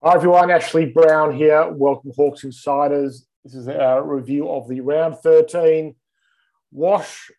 Hi 0.00 0.14
everyone, 0.14 0.52
Ashley 0.52 0.86
Browne 0.86 1.34
here. 1.34 1.72
Welcome, 1.72 2.12
Hawks 2.14 2.44
Insiders. 2.44 3.26
This 3.42 3.56
is 3.56 3.66
our 3.66 4.06
review 4.06 4.48
of 4.48 4.68
the 4.68 4.80
round 4.80 5.16
13 5.24 5.96
wash, 6.70 7.32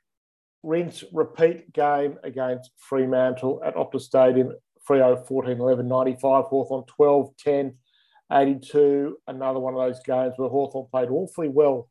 rinse, 0.62 1.06
repeat 1.13 1.72
game 1.72 2.17
against 2.22 2.72
Fremantle 2.76 3.62
at 3.63 3.76
Optus 3.76 4.01
Stadium, 4.01 4.51
Freo 4.85 5.26
14 5.26 5.58
11 5.58 5.87
95, 5.87 6.44
Hawthorn 6.47 6.83
12 6.83 7.37
10 7.37 7.78
82. 8.29 9.17
Another 9.26 9.60
one 9.62 9.73
of 9.73 9.79
those 9.79 10.03
games 10.03 10.33
where 10.35 10.49
Hawthorn 10.49 10.87
played 10.91 11.07
awfully 11.07 11.47
well 11.47 11.89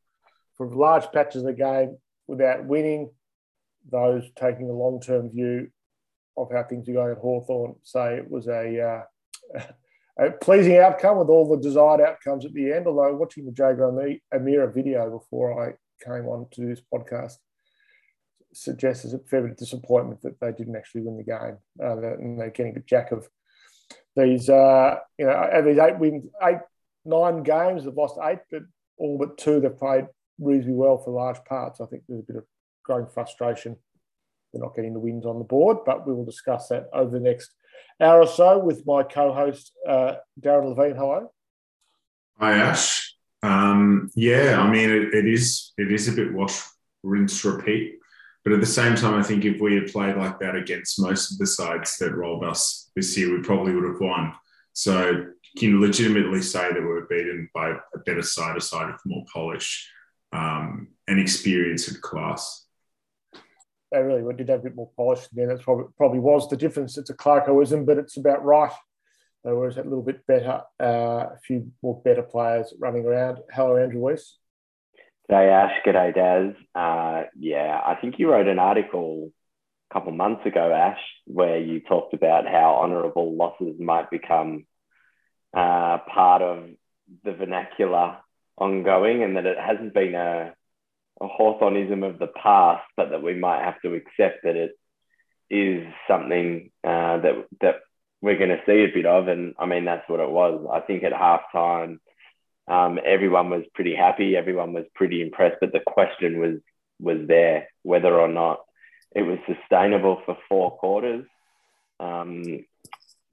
for 0.58 0.66
large 0.66 1.10
patches 1.12 1.44
of 1.44 1.46
the 1.46 1.54
game 1.54 1.96
without 2.26 2.66
winning. 2.66 3.10
Those 3.90 4.24
taking 4.38 4.68
a 4.68 4.74
long 4.74 5.00
term 5.00 5.30
view 5.30 5.70
of 6.36 6.52
how 6.52 6.64
things 6.64 6.86
are 6.90 6.92
going 6.92 7.12
at 7.12 7.22
Hawthorn 7.22 7.76
say 7.84 8.16
it 8.16 8.30
was 8.30 8.48
a. 8.48 9.06
Uh, 9.56 9.62
a 10.18 10.30
pleasing 10.30 10.78
outcome 10.78 11.18
with 11.18 11.28
all 11.28 11.48
the 11.48 11.62
desired 11.62 12.00
outcomes 12.00 12.44
at 12.44 12.52
the 12.52 12.72
end. 12.72 12.86
Although 12.86 13.16
watching 13.16 13.44
the 13.44 13.52
Jaeger 13.52 13.86
O'Meara 14.34 14.72
video 14.72 15.10
before 15.10 15.62
I 15.64 15.74
came 16.04 16.26
on 16.26 16.46
to 16.52 16.66
this 16.66 16.82
podcast 16.92 17.34
suggests 18.52 19.02
there's 19.02 19.14
a 19.14 19.18
fair 19.18 19.42
bit 19.42 19.52
of 19.52 19.56
disappointment 19.56 20.22
that 20.22 20.40
they 20.40 20.52
didn't 20.52 20.76
actually 20.76 21.02
win 21.02 21.16
the 21.16 21.24
game. 21.24 21.58
Uh, 21.80 22.14
and 22.14 22.40
they're 22.40 22.50
getting 22.50 22.76
a 22.76 22.80
jack 22.80 23.12
of 23.12 23.28
these, 24.16 24.48
uh, 24.48 24.96
you 25.18 25.26
know, 25.26 25.62
these 25.64 25.78
eight 25.78 25.98
wins, 25.98 26.24
eight, 26.42 26.58
nine 27.04 27.42
games, 27.42 27.84
they've 27.84 27.94
lost 27.94 28.18
eight, 28.24 28.40
but 28.50 28.62
all 28.98 29.18
but 29.18 29.38
two 29.38 29.60
they've 29.60 29.78
played 29.78 30.06
reasonably 30.40 30.74
well 30.74 30.98
for 30.98 31.12
large 31.12 31.42
parts. 31.44 31.80
I 31.80 31.86
think 31.86 32.02
there's 32.08 32.22
a 32.22 32.32
bit 32.32 32.36
of 32.36 32.44
growing 32.84 33.06
frustration. 33.06 33.76
They're 34.52 34.62
not 34.62 34.74
getting 34.74 34.94
the 34.94 35.00
wins 35.00 35.26
on 35.26 35.38
the 35.38 35.44
board, 35.44 35.78
but 35.84 36.06
we 36.06 36.14
will 36.14 36.24
discuss 36.24 36.68
that 36.68 36.88
over 36.92 37.10
the 37.10 37.20
next 37.20 37.52
hour 38.00 38.22
or 38.22 38.26
so 38.26 38.58
with 38.58 38.86
my 38.86 39.02
co-host 39.02 39.72
uh, 39.86 40.14
Darren 40.40 40.76
Levin. 40.76 40.96
Hello. 40.96 41.32
Hi 42.38 42.54
Ash. 42.54 43.14
Um, 43.42 44.10
yeah, 44.14 44.60
I 44.60 44.70
mean 44.70 44.90
it, 44.90 45.14
it 45.14 45.26
is 45.26 45.72
it 45.76 45.92
is 45.92 46.08
a 46.08 46.12
bit 46.12 46.32
wash, 46.32 46.60
rinse, 47.02 47.44
repeat. 47.44 47.94
But 48.44 48.52
at 48.52 48.60
the 48.60 48.66
same 48.66 48.94
time, 48.94 49.14
I 49.14 49.22
think 49.22 49.44
if 49.44 49.60
we 49.60 49.74
had 49.74 49.92
played 49.92 50.16
like 50.16 50.38
that 50.40 50.54
against 50.54 51.00
most 51.00 51.32
of 51.32 51.38
the 51.38 51.46
sides 51.46 51.98
that 51.98 52.14
rolled 52.14 52.44
us 52.44 52.90
this 52.96 53.16
year, 53.16 53.36
we 53.36 53.42
probably 53.42 53.74
would 53.74 53.84
have 53.84 54.00
won. 54.00 54.32
So 54.72 55.10
you 55.10 55.58
can 55.58 55.80
legitimately 55.80 56.40
say 56.40 56.72
that 56.72 56.80
we 56.80 56.86
were 56.86 57.06
beaten 57.10 57.50
by 57.52 57.70
a 57.94 57.98
better 58.06 58.22
side, 58.22 58.56
a 58.56 58.60
side 58.60 58.92
with 58.92 59.00
more 59.04 59.24
polish 59.32 59.90
um, 60.32 60.88
and 61.08 61.20
experience 61.20 61.88
and 61.88 62.00
class 62.00 62.67
they 63.90 64.02
really 64.02 64.34
did 64.34 64.48
have 64.48 64.60
a 64.60 64.64
bit 64.64 64.76
more 64.76 64.90
polish 64.96 65.26
then. 65.32 65.50
It 65.50 65.62
probably, 65.62 65.86
probably 65.96 66.18
was 66.18 66.48
the 66.48 66.56
difference. 66.56 66.98
It's 66.98 67.10
a 67.10 67.14
Clarkoism, 67.14 67.86
but 67.86 67.98
it's 67.98 68.16
about 68.16 68.44
right. 68.44 68.72
There 69.44 69.56
was 69.56 69.76
a 69.76 69.82
little 69.82 70.02
bit 70.02 70.26
better, 70.26 70.62
uh, 70.80 70.84
a 71.34 71.38
few 71.46 71.72
more 71.82 72.00
better 72.04 72.22
players 72.22 72.74
running 72.78 73.04
around. 73.06 73.38
Hello, 73.52 73.76
Andrew 73.76 74.00
Weiss. 74.00 74.36
G'day, 75.30 75.50
Ash. 75.50 75.72
G'day, 75.86 76.14
Daz. 76.14 76.54
Uh, 76.74 77.28
yeah, 77.38 77.80
I 77.84 77.94
think 78.00 78.18
you 78.18 78.30
wrote 78.30 78.48
an 78.48 78.58
article 78.58 79.30
a 79.90 79.94
couple 79.94 80.12
months 80.12 80.44
ago, 80.44 80.72
Ash, 80.72 81.00
where 81.26 81.58
you 81.58 81.80
talked 81.80 82.14
about 82.14 82.46
how 82.46 82.80
honourable 82.82 83.36
losses 83.36 83.76
might 83.78 84.10
become 84.10 84.66
uh, 85.56 85.98
part 86.12 86.42
of 86.42 86.68
the 87.24 87.32
vernacular 87.32 88.18
ongoing 88.58 89.22
and 89.22 89.36
that 89.36 89.46
it 89.46 89.58
hasn't 89.58 89.94
been 89.94 90.14
a 90.14 90.52
a 91.20 91.26
Hawthornism 91.26 92.02
of 92.02 92.18
the 92.18 92.28
past, 92.28 92.84
but 92.96 93.10
that 93.10 93.22
we 93.22 93.34
might 93.34 93.64
have 93.64 93.80
to 93.82 93.94
accept 93.94 94.44
that 94.44 94.56
it 94.56 94.72
is 95.50 95.86
something 96.06 96.70
uh, 96.84 97.18
that 97.18 97.46
that 97.60 97.76
we're 98.20 98.38
going 98.38 98.50
to 98.50 98.62
see 98.66 98.84
a 98.84 98.94
bit 98.94 99.06
of. 99.06 99.28
And 99.28 99.54
I 99.58 99.66
mean, 99.66 99.84
that's 99.84 100.08
what 100.08 100.20
it 100.20 100.30
was. 100.30 100.66
I 100.72 100.80
think 100.80 101.04
at 101.04 101.12
halftime, 101.12 101.98
um, 102.66 102.98
everyone 103.04 103.50
was 103.50 103.64
pretty 103.74 103.94
happy. 103.94 104.36
Everyone 104.36 104.72
was 104.72 104.84
pretty 104.94 105.22
impressed. 105.22 105.56
But 105.60 105.72
the 105.72 105.80
question 105.80 106.40
was 106.40 106.60
was 107.00 107.26
there 107.28 107.68
whether 107.82 108.18
or 108.18 108.28
not 108.28 108.60
it 109.14 109.22
was 109.22 109.38
sustainable 109.46 110.20
for 110.24 110.36
four 110.48 110.72
quarters. 110.72 111.24
Um, 112.00 112.64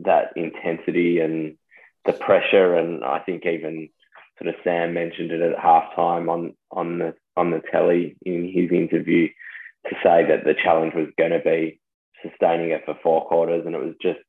that 0.01 0.33
intensity 0.35 1.19
and 1.19 1.57
the 2.05 2.13
pressure, 2.13 2.75
and 2.75 3.03
I 3.03 3.19
think 3.19 3.45
even 3.45 3.89
sort 4.37 4.53
of 4.53 4.61
Sam 4.63 4.93
mentioned 4.93 5.31
it 5.31 5.41
at 5.41 5.57
halftime 5.57 6.29
on 6.29 6.55
on 6.71 6.99
the 6.99 7.15
on 7.37 7.51
the 7.51 7.61
telly 7.71 8.17
in 8.25 8.51
his 8.51 8.71
interview 8.71 9.27
to 9.87 9.95
say 10.03 10.25
that 10.27 10.43
the 10.43 10.55
challenge 10.63 10.93
was 10.95 11.07
going 11.17 11.31
to 11.31 11.39
be 11.39 11.79
sustaining 12.23 12.71
it 12.71 12.83
for 12.85 12.97
four 13.03 13.27
quarters, 13.27 13.63
and 13.65 13.75
it 13.75 13.83
was 13.83 13.95
just 14.01 14.19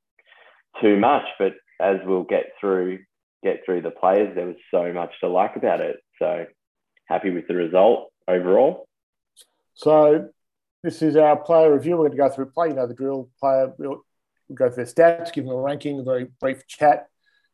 too 0.80 0.98
much. 0.98 1.24
But 1.38 1.54
as 1.80 1.96
we'll 2.04 2.24
get 2.24 2.46
through 2.60 3.00
get 3.42 3.60
through 3.64 3.82
the 3.82 3.90
players, 3.90 4.34
there 4.34 4.46
was 4.46 4.56
so 4.70 4.92
much 4.92 5.12
to 5.20 5.28
like 5.28 5.56
about 5.56 5.80
it. 5.80 5.96
So 6.18 6.46
happy 7.06 7.30
with 7.30 7.46
the 7.46 7.54
result 7.54 8.12
overall. 8.26 8.88
So 9.74 10.28
this 10.82 11.02
is 11.02 11.16
our 11.16 11.36
player 11.36 11.72
review. 11.72 11.92
We're 11.92 12.08
going 12.08 12.12
to 12.12 12.16
go 12.16 12.28
through 12.30 12.46
play. 12.46 12.68
You 12.68 12.74
know 12.74 12.86
the 12.86 12.94
drill. 12.94 13.30
Player. 13.40 13.72
We'll, 13.78 14.02
we'll 14.48 14.56
go 14.56 14.68
through 14.68 14.84
their 14.84 14.92
stats, 14.92 15.32
give 15.32 15.44
them 15.44 15.54
a 15.54 15.60
ranking, 15.60 16.00
a 16.00 16.02
very 16.02 16.28
brief 16.40 16.66
chat. 16.66 17.06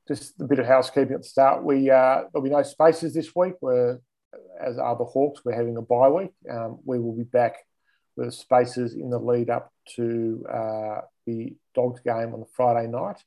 Just 0.09 0.41
a 0.41 0.45
bit 0.45 0.59
of 0.59 0.67
housekeeping 0.67 1.15
at 1.15 1.23
the 1.23 1.29
start. 1.29 1.63
We 1.63 1.91
uh, 1.91 2.23
there'll 2.33 2.43
be 2.43 2.51
no 2.51 2.63
spaces 2.63 3.15
this 3.15 3.35
week. 3.37 3.55
We're 3.61 3.99
as 4.61 4.79
are 4.79 4.97
the 4.97 5.05
Hawks. 5.05 5.43
We're 5.45 5.55
having 5.55 5.77
a 5.77 5.83
bye 5.83 6.09
week. 6.09 6.33
Um, 6.51 6.79
we 6.85 6.99
will 6.99 7.17
be 7.17 7.25
back 7.25 7.57
with 8.17 8.35
spaces 8.35 8.95
in 8.95 9.11
the 9.11 9.19
lead 9.19 9.51
up 9.51 9.73
to 9.97 10.45
uh, 10.53 11.01
the 11.27 11.55
Dogs 11.75 12.01
game 12.01 12.35
on 12.35 12.41
the 12.41 12.47
Friday 12.55 12.89
night. 12.89 13.23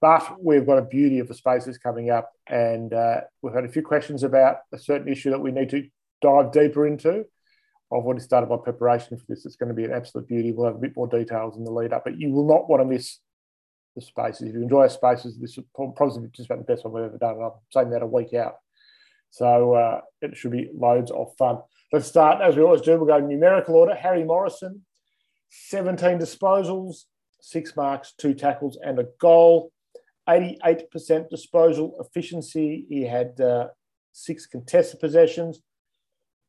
But 0.00 0.42
we've 0.42 0.66
got 0.66 0.78
a 0.78 0.82
beauty 0.82 1.18
of 1.18 1.28
the 1.28 1.34
spaces 1.34 1.78
coming 1.78 2.10
up, 2.10 2.32
and 2.46 2.92
uh, 2.92 3.20
we've 3.42 3.54
had 3.54 3.64
a 3.64 3.68
few 3.68 3.82
questions 3.82 4.22
about 4.22 4.58
a 4.72 4.78
certain 4.78 5.08
issue 5.08 5.30
that 5.30 5.40
we 5.40 5.52
need 5.52 5.70
to 5.70 5.86
dive 6.22 6.52
deeper 6.52 6.86
into. 6.86 7.26
I've 7.92 8.04
already 8.04 8.22
started 8.22 8.48
my 8.48 8.56
preparation 8.56 9.16
for 9.16 9.24
this. 9.28 9.44
It's 9.44 9.56
going 9.56 9.68
to 9.68 9.74
be 9.74 9.84
an 9.84 9.92
absolute 9.92 10.26
beauty. 10.26 10.52
We'll 10.52 10.66
have 10.66 10.76
a 10.76 10.80
bit 10.80 10.96
more 10.96 11.06
details 11.06 11.56
in 11.56 11.64
the 11.64 11.70
lead 11.70 11.92
up, 11.92 12.04
but 12.04 12.18
you 12.18 12.32
will 12.32 12.48
not 12.48 12.68
want 12.68 12.80
to 12.80 12.86
miss 12.86 13.18
the 13.94 14.00
spaces. 14.00 14.48
If 14.48 14.54
you 14.54 14.62
enjoy 14.62 14.80
our 14.80 14.88
spaces, 14.88 15.38
this 15.38 15.56
is 15.56 15.64
probably 15.74 16.28
just 16.32 16.50
about 16.50 16.66
the 16.66 16.72
best 16.72 16.84
one 16.84 16.94
we've 16.94 17.04
ever 17.04 17.18
done. 17.18 17.34
And 17.34 17.44
I'm 17.44 17.52
saying 17.70 17.90
that 17.90 18.02
a 18.02 18.06
week 18.06 18.32
out. 18.34 18.56
So 19.34 19.74
uh, 19.74 20.00
it 20.22 20.36
should 20.36 20.52
be 20.52 20.70
loads 20.72 21.10
of 21.10 21.36
fun. 21.36 21.58
Let's 21.92 22.06
start, 22.06 22.40
as 22.40 22.54
we 22.54 22.62
always 22.62 22.82
do, 22.82 22.96
we'll 22.96 23.06
go 23.06 23.18
numerical 23.18 23.74
order. 23.74 23.92
Harry 23.92 24.22
Morrison, 24.22 24.82
17 25.50 26.20
disposals, 26.20 27.06
six 27.40 27.74
marks, 27.74 28.14
two 28.16 28.32
tackles, 28.32 28.78
and 28.80 29.00
a 29.00 29.06
goal. 29.18 29.72
88% 30.28 31.28
disposal 31.30 31.96
efficiency. 31.98 32.86
He 32.88 33.02
had 33.02 33.40
uh, 33.40 33.70
six 34.12 34.46
contested 34.46 35.00
possessions. 35.00 35.58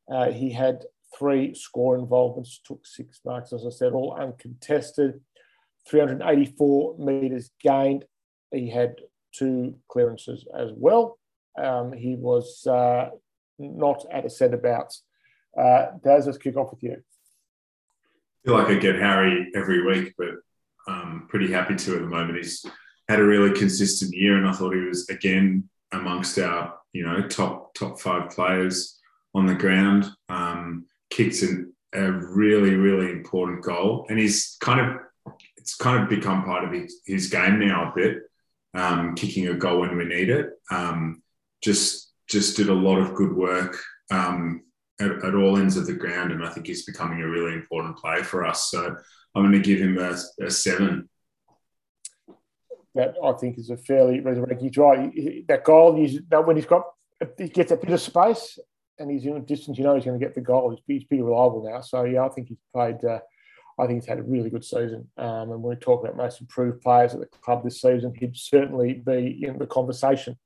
Uh, 0.07 0.29
he 0.29 0.52
had 0.52 0.84
three 1.17 1.56
score 1.56 1.97
involvements, 1.97 2.62
took 2.63 2.85
six 2.85 3.19
marks, 3.25 3.52
as 3.52 3.66
I 3.66 3.72
said, 3.72 3.94
all 3.94 4.16
uncontested. 4.16 5.22
384 5.90 6.97
metres 7.00 7.50
gained. 7.59 8.06
He 8.52 8.69
had 8.69 8.97
two 9.34 9.79
clearances 9.88 10.46
as 10.56 10.69
well. 10.75 11.17
Um, 11.58 11.94
he 11.94 12.16
was 12.16 12.66
uh, 12.68 13.10
not 13.60 14.06
at 14.12 14.26
a 14.26 14.30
centre-bounce. 14.30 15.04
Uh, 15.58 15.88
Daz, 16.04 16.26
let's 16.26 16.38
kick 16.38 16.58
off 16.58 16.72
with 16.72 16.84
you. 16.84 16.94
I 16.94 18.48
feel 18.48 18.58
like 18.58 18.68
I 18.68 18.76
get 18.76 18.96
Harry 18.96 19.52
every 19.56 19.84
week, 19.84 20.14
but 20.18 20.36
I'm 20.88 21.28
pretty 21.28 21.52
happy 21.52 21.76
to 21.76 21.96
at 21.96 22.02
the 22.02 22.08
moment. 22.08 22.38
He's 22.38 22.66
had 23.08 23.20
a 23.20 23.24
really 23.24 23.58
consistent 23.58 24.14
year, 24.14 24.38
and 24.38 24.48
I 24.48 24.52
thought 24.52 24.76
he 24.76 24.82
was 24.82 25.10
again 25.10 25.70
amongst 25.92 26.38
our 26.40 26.76
you 26.94 27.06
know 27.06 27.28
top 27.28 27.74
top 27.74 28.00
five 28.00 28.30
players 28.30 29.00
on 29.34 29.46
the 29.46 29.56
ground. 29.56 30.06
Um, 30.30 30.86
kicks 31.10 31.42
in 31.42 31.74
a 31.94 32.12
really 32.12 32.76
really 32.76 33.12
important 33.12 33.64
goal, 33.64 34.06
and 34.10 34.20
he's 34.20 34.58
kind 34.60 34.80
of 34.80 34.98
it's 35.58 35.76
kind 35.76 36.04
of 36.04 36.10
become 36.10 36.44
part 36.44 36.64
of 36.64 36.72
his, 36.72 37.02
his 37.06 37.28
game 37.28 37.59
now 37.59 37.91
a 37.91 37.96
bit, 37.96 38.24
um, 38.76 39.16
kicking 39.16 39.47
a 39.47 39.56
goal 39.56 39.82
when 39.82 39.97
we 39.97 40.06
need 40.06 40.29
it. 40.29 40.52
Um, 40.70 41.24
just 41.61 42.13
just 42.28 42.57
did 42.57 42.69
a 42.69 42.73
lot 42.73 42.97
of 42.97 43.13
good 43.13 43.35
work 43.35 43.78
um, 44.11 44.63
at, 44.99 45.11
at, 45.11 45.35
all 45.35 45.57
ends 45.57 45.78
of 45.78 45.85
the 45.85 45.93
ground, 45.93 46.31
and 46.31 46.43
I 46.43 46.49
think 46.49 46.66
he's 46.66 46.85
becoming 46.85 47.22
a 47.22 47.28
really 47.28 47.53
important 47.53 47.97
player 47.97 48.23
for 48.23 48.46
us. 48.46 48.72
So 48.72 48.96
I'm 49.35 49.43
going 49.43 49.52
to 49.52 49.59
give 49.59 49.79
him 49.79 49.97
a, 49.97 50.17
a 50.43 50.49
seven. 50.49 51.09
That 52.96 53.16
I 53.23 53.34
think 53.34 53.57
is 53.57 53.69
a 53.69 53.78
fairly 53.78 54.22
resurrecting. 54.22 54.67
He's 54.67 54.78
right. 54.78 55.11
That 55.47 55.66
goal, 55.66 55.96
he's, 55.96 56.19
that 56.29 56.47
when 56.47 56.55
he's 56.55 56.66
got 56.66 56.84
he 57.37 57.49
gets 57.49 57.72
a 57.72 57.78
bit 57.78 57.91
of 57.91 58.02
space 58.02 58.59
and 58.99 59.09
he's 59.11 59.25
in 59.25 59.37
a 59.37 59.41
distance, 59.41 59.78
you 59.78 59.84
know 59.84 59.96
he's 59.96 60.05
going 60.05 60.19
to 60.19 60.25
get 60.25 60.35
the 60.35 60.41
goal. 60.41 60.72
He's, 60.72 60.79
he's 60.87 61.03
pretty 61.03 61.23
reliable 61.23 61.69
now. 61.69 61.81
So 61.81 62.05
yeah, 62.05 62.25
I 62.25 62.29
think 62.29 62.47
he's 62.47 62.57
played. 62.73 63.03
Uh, 63.03 63.19
I 63.78 63.87
think 63.87 64.02
he's 64.02 64.07
had 64.07 64.19
a 64.19 64.23
really 64.23 64.49
good 64.49 64.63
season. 64.63 65.09
Um, 65.17 65.52
and 65.52 65.61
when 65.61 65.75
we 65.75 65.75
talk 65.75 66.03
about 66.03 66.16
most 66.16 66.40
improved 66.40 66.81
players 66.81 67.13
at 67.13 67.19
the 67.19 67.25
club 67.25 67.63
this 67.63 67.81
season, 67.81 68.13
he'd 68.16 68.37
certainly 68.37 68.93
be 68.93 69.43
in 69.46 69.57
the 69.57 69.67
conversation. 69.67 70.37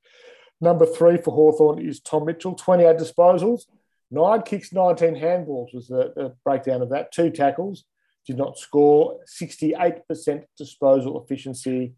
Number 0.62 0.86
three 0.86 1.18
for 1.18 1.34
Hawthorn 1.34 1.80
is 1.80 2.00
Tom 2.00 2.26
Mitchell, 2.26 2.54
28 2.54 2.98
disposals, 2.98 3.66
nine 4.12 4.42
kicks, 4.42 4.74
19 4.74 5.16
handballs 5.16 5.74
was 5.74 5.88
the, 5.88 6.14
the 6.16 6.36
breakdown 6.44 6.82
of 6.82 6.90
that. 6.90 7.12
Two 7.12 7.30
tackles, 7.30 7.86
did 8.26 8.38
not 8.38 8.60
score, 8.60 9.20
68% 9.26 10.44
disposal 10.58 11.22
efficiency, 11.24 11.94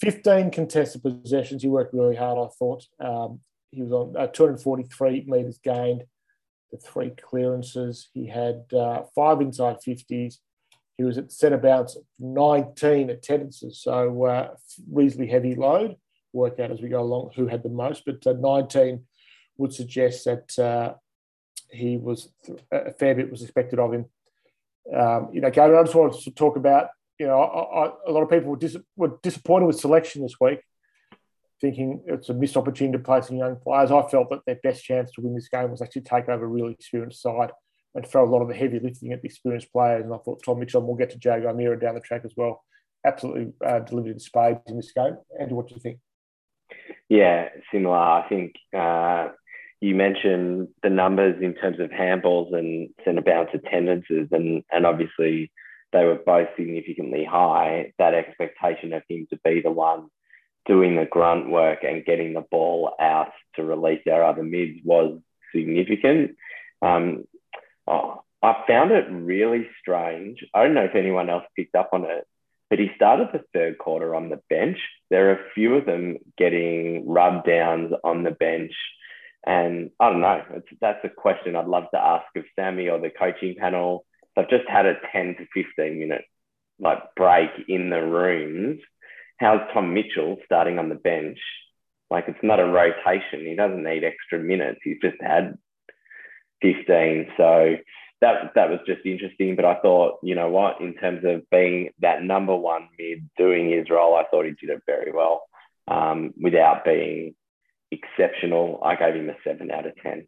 15 0.00 0.50
contested 0.50 1.02
possessions. 1.02 1.62
He 1.62 1.68
worked 1.68 1.94
really 1.94 2.16
hard, 2.16 2.38
I 2.38 2.50
thought. 2.58 2.84
Um, 3.00 3.40
he 3.70 3.82
was 3.82 3.92
on 3.92 4.16
uh, 4.16 4.28
243 4.28 5.24
metres 5.26 5.58
gained, 5.62 6.04
the 6.70 6.78
three 6.78 7.10
clearances. 7.10 8.08
He 8.14 8.26
had 8.26 8.64
uh, 8.72 9.02
five 9.14 9.40
inside 9.40 9.78
50s. 9.86 10.36
He 10.96 11.04
was 11.04 11.18
at 11.18 11.30
centre 11.30 11.58
bounce 11.58 11.96
19 12.18 13.10
attendances, 13.10 13.82
so 13.82 14.24
uh, 14.24 14.54
reasonably 14.90 15.28
heavy 15.28 15.54
load. 15.54 15.96
Work 16.36 16.60
out 16.60 16.70
as 16.70 16.82
we 16.82 16.88
go 16.88 17.00
along 17.00 17.30
who 17.34 17.46
had 17.46 17.62
the 17.62 17.70
most, 17.70 18.04
but 18.04 18.26
uh, 18.26 18.34
19 18.38 19.04
would 19.56 19.72
suggest 19.72 20.26
that 20.26 20.58
uh, 20.58 20.94
he 21.70 21.96
was 21.96 22.28
a 22.70 22.92
fair 22.92 23.14
bit 23.14 23.30
was 23.30 23.42
expected 23.42 23.78
of 23.78 23.94
him. 23.94 24.04
Um, 24.94 25.30
you 25.32 25.40
know, 25.40 25.50
Gary, 25.50 25.76
I 25.76 25.82
just 25.82 25.94
wanted 25.94 26.20
to 26.20 26.30
talk 26.30 26.56
about. 26.56 26.88
You 27.18 27.28
know, 27.28 27.40
I, 27.40 27.86
I, 27.86 27.92
a 28.08 28.12
lot 28.12 28.22
of 28.22 28.28
people 28.30 28.50
were, 28.50 28.58
dis- 28.58 28.76
were 28.96 29.18
disappointed 29.22 29.64
with 29.64 29.80
selection 29.80 30.20
this 30.20 30.36
week, 30.38 30.60
thinking 31.60 32.02
it's 32.06 32.28
a 32.28 32.34
missed 32.34 32.58
opportunity 32.58 32.98
to 32.98 33.02
play 33.02 33.22
some 33.22 33.38
young 33.38 33.56
players. 33.56 33.90
I 33.90 34.06
felt 34.06 34.28
that 34.28 34.40
their 34.46 34.58
best 34.62 34.84
chance 34.84 35.10
to 35.12 35.22
win 35.22 35.34
this 35.34 35.48
game 35.48 35.70
was 35.70 35.80
actually 35.80 36.02
take 36.02 36.28
over 36.28 36.44
a 36.44 36.48
really 36.48 36.72
experienced 36.72 37.22
side 37.22 37.52
and 37.94 38.06
throw 38.06 38.24
a 38.24 38.30
lot 38.30 38.42
of 38.42 38.48
the 38.48 38.54
heavy 38.54 38.78
lifting 38.78 39.12
at 39.12 39.22
the 39.22 39.28
experienced 39.28 39.72
players. 39.72 40.04
And 40.04 40.12
I 40.12 40.18
thought 40.18 40.42
Tom 40.44 40.60
Mitchell, 40.60 40.80
and 40.80 40.88
we'll 40.88 40.98
get 40.98 41.10
to 41.10 41.18
Jaeger 41.18 41.48
O'Meara 41.48 41.80
down 41.80 41.94
the 41.94 42.00
track 42.00 42.26
as 42.26 42.34
well, 42.36 42.62
absolutely 43.06 43.54
uh, 43.64 43.78
delivered 43.78 44.12
in 44.12 44.18
spades 44.18 44.60
in 44.66 44.76
this 44.76 44.92
game. 44.92 45.16
Andrew, 45.40 45.56
what 45.56 45.68
do 45.68 45.74
you 45.74 45.80
think? 45.80 45.98
Yeah, 47.08 47.48
similar. 47.72 47.96
I 47.96 48.28
think 48.28 48.54
uh, 48.76 49.28
you 49.80 49.94
mentioned 49.94 50.68
the 50.82 50.90
numbers 50.90 51.40
in 51.40 51.54
terms 51.54 51.78
of 51.80 51.90
handballs 51.90 52.54
and 52.54 52.90
centre 53.04 53.22
bounce 53.22 53.50
attendances, 53.54 54.28
and, 54.32 54.64
and 54.72 54.86
obviously 54.86 55.52
they 55.92 56.04
were 56.04 56.20
both 56.24 56.48
significantly 56.56 57.24
high. 57.24 57.92
That 57.98 58.14
expectation 58.14 58.92
of 58.92 59.02
him 59.08 59.26
to 59.30 59.38
be 59.44 59.60
the 59.60 59.70
one 59.70 60.08
doing 60.66 60.96
the 60.96 61.06
grunt 61.06 61.48
work 61.48 61.84
and 61.84 62.04
getting 62.04 62.34
the 62.34 62.44
ball 62.50 62.94
out 63.00 63.30
to 63.54 63.62
release 63.64 64.02
our 64.10 64.24
other 64.24 64.42
mids 64.42 64.80
was 64.84 65.20
significant. 65.54 66.36
Um, 66.82 67.24
oh, 67.86 68.22
I 68.42 68.64
found 68.66 68.90
it 68.90 69.06
really 69.10 69.68
strange. 69.80 70.44
I 70.52 70.64
don't 70.64 70.74
know 70.74 70.84
if 70.84 70.96
anyone 70.96 71.30
else 71.30 71.44
picked 71.54 71.76
up 71.76 71.90
on 71.92 72.04
it, 72.04 72.26
but 72.70 72.78
he 72.78 72.90
started 72.96 73.28
the 73.32 73.44
third 73.54 73.78
quarter 73.78 74.14
on 74.14 74.28
the 74.28 74.40
bench. 74.50 74.78
There 75.10 75.30
are 75.30 75.34
a 75.34 75.50
few 75.54 75.74
of 75.74 75.86
them 75.86 76.18
getting 76.36 77.08
rub 77.08 77.44
downs 77.44 77.92
on 78.02 78.22
the 78.22 78.32
bench. 78.32 78.72
And 79.46 79.90
I 80.00 80.10
don't 80.10 80.20
know, 80.20 80.42
that's 80.80 81.04
a 81.04 81.08
question 81.08 81.54
I'd 81.54 81.66
love 81.66 81.84
to 81.94 82.00
ask 82.00 82.24
of 82.34 82.44
Sammy 82.56 82.88
or 82.88 82.98
the 82.98 83.10
coaching 83.10 83.54
panel. 83.56 84.04
I've 84.36 84.50
just 84.50 84.68
had 84.68 84.86
a 84.86 84.96
10 85.12 85.36
to 85.36 85.46
15 85.54 85.98
minute 85.98 86.24
like 86.78 86.98
break 87.14 87.50
in 87.68 87.90
the 87.90 88.02
rooms. 88.02 88.80
How's 89.38 89.60
Tom 89.72 89.94
Mitchell 89.94 90.36
starting 90.44 90.78
on 90.78 90.88
the 90.88 90.94
bench? 90.94 91.38
Like 92.10 92.24
it's 92.28 92.42
not 92.42 92.60
a 92.60 92.66
rotation. 92.66 93.46
He 93.46 93.54
doesn't 93.54 93.82
need 93.82 94.04
extra 94.04 94.38
minutes. 94.38 94.80
He's 94.82 94.98
just 95.02 95.16
had 95.20 95.56
15. 96.62 97.28
So 97.36 97.76
that 98.20 98.52
that 98.54 98.70
was 98.70 98.80
just 98.86 99.04
interesting. 99.04 99.56
But 99.56 99.64
I 99.64 99.80
thought, 99.80 100.18
you 100.22 100.34
know 100.34 100.48
what, 100.48 100.80
in 100.80 100.94
terms 100.94 101.24
of 101.24 101.48
being 101.50 101.90
that 102.00 102.22
number 102.22 102.56
one 102.56 102.88
mid 102.98 103.28
doing 103.36 103.70
his 103.70 103.90
role, 103.90 104.16
I 104.16 104.24
thought 104.30 104.44
he 104.44 104.52
did 104.52 104.70
it 104.70 104.82
very 104.86 105.12
well 105.12 105.42
um, 105.88 106.32
without 106.40 106.84
being 106.84 107.34
exceptional. 107.90 108.80
I 108.84 108.96
gave 108.96 109.14
him 109.14 109.30
a 109.30 109.36
seven 109.44 109.70
out 109.70 109.86
of 109.86 109.92
ten. 110.02 110.26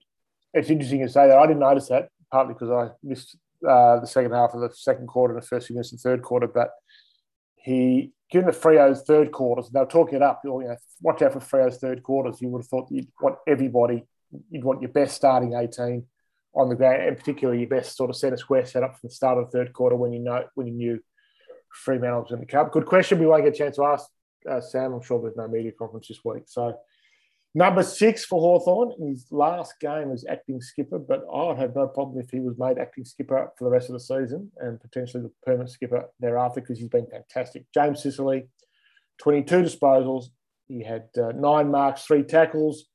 It's 0.55 0.71
interesting 0.71 1.01
to 1.01 1.09
say 1.09 1.29
that. 1.29 1.39
I 1.39 1.47
didn't 1.47 1.61
notice 1.61 1.89
that 1.89 2.09
partly 2.31 2.55
because 2.55 2.71
I 2.71 2.95
missed 3.03 3.37
uh, 3.67 4.01
the 4.01 4.07
second 4.07 4.33
half 4.33 4.55
of 4.55 4.61
the 4.61 4.71
second 4.75 5.07
quarter 5.07 5.35
and 5.35 5.43
the 5.43 5.47
first 5.47 5.67
few 5.67 5.75
minutes 5.75 5.93
of 5.93 5.99
the 5.99 6.09
third 6.09 6.23
quarter, 6.23 6.47
but 6.47 6.71
he 7.57 8.13
given 8.31 8.47
the 8.47 8.53
Freo's 8.53 9.03
third 9.03 9.33
quarters, 9.33 9.71
they'll 9.71 9.87
talk 9.87 10.13
it 10.13 10.23
up. 10.23 10.43
You 10.45 10.51
know, 10.51 10.77
watch 11.01 11.23
out 11.23 11.33
for 11.33 11.41
Freo's 11.41 11.79
third 11.79 12.03
quarters. 12.03 12.41
You 12.41 12.49
would 12.49 12.61
have 12.61 12.69
thought 12.69 12.89
you'd 12.91 13.09
want 13.21 13.37
everybody, 13.47 14.05
you'd 14.51 14.65
want 14.65 14.83
your 14.83 14.91
best 14.91 15.17
starting 15.17 15.55
18 15.55 16.05
on 16.55 16.69
the 16.69 16.75
ground, 16.75 17.03
and 17.03 17.17
particularly 17.17 17.61
your 17.61 17.69
best 17.69 17.97
sort 17.97 18.11
of 18.11 18.17
centre 18.17 18.37
square 18.37 18.65
setup 18.65 18.93
from 18.99 19.09
the 19.09 19.15
start 19.15 19.39
of 19.39 19.51
the 19.51 19.59
third 19.59 19.73
quarter 19.73 19.97
when 19.97 20.13
you 20.13 20.21
know 20.21 20.45
when 20.55 20.67
you 20.67 20.73
knew 20.73 21.01
Fremantle 21.73 22.23
was 22.23 22.33
in 22.33 22.41
the 22.41 22.47
cup. 22.47 22.73
Good 22.73 22.87
question. 22.87 23.19
We 23.19 23.27
won't 23.27 23.45
get 23.45 23.55
a 23.55 23.59
chance 23.59 23.77
to 23.77 23.85
ask 23.85 24.09
uh, 24.49 24.61
Sam. 24.61 24.93
I'm 24.93 25.03
sure 25.03 25.21
there's 25.21 25.37
no 25.37 25.49
media 25.49 25.73
conference 25.73 26.09
this 26.09 26.25
week. 26.25 26.45
So 26.47 26.77
number 27.55 27.83
six 27.83 28.25
for 28.25 28.41
Hawthorn 28.41 28.93
in 28.99 29.09
his 29.09 29.27
last 29.31 29.75
game 29.81 30.11
as 30.13 30.25
acting 30.29 30.61
skipper, 30.61 30.99
but 30.99 31.25
I'd 31.33 31.59
have 31.59 31.75
no 31.75 31.89
problem 31.89 32.23
if 32.23 32.31
he 32.31 32.41
was 32.41 32.59
made 32.59 32.79
acting 32.79 33.05
skipper 33.05 33.51
for 33.57 33.65
the 33.65 33.71
rest 33.71 33.89
of 33.89 33.95
the 33.95 34.01
season 34.01 34.51
and 34.59 34.81
potentially 34.81 35.23
the 35.23 35.33
permanent 35.45 35.71
skipper 35.71 36.09
thereafter 36.21 36.61
because 36.61 36.79
he's 36.79 36.89
been 36.89 37.07
fantastic. 37.07 37.65
James 37.75 38.03
Sicily, 38.03 38.49
22 39.19 39.63
disposals. 39.63 40.27
He 40.67 40.83
had 40.83 41.09
uh, 41.17 41.33
nine 41.33 41.71
marks, 41.71 42.05
three 42.05 42.23
tackles. 42.23 42.87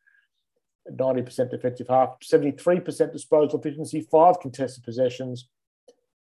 90% 0.92 1.50
defensive 1.50 1.88
half, 1.88 2.16
73% 2.24 3.12
disposal 3.12 3.60
efficiency, 3.60 4.02
five 4.12 4.40
contested 4.40 4.84
possessions. 4.84 5.48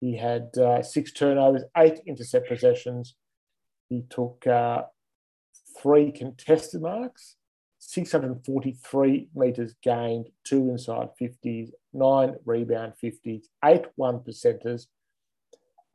He 0.01 0.15
had 0.17 0.57
uh, 0.57 0.81
six 0.81 1.11
turnovers, 1.11 1.63
eight 1.77 1.99
intercept 2.05 2.47
possessions. 2.47 3.15
He 3.89 4.03
took 4.09 4.45
uh, 4.47 4.83
three 5.81 6.11
contested 6.11 6.81
marks, 6.81 7.35
643 7.79 9.29
metres 9.33 9.75
gained, 9.81 10.29
two 10.43 10.69
inside 10.69 11.09
50s, 11.19 11.71
nine 11.93 12.35
rebound 12.45 12.93
50s, 13.01 13.45
eight 13.65 13.85
one 13.95 14.19
percenters. 14.19 14.87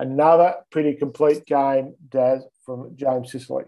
Another 0.01 0.57
pretty 0.71 0.95
complete 0.95 1.47
game, 1.47 1.95
Daz, 2.09 2.45
from 2.65 2.97
James 2.97 3.31
Sicily. 3.31 3.65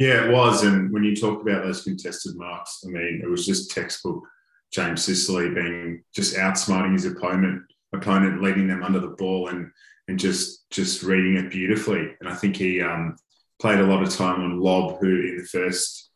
Yeah, 0.00 0.24
it 0.24 0.32
was. 0.32 0.64
And 0.64 0.90
when 0.90 1.04
you 1.04 1.14
talk 1.14 1.42
about 1.42 1.62
those 1.62 1.84
contested 1.84 2.34
marks, 2.34 2.82
I 2.86 2.88
mean, 2.88 3.20
it 3.22 3.28
was 3.28 3.44
just 3.44 3.70
textbook 3.70 4.26
James 4.72 5.04
Sicily 5.04 5.50
being 5.50 6.02
just 6.14 6.36
outsmarting 6.36 6.94
his 6.94 7.04
opponent, 7.04 7.62
opponent 7.92 8.42
leading 8.42 8.66
them 8.66 8.82
under 8.82 8.98
the 8.98 9.08
ball 9.08 9.48
and 9.48 9.70
and 10.08 10.18
just 10.18 10.68
just 10.70 11.02
reading 11.02 11.36
it 11.36 11.50
beautifully. 11.50 12.16
And 12.18 12.30
I 12.30 12.34
think 12.34 12.56
he 12.56 12.80
um, 12.80 13.14
played 13.60 13.78
a 13.78 13.86
lot 13.86 14.02
of 14.02 14.08
time 14.08 14.40
on 14.40 14.58
Lobb, 14.58 15.00
who 15.00 15.06
in 15.06 15.36
the 15.36 15.44
first 15.44 16.08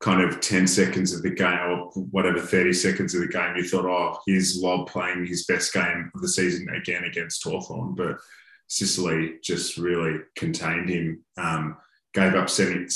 kind 0.00 0.22
of 0.22 0.40
10 0.40 0.66
seconds 0.66 1.12
of 1.12 1.22
the 1.22 1.30
game 1.30 1.58
or 1.68 1.90
whatever 2.10 2.40
30 2.40 2.72
seconds 2.72 3.14
of 3.14 3.20
the 3.22 3.28
game 3.28 3.56
you 3.56 3.66
thought 3.66 3.86
oh 3.86 4.18
here's 4.26 4.60
Lobb 4.60 4.88
playing 4.88 5.24
his 5.24 5.46
best 5.46 5.72
game 5.72 6.10
of 6.14 6.20
the 6.20 6.28
season 6.28 6.68
again 6.68 7.04
against 7.04 7.42
Hawthorn 7.42 7.94
but 7.94 8.18
Sicily 8.66 9.36
just 9.42 9.78
really 9.78 10.18
contained 10.34 10.90
him 10.90 11.24
um, 11.38 11.78
gave 12.16 12.34
up 12.34 12.48
17 12.48 12.88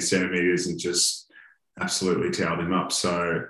centimeters 0.00 0.66
and 0.66 0.78
just 0.78 1.32
absolutely 1.80 2.30
towed 2.30 2.58
him 2.58 2.72
up. 2.72 2.90
So 2.90 3.44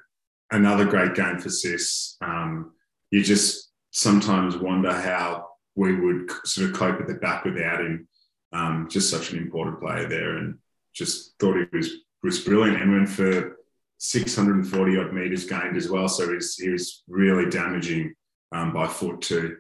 another 0.51 0.85
great 0.85 1.15
game 1.15 1.39
for 1.39 1.49
Sis. 1.49 2.19
Um, 2.21 2.73
you 3.11 3.23
just 3.23 3.73
sometimes 3.91 4.59
wonder 4.59 4.93
how 4.93 5.49
we 5.77 5.99
would 5.99 6.31
sort 6.45 6.69
of 6.69 6.77
cope 6.77 7.01
at 7.01 7.09
the 7.09 7.15
back 7.15 7.45
without 7.45 7.81
him. 7.81 8.07
Um, 8.53 8.87
just 8.91 9.11
such 9.11 9.33
an 9.33 9.39
important 9.39 9.81
player 9.81 10.09
there, 10.09 10.37
and 10.37 10.59
just 10.95 11.37
thought 11.41 11.57
he 11.57 11.77
was 11.77 11.91
was 12.23 12.41
brilliant 12.41 12.81
and 12.81 12.93
went 12.93 13.09
for 13.09 13.57
640 13.99 14.99
odd 14.99 15.13
meters 15.13 15.45
gained 15.45 15.77
as 15.77 15.89
well. 15.89 16.09
So 16.09 16.33
he's, 16.33 16.55
he 16.55 16.69
was 16.69 17.03
really 17.09 17.51
damaging 17.51 18.15
um, 18.53 18.73
by 18.73 18.87
foot 18.87 19.23
too. 19.23 19.57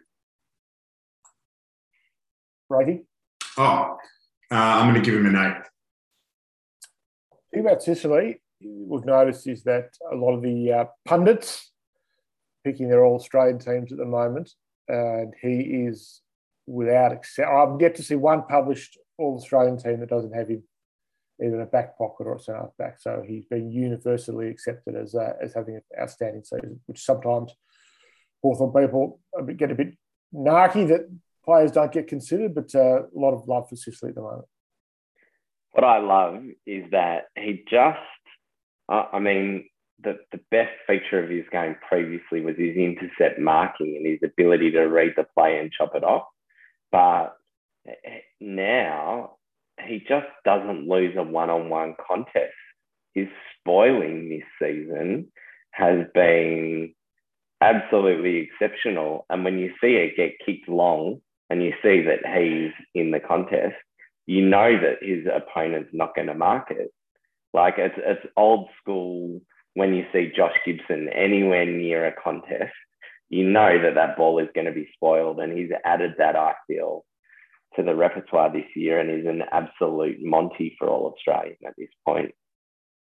Righty. 2.68 3.02
Oh, 3.58 3.96
uh, 4.50 4.54
I'm 4.54 4.92
going 4.92 5.02
to 5.02 5.10
give 5.10 5.18
him 5.18 5.26
an 5.26 5.36
eight. 5.36 5.62
Thing 7.52 7.66
about 7.66 7.82
Sicily, 7.82 8.42
we've 8.60 9.04
noticed 9.04 9.46
is 9.46 9.62
that 9.64 9.90
a 10.12 10.16
lot 10.16 10.34
of 10.34 10.42
the 10.42 10.72
uh, 10.72 10.84
pundits 11.04 11.70
picking 12.64 12.88
their 12.88 13.04
all 13.04 13.16
Australian 13.16 13.58
teams 13.58 13.92
at 13.92 13.98
the 13.98 14.04
moment, 14.04 14.50
and 14.88 15.34
he 15.40 15.86
is 15.86 16.20
without 16.66 17.12
except 17.12 17.48
I've 17.48 17.80
yet 17.80 17.94
to 17.96 18.02
see 18.02 18.14
one 18.14 18.44
published 18.44 18.98
all 19.18 19.36
Australian 19.36 19.76
team 19.76 20.00
that 20.00 20.08
doesn't 20.08 20.34
have 20.34 20.48
him 20.48 20.62
either 21.42 21.56
in 21.56 21.60
a 21.60 21.66
back 21.66 21.98
pocket 21.98 22.26
or 22.26 22.36
a 22.36 22.40
centre 22.40 22.68
back. 22.78 23.00
So 23.00 23.22
he's 23.26 23.44
been 23.44 23.70
universally 23.70 24.48
accepted 24.48 24.96
as 24.96 25.14
uh, 25.14 25.34
as 25.42 25.54
having 25.54 25.76
an 25.76 25.82
outstanding 26.00 26.44
season, 26.44 26.80
which 26.86 27.04
sometimes 27.04 27.52
Hawthorn 28.42 28.72
people 28.72 29.20
get 29.56 29.70
a 29.70 29.74
bit 29.74 29.96
narky 30.34 30.88
that 30.88 31.08
players 31.44 31.70
don't 31.70 31.92
get 31.92 32.08
considered, 32.08 32.54
but 32.54 32.74
uh, 32.74 33.02
a 33.02 33.08
lot 33.14 33.34
of 33.34 33.48
love 33.48 33.68
for 33.68 33.76
Sicily 33.76 34.10
at 34.10 34.14
the 34.14 34.22
moment. 34.22 34.46
What 35.72 35.84
I 35.84 35.98
love 35.98 36.42
is 36.66 36.84
that 36.92 37.24
he 37.36 37.64
just, 37.68 37.98
uh, 38.88 39.06
I 39.12 39.18
mean, 39.18 39.68
the, 40.02 40.18
the 40.32 40.40
best 40.50 40.72
feature 40.86 41.22
of 41.22 41.30
his 41.30 41.44
game 41.50 41.76
previously 41.88 42.40
was 42.40 42.56
his 42.56 42.76
intercept 42.76 43.38
marking 43.38 43.96
and 43.96 44.06
his 44.06 44.20
ability 44.22 44.70
to 44.72 44.82
read 44.82 45.14
the 45.16 45.26
play 45.36 45.58
and 45.58 45.72
chop 45.72 45.94
it 45.94 46.04
off. 46.04 46.26
But 46.92 47.36
now 48.40 49.36
he 49.84 49.98
just 50.08 50.26
doesn't 50.44 50.88
lose 50.88 51.14
a 51.16 51.22
one 51.22 51.50
on 51.50 51.68
one 51.68 51.94
contest. 52.06 52.54
His 53.14 53.28
spoiling 53.58 54.28
this 54.28 54.44
season 54.60 55.28
has 55.72 56.06
been 56.14 56.94
absolutely 57.60 58.48
exceptional. 58.48 59.26
And 59.28 59.44
when 59.44 59.58
you 59.58 59.72
see 59.80 59.94
it 59.94 60.16
get 60.16 60.44
kicked 60.44 60.68
long 60.68 61.20
and 61.50 61.62
you 61.62 61.72
see 61.82 62.02
that 62.02 62.26
he's 62.26 62.72
in 62.94 63.10
the 63.10 63.20
contest, 63.20 63.74
you 64.26 64.44
know 64.44 64.78
that 64.80 65.06
his 65.06 65.26
opponent's 65.26 65.90
not 65.92 66.14
going 66.14 66.28
to 66.28 66.34
mark 66.34 66.70
it. 66.70 66.92
Like 67.52 67.74
it's 67.78 67.94
it's 67.98 68.26
old 68.36 68.68
school 68.80 69.40
when 69.74 69.94
you 69.94 70.04
see 70.12 70.32
Josh 70.34 70.56
Gibson 70.64 71.08
anywhere 71.08 71.66
near 71.66 72.06
a 72.06 72.12
contest, 72.12 72.74
you 73.28 73.44
know 73.48 73.80
that 73.82 73.94
that 73.94 74.16
ball 74.16 74.38
is 74.38 74.48
going 74.54 74.66
to 74.66 74.72
be 74.72 74.88
spoiled, 74.94 75.40
and 75.40 75.56
he's 75.56 75.70
added 75.84 76.14
that 76.18 76.36
I 76.36 76.54
feel 76.66 77.04
to 77.76 77.82
the 77.82 77.94
repertoire 77.94 78.52
this 78.52 78.66
year, 78.76 78.98
and 79.00 79.10
is 79.10 79.26
an 79.26 79.42
absolute 79.52 80.18
Monty 80.20 80.76
for 80.78 80.88
all 80.88 81.12
Australian 81.12 81.56
at 81.66 81.74
this 81.76 81.88
point. 82.06 82.32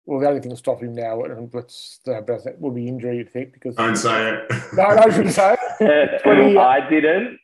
Well, 0.05 0.19
the 0.19 0.27
only 0.27 0.39
thing 0.39 0.51
to 0.51 0.57
stop 0.57 0.83
him 0.83 0.93
now, 0.93 1.23
and 1.23 1.51
let's 1.53 1.99
uh, 2.07 2.21
will 2.59 2.71
be 2.71 2.87
injury, 2.87 3.17
you 3.17 3.25
think? 3.25 3.53
Because 3.53 3.75
don't 3.75 3.95
say 3.95 4.33
it. 4.33 4.51
No, 4.73 4.89
no, 4.89 5.01
I 5.01 5.09
shouldn't 5.09 5.33
say 5.33 5.55
it. 5.79 6.21
20, 6.21 6.57
I 6.57 6.87
didn't. 6.87 7.39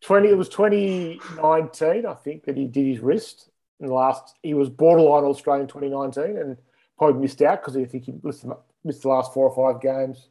Twenty. 0.00 0.28
It 0.28 0.36
was 0.36 0.48
twenty 0.48 1.20
nineteen, 1.36 2.06
I 2.06 2.14
think, 2.14 2.44
that 2.44 2.56
he 2.56 2.66
did 2.66 2.86
his 2.86 3.00
wrist. 3.00 3.50
In 3.78 3.88
the 3.88 3.92
last, 3.92 4.36
he 4.42 4.54
was 4.54 4.70
borderline 4.70 5.24
Australian 5.24 5.66
twenty 5.66 5.90
nineteen, 5.90 6.38
and 6.38 6.56
probably 6.96 7.20
missed 7.20 7.42
out 7.42 7.60
because 7.60 7.76
I 7.76 7.84
think 7.84 8.04
he 8.04 8.14
missed, 8.22 8.46
missed 8.84 9.02
the 9.02 9.08
last 9.08 9.34
four 9.34 9.48
or 9.48 9.72
five 9.72 9.82
games 9.82 10.28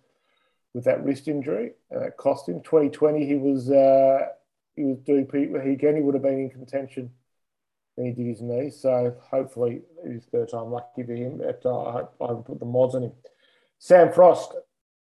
with 0.73 0.85
that 0.85 1.03
wrist 1.03 1.27
injury, 1.27 1.73
and 1.91 2.01
that 2.03 2.17
cost 2.17 2.49
him. 2.49 2.61
Twenty 2.61 2.89
twenty, 2.89 3.25
he 3.25 3.35
was 3.35 3.69
uh, 3.69 4.29
he 4.75 4.83
was 4.85 4.97
doing 4.99 5.27
pretty. 5.27 5.47
He 5.63 5.73
again, 5.73 5.95
he 5.95 6.01
would 6.01 6.15
have 6.15 6.23
been 6.23 6.39
in 6.39 6.49
contention 6.49 7.11
then 7.11 7.20
he 7.97 8.11
did 8.11 8.27
his 8.27 8.41
knee. 8.41 8.69
So 8.69 9.15
hopefully 9.29 9.81
his 10.05 10.25
third 10.25 10.49
time 10.49 10.71
lucky 10.71 11.03
for 11.03 11.13
him. 11.13 11.37
But 11.37 11.61
uh, 11.65 11.83
I 11.83 11.91
hope 11.91 12.15
I 12.21 12.47
put 12.47 12.59
the 12.59 12.65
mods 12.65 12.95
on 12.95 13.03
him. 13.03 13.13
Sam 13.79 14.11
Frost, 14.11 14.55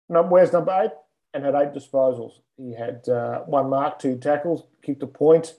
where's 0.08 0.52
number 0.52 0.78
eight? 0.82 0.92
And 1.34 1.44
had 1.44 1.54
eight 1.54 1.72
disposals. 1.72 2.32
He 2.56 2.72
had 2.72 3.08
uh, 3.08 3.40
one 3.40 3.68
mark, 3.68 3.98
two 3.98 4.16
tackles, 4.16 4.64
kicked 4.82 5.02
a 5.02 5.06
point. 5.06 5.54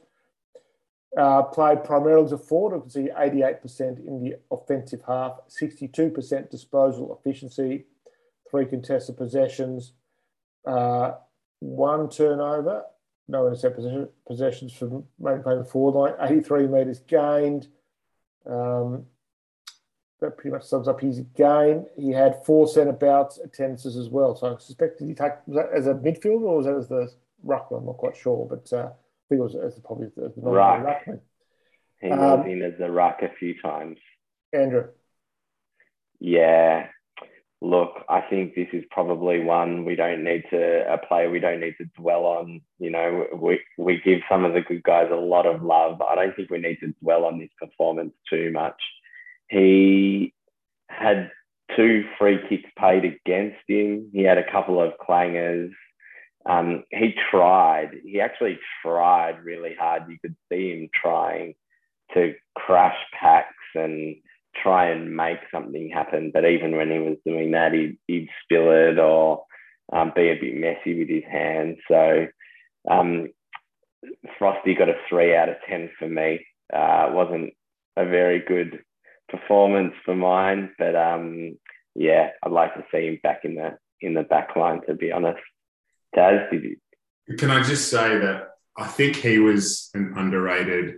Uh, 1.17 1.41
played 1.41 1.83
primarily 1.83 2.25
as 2.25 2.31
a 2.31 2.37
forward. 2.37 2.75
You 2.75 2.81
can 2.81 2.89
see 2.91 3.09
88% 3.17 4.05
in 4.05 4.21
the 4.21 4.35
offensive 4.51 5.01
half, 5.07 5.39
62% 5.49 6.51
disposal 6.51 7.19
efficiency, 7.19 7.85
three 8.49 8.65
contested 8.65 9.17
possessions, 9.17 9.93
uh, 10.67 11.13
one 11.59 12.09
turnover, 12.09 12.83
no 13.29 13.47
intercept 13.47 13.75
possession, 13.75 14.09
possessions 14.27 14.73
for 14.73 15.03
maintaining 15.19 15.59
the 15.59 15.65
forward 15.65 15.99
line, 15.99 16.13
83 16.19 16.67
metres 16.67 16.99
gained. 16.99 17.67
Um, 18.45 19.05
that 20.19 20.35
pretty 20.35 20.49
much 20.49 20.63
sums 20.63 20.87
up 20.87 20.99
his 20.99 21.21
game. 21.35 21.85
He 21.95 22.11
had 22.11 22.43
four 22.45 22.67
centre 22.67 22.91
bounce 22.91 23.37
attendances 23.37 23.95
as 23.95 24.09
well. 24.09 24.35
So 24.35 24.53
I 24.53 24.57
suspect 24.59 24.99
did 24.99 25.07
he 25.07 25.13
take 25.13 25.31
was 25.45 25.55
that 25.55 25.69
as 25.73 25.87
a 25.87 25.93
midfielder 25.93 26.41
or 26.41 26.57
was 26.57 26.65
that 26.65 26.75
as 26.75 26.89
the 26.89 27.11
ruckman? 27.45 27.79
I'm 27.79 27.85
not 27.85 27.97
quite 27.97 28.17
sure, 28.17 28.45
but 28.45 28.71
uh, 28.73 28.87
I 28.87 28.91
think 29.29 29.39
it 29.39 29.43
was 29.43 29.55
as 29.55 29.79
probably 29.79 30.07
as 30.07 30.15
the 30.15 30.31
ruck. 30.35 30.83
ruckman. 30.85 31.21
He 32.01 32.11
um, 32.11 32.19
was 32.19 32.45
in 32.47 32.61
as 32.63 32.79
a 32.79 32.91
ruck 32.91 33.21
a 33.21 33.29
few 33.29 33.59
times. 33.61 33.97
Andrew. 34.51 34.87
Yeah, 36.19 36.87
look, 37.61 38.03
I 38.07 38.21
think 38.21 38.55
this 38.55 38.67
is 38.71 38.83
probably 38.89 39.41
one 39.43 39.85
we 39.85 39.95
don't 39.95 40.23
need 40.23 40.43
to 40.49 40.91
a 40.91 40.97
player 40.97 41.29
we 41.29 41.39
don't 41.39 41.59
need 41.59 41.75
to 41.77 41.85
dwell 41.97 42.25
on. 42.25 42.61
You 42.79 42.91
know, 42.91 43.27
we 43.35 43.59
we 43.77 44.01
give 44.03 44.19
some 44.29 44.45
of 44.45 44.53
the 44.53 44.61
good 44.61 44.83
guys 44.83 45.09
a 45.11 45.15
lot 45.15 45.45
of 45.45 45.61
love. 45.61 46.01
I 46.01 46.15
don't 46.15 46.35
think 46.35 46.49
we 46.49 46.59
need 46.59 46.79
to 46.81 46.93
dwell 47.01 47.25
on 47.25 47.39
this 47.39 47.49
performance 47.59 48.13
too 48.29 48.51
much. 48.51 48.81
He 49.49 50.33
had 50.89 51.31
two 51.75 52.05
free 52.17 52.39
kicks 52.47 52.69
paid 52.77 53.05
against 53.05 53.59
him. 53.67 54.09
He 54.13 54.23
had 54.23 54.37
a 54.37 54.51
couple 54.51 54.81
of 54.81 54.93
clangers. 54.97 55.71
Um, 56.45 56.83
he 56.91 57.13
tried. 57.29 57.91
He 58.03 58.21
actually 58.21 58.59
tried 58.81 59.43
really 59.43 59.75
hard. 59.77 60.03
You 60.09 60.17
could 60.19 60.35
see 60.49 60.71
him 60.71 60.89
trying 60.93 61.55
to 62.13 62.33
crash 62.55 62.97
packs 63.19 63.53
and 63.75 64.15
try 64.55 64.89
and 64.89 65.15
make 65.15 65.39
something 65.51 65.89
happen. 65.89 66.31
But 66.33 66.45
even 66.45 66.75
when 66.75 66.91
he 66.91 66.99
was 66.99 67.17
doing 67.25 67.51
that, 67.51 67.73
he'd, 67.73 67.97
he'd 68.07 68.29
spill 68.43 68.71
it 68.71 68.99
or 68.99 69.43
um, 69.91 70.11
be 70.15 70.29
a 70.29 70.39
bit 70.39 70.55
messy 70.55 70.99
with 70.99 71.09
his 71.09 71.23
hands. 71.29 71.77
So 71.87 72.27
um, 72.89 73.29
Frosty 74.37 74.75
got 74.75 74.89
a 74.89 74.95
three 75.07 75.35
out 75.35 75.49
of 75.49 75.55
10 75.67 75.91
for 75.97 76.07
me. 76.07 76.45
Uh, 76.71 77.09
wasn't 77.11 77.53
a 77.97 78.05
very 78.05 78.39
good 78.39 78.83
performance 79.29 79.93
for 80.05 80.15
mine, 80.15 80.71
but 80.77 80.95
um, 80.95 81.57
yeah, 81.95 82.29
I'd 82.43 82.51
like 82.51 82.73
to 82.75 82.85
see 82.91 83.07
him 83.07 83.19
back 83.21 83.41
in 83.43 83.55
the 83.55 83.77
in 84.01 84.13
the 84.13 84.23
back 84.23 84.55
line, 84.55 84.81
to 84.87 84.93
be 84.93 85.11
honest. 85.11 85.41
Daz, 86.15 86.49
did 86.51 86.63
you? 86.63 86.77
Can 87.37 87.51
I 87.51 87.61
just 87.61 87.89
say 87.89 88.17
that 88.17 88.49
I 88.77 88.87
think 88.87 89.17
he 89.17 89.39
was 89.39 89.89
an 89.93 90.13
underrated 90.15 90.95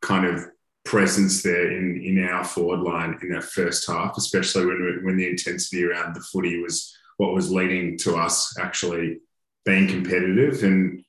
kind 0.00 0.24
of 0.24 0.46
presence 0.88 1.42
there 1.42 1.70
in 1.70 2.02
in 2.02 2.24
our 2.24 2.42
forward 2.42 2.80
line 2.80 3.18
in 3.22 3.28
that 3.30 3.44
first 3.44 3.86
half, 3.86 4.16
especially 4.16 4.64
when 4.64 5.00
when 5.02 5.16
the 5.16 5.28
intensity 5.28 5.84
around 5.84 6.14
the 6.14 6.20
footy 6.20 6.60
was 6.62 6.96
what 7.18 7.34
was 7.34 7.52
leading 7.52 7.98
to 7.98 8.16
us 8.16 8.58
actually 8.58 9.18
being 9.66 9.86
competitive. 9.86 10.62
And 10.62 11.04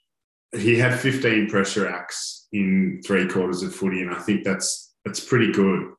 he 0.52 0.76
had 0.76 1.00
15 1.00 1.50
pressure 1.50 1.88
acts 1.88 2.48
in 2.52 3.02
three 3.06 3.28
quarters 3.28 3.64
of 3.64 3.74
footy, 3.74 4.02
and 4.02 4.14
I 4.14 4.20
think 4.20 4.44
that's 4.44 4.94
that's 5.06 5.24
pretty 5.24 5.52
good. 5.54 5.94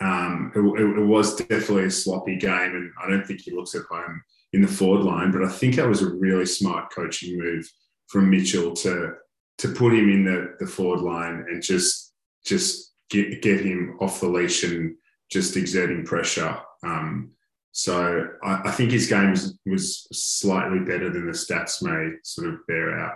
Um, 0.00 0.52
it, 0.54 0.60
it, 0.60 1.06
was 1.06 1.36
definitely 1.36 1.84
a 1.84 1.90
sloppy 1.90 2.36
game, 2.36 2.72
and 2.76 2.92
I 3.02 3.08
don't 3.08 3.26
think 3.26 3.40
he 3.40 3.52
looks 3.52 3.74
at 3.74 3.82
home 3.90 4.22
in 4.52 4.60
the 4.60 4.68
forward 4.68 5.04
line. 5.04 5.32
But 5.32 5.44
I 5.44 5.48
think 5.48 5.76
that 5.76 5.88
was 5.88 6.02
a 6.02 6.14
really 6.14 6.46
smart 6.46 6.92
coaching 6.92 7.38
move 7.38 7.68
from 8.08 8.30
Mitchell 8.30 8.74
to 8.74 9.14
to 9.58 9.68
put 9.68 9.94
him 9.94 10.10
in 10.10 10.24
the, 10.24 10.56
the 10.58 10.66
forward 10.66 11.00
line 11.00 11.46
and 11.48 11.62
just 11.62 12.12
just 12.44 12.83
get, 13.10 13.42
get 13.42 13.60
him 13.60 13.96
off 14.00 14.20
the 14.20 14.28
leash 14.28 14.64
and 14.64 14.96
just 15.30 15.56
exerting 15.56 16.04
pressure. 16.04 16.58
Um, 16.82 17.32
so 17.72 18.28
I, 18.42 18.62
I, 18.66 18.70
think 18.70 18.92
his 18.92 19.08
game 19.08 19.34
was 19.66 20.06
slightly 20.12 20.78
better 20.80 21.10
than 21.10 21.26
the 21.26 21.32
stats 21.32 21.82
may 21.82 22.16
sort 22.22 22.48
of 22.48 22.66
bear 22.68 23.00
out. 23.00 23.14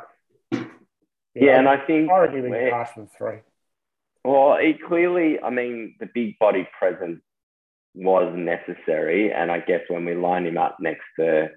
Yeah, 0.50 0.64
yeah 1.34 1.58
and 1.58 1.68
I 1.68 1.86
think 1.86 2.10
already 2.10 2.40
been 2.40 2.70
past 2.70 2.94
three. 3.16 3.38
Well, 4.24 4.56
it 4.60 4.82
clearly, 4.86 5.40
I 5.40 5.50
mean, 5.50 5.94
the 6.00 6.08
big 6.12 6.38
body 6.40 6.68
presence 6.76 7.20
was 7.94 8.34
necessary, 8.36 9.32
and 9.32 9.50
I 9.50 9.60
guess 9.60 9.80
when 9.88 10.04
we 10.04 10.14
line 10.14 10.44
him 10.44 10.58
up 10.58 10.78
next 10.80 11.04
to 11.20 11.50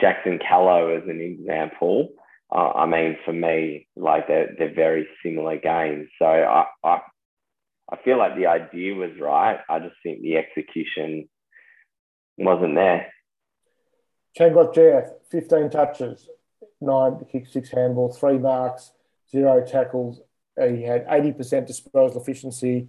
Jackson 0.00 0.38
Callow 0.38 0.96
as 0.96 1.02
an 1.08 1.20
example, 1.20 2.10
uh, 2.54 2.70
I 2.70 2.86
mean, 2.86 3.16
for 3.24 3.32
me, 3.32 3.88
like 3.96 4.28
they're, 4.28 4.54
they're 4.56 4.74
very 4.74 5.08
similar 5.22 5.58
games. 5.58 6.08
So 6.18 6.26
I, 6.26 6.66
I, 6.84 7.00
I 7.90 7.96
feel 8.04 8.18
like 8.18 8.36
the 8.36 8.46
idea 8.46 8.94
was 8.94 9.18
right. 9.20 9.60
I 9.68 9.78
just 9.78 9.96
think 10.02 10.20
the 10.20 10.36
execution 10.36 11.28
wasn't 12.36 12.74
there. 12.74 13.12
Changkuoth 14.38 14.74
Jiath, 14.74 15.10
15 15.30 15.70
touches, 15.70 16.28
nine 16.80 17.24
kicks, 17.30 17.52
six 17.52 17.70
handballs, 17.70 18.18
three 18.18 18.38
marks, 18.38 18.92
zero 19.30 19.64
tackles. 19.64 20.20
He 20.58 20.82
had 20.82 21.06
80% 21.06 21.66
disposal 21.66 22.20
efficiency. 22.20 22.88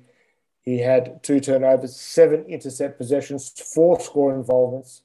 He 0.62 0.80
had 0.80 1.24
two 1.24 1.40
turnovers, 1.40 1.96
seven 1.96 2.46
intercept 2.46 2.98
possessions, 2.98 3.50
four 3.74 4.00
score 4.00 4.34
involvements. 4.34 5.04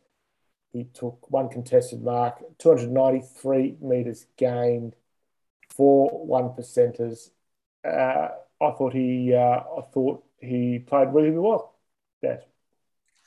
He 0.72 0.84
took 0.84 1.30
one 1.30 1.48
contested 1.48 2.02
mark, 2.02 2.42
293 2.58 3.76
metres 3.80 4.26
gained, 4.36 4.96
four 5.68 6.08
one 6.26 6.50
percenters. 6.50 7.30
Uh, 7.84 8.28
I 8.62 8.70
thought 8.72 8.92
he 8.92 9.34
uh, 9.34 9.60
I 9.60 9.82
thought 9.92 10.24
he 10.38 10.78
played 10.78 11.08
really 11.12 11.30
well. 11.30 11.74
Yes, 12.22 12.42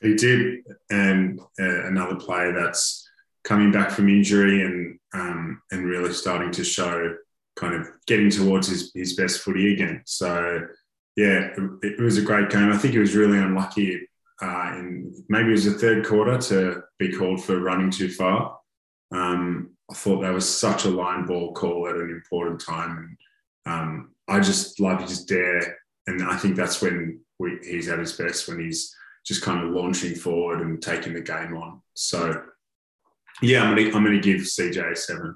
he 0.01 0.15
did, 0.15 0.63
and 0.89 1.39
uh, 1.59 1.85
another 1.85 2.15
player 2.15 2.53
that's 2.53 3.07
coming 3.43 3.71
back 3.71 3.91
from 3.91 4.09
injury 4.09 4.63
and 4.63 4.99
um, 5.13 5.61
and 5.71 5.85
really 5.85 6.13
starting 6.13 6.51
to 6.51 6.63
show 6.63 7.15
kind 7.55 7.75
of 7.75 7.87
getting 8.05 8.29
towards 8.29 8.67
his, 8.67 8.91
his 8.93 9.15
best 9.15 9.39
footy 9.39 9.73
again. 9.73 10.01
So 10.05 10.67
yeah, 11.15 11.51
it, 11.57 11.93
it 11.99 11.99
was 12.01 12.17
a 12.17 12.21
great 12.21 12.49
game. 12.49 12.71
I 12.71 12.77
think 12.77 12.93
he 12.93 12.99
was 12.99 13.15
really 13.15 13.37
unlucky 13.37 14.07
uh, 14.41 14.73
in 14.77 15.23
maybe 15.29 15.49
it 15.49 15.51
was 15.51 15.65
the 15.65 15.79
third 15.79 16.05
quarter 16.05 16.37
to 16.37 16.83
be 16.99 17.11
called 17.11 17.43
for 17.43 17.59
running 17.59 17.89
too 17.89 18.09
far. 18.09 18.59
Um, 19.11 19.71
I 19.89 19.93
thought 19.93 20.21
that 20.21 20.33
was 20.33 20.49
such 20.49 20.85
a 20.85 20.89
line 20.89 21.25
ball 21.25 21.53
call 21.53 21.87
at 21.87 21.95
an 21.95 22.09
important 22.09 22.59
time. 22.59 23.17
And 23.65 23.73
um, 23.73 24.14
I 24.27 24.39
just 24.39 24.79
love 24.79 25.01
his 25.01 25.25
dare, 25.25 25.77
and 26.07 26.23
I 26.23 26.37
think 26.37 26.55
that's 26.55 26.81
when 26.81 27.21
we, 27.39 27.59
he's 27.63 27.87
at 27.89 27.99
his 27.99 28.13
best 28.13 28.47
when 28.47 28.59
he's 28.59 28.95
just 29.25 29.41
kind 29.41 29.63
of 29.63 29.71
launching 29.71 30.15
forward 30.15 30.61
and 30.61 30.81
taking 30.81 31.13
the 31.13 31.21
game 31.21 31.55
on. 31.55 31.81
So, 31.93 32.43
yeah, 33.41 33.63
I'm 33.63 33.75
gonna 33.75 33.87
I'm 33.87 34.03
gonna 34.03 34.19
give 34.19 34.41
CJ 34.41 34.91
a 34.91 34.95
seven. 34.95 35.35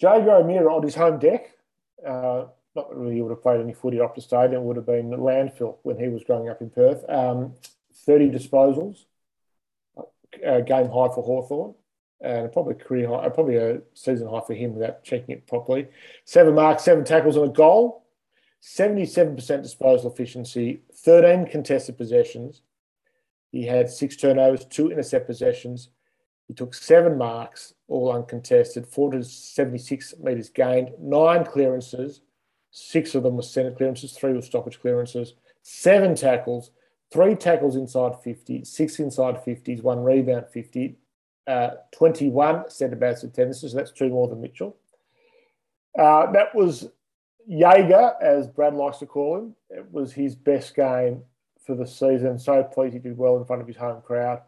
Jaeger 0.00 0.32
O'Meara 0.32 0.74
on 0.74 0.82
his 0.82 0.94
home 0.94 1.18
deck. 1.18 1.50
Uh, 2.06 2.46
not 2.74 2.94
really 2.94 3.14
he 3.14 3.22
would 3.22 3.30
have 3.30 3.42
played 3.42 3.60
any 3.60 3.72
footy 3.72 4.00
off 4.00 4.14
the 4.14 4.20
stadium. 4.20 4.62
It 4.62 4.64
would 4.64 4.76
have 4.76 4.86
been 4.86 5.10
landfill 5.10 5.76
when 5.82 5.98
he 5.98 6.08
was 6.08 6.24
growing 6.24 6.48
up 6.48 6.60
in 6.60 6.70
Perth. 6.70 7.04
Um, 7.08 7.54
30 8.06 8.30
disposals, 8.30 9.04
uh, 9.96 10.60
game 10.60 10.86
high 10.86 11.08
for 11.08 11.22
Hawthorn 11.22 11.74
and 12.24 12.50
probably 12.52 12.74
career 12.74 13.08
high, 13.08 13.28
probably 13.28 13.56
a 13.56 13.80
season 13.92 14.28
high 14.28 14.40
for 14.46 14.54
him 14.54 14.74
without 14.74 15.04
checking 15.04 15.34
it 15.34 15.46
properly. 15.46 15.86
Seven 16.24 16.54
marks, 16.54 16.82
seven 16.82 17.04
tackles, 17.04 17.36
and 17.36 17.46
a 17.46 17.48
goal. 17.48 18.04
77% 18.62 19.62
disposal 19.62 20.10
efficiency, 20.10 20.80
13 20.94 21.46
contested 21.46 21.98
possessions. 21.98 22.62
He 23.52 23.66
had 23.66 23.90
six 23.90 24.16
turnovers, 24.16 24.64
two 24.64 24.90
intercept 24.90 25.26
possessions. 25.26 25.90
He 26.48 26.54
took 26.54 26.72
seven 26.72 27.18
marks, 27.18 27.74
all 27.88 28.10
uncontested, 28.10 28.86
476 28.86 30.14
metres 30.18 30.48
gained, 30.48 30.92
nine 30.98 31.44
clearances. 31.44 32.22
Six 32.70 33.14
of 33.14 33.22
them 33.22 33.36
were 33.36 33.42
centre 33.42 33.70
clearances, 33.70 34.12
three 34.12 34.32
were 34.32 34.42
stoppage 34.42 34.80
clearances, 34.80 35.34
seven 35.62 36.14
tackles, 36.14 36.70
three 37.12 37.34
tackles 37.34 37.76
inside 37.76 38.14
50, 38.24 38.64
six 38.64 38.98
inside 38.98 39.44
50s, 39.44 39.82
one 39.82 40.02
rebound 40.02 40.46
50, 40.52 40.96
uh, 41.46 41.70
21 41.92 42.70
centre 42.70 42.96
backs 42.96 43.22
attendances. 43.22 43.72
So 43.72 43.78
that's 43.78 43.90
two 43.90 44.08
more 44.08 44.28
than 44.28 44.40
Mitchell. 44.40 44.76
Uh, 45.98 46.30
that 46.32 46.54
was 46.54 46.88
Jaeger, 47.46 48.14
as 48.20 48.48
Brad 48.48 48.74
likes 48.74 48.98
to 48.98 49.06
call 49.06 49.38
him. 49.38 49.54
It 49.70 49.90
was 49.92 50.12
his 50.12 50.34
best 50.34 50.74
game 50.74 51.22
for 51.64 51.74
the 51.74 51.86
season. 51.86 52.38
So 52.38 52.62
pleased 52.64 52.94
he 52.94 52.98
did 52.98 53.16
well 53.16 53.36
in 53.36 53.44
front 53.44 53.62
of 53.62 53.68
his 53.68 53.76
home 53.76 54.02
crowd. 54.02 54.42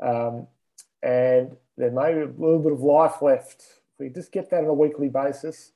Um, 0.00 0.46
and 1.02 1.56
there 1.76 1.90
may 1.90 2.14
be 2.14 2.20
a 2.20 2.26
little 2.26 2.60
bit 2.60 2.72
of 2.72 2.80
life 2.80 3.22
left. 3.22 3.62
If 3.62 3.98
we 3.98 4.08
just 4.08 4.32
get 4.32 4.50
that 4.50 4.62
on 4.62 4.66
a 4.66 4.74
weekly 4.74 5.08
basis 5.08 5.72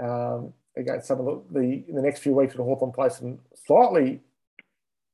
um, 0.00 0.52
against 0.76 1.06
some 1.06 1.20
of 1.20 1.26
the, 1.52 1.60
the, 1.60 1.84
in 1.88 1.94
the 1.94 2.02
next 2.02 2.20
few 2.20 2.34
weeks, 2.34 2.54
when 2.54 2.66
Hawthorn 2.66 2.92
play 2.92 3.08
some 3.10 3.38
slightly 3.66 4.20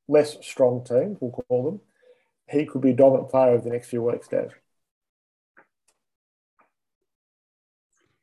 less 0.09 0.37
strong 0.43 0.85
teams, 0.85 1.19
we'll 1.21 1.33
call 1.49 1.65
them, 1.65 1.81
he 2.49 2.65
could 2.65 2.81
be 2.81 2.91
a 2.91 2.95
dominant 2.95 3.29
player 3.29 3.51
over 3.51 3.65
the 3.65 3.71
next 3.71 3.89
few 3.89 4.03
weeks, 4.03 4.29
Dave. 4.29 4.55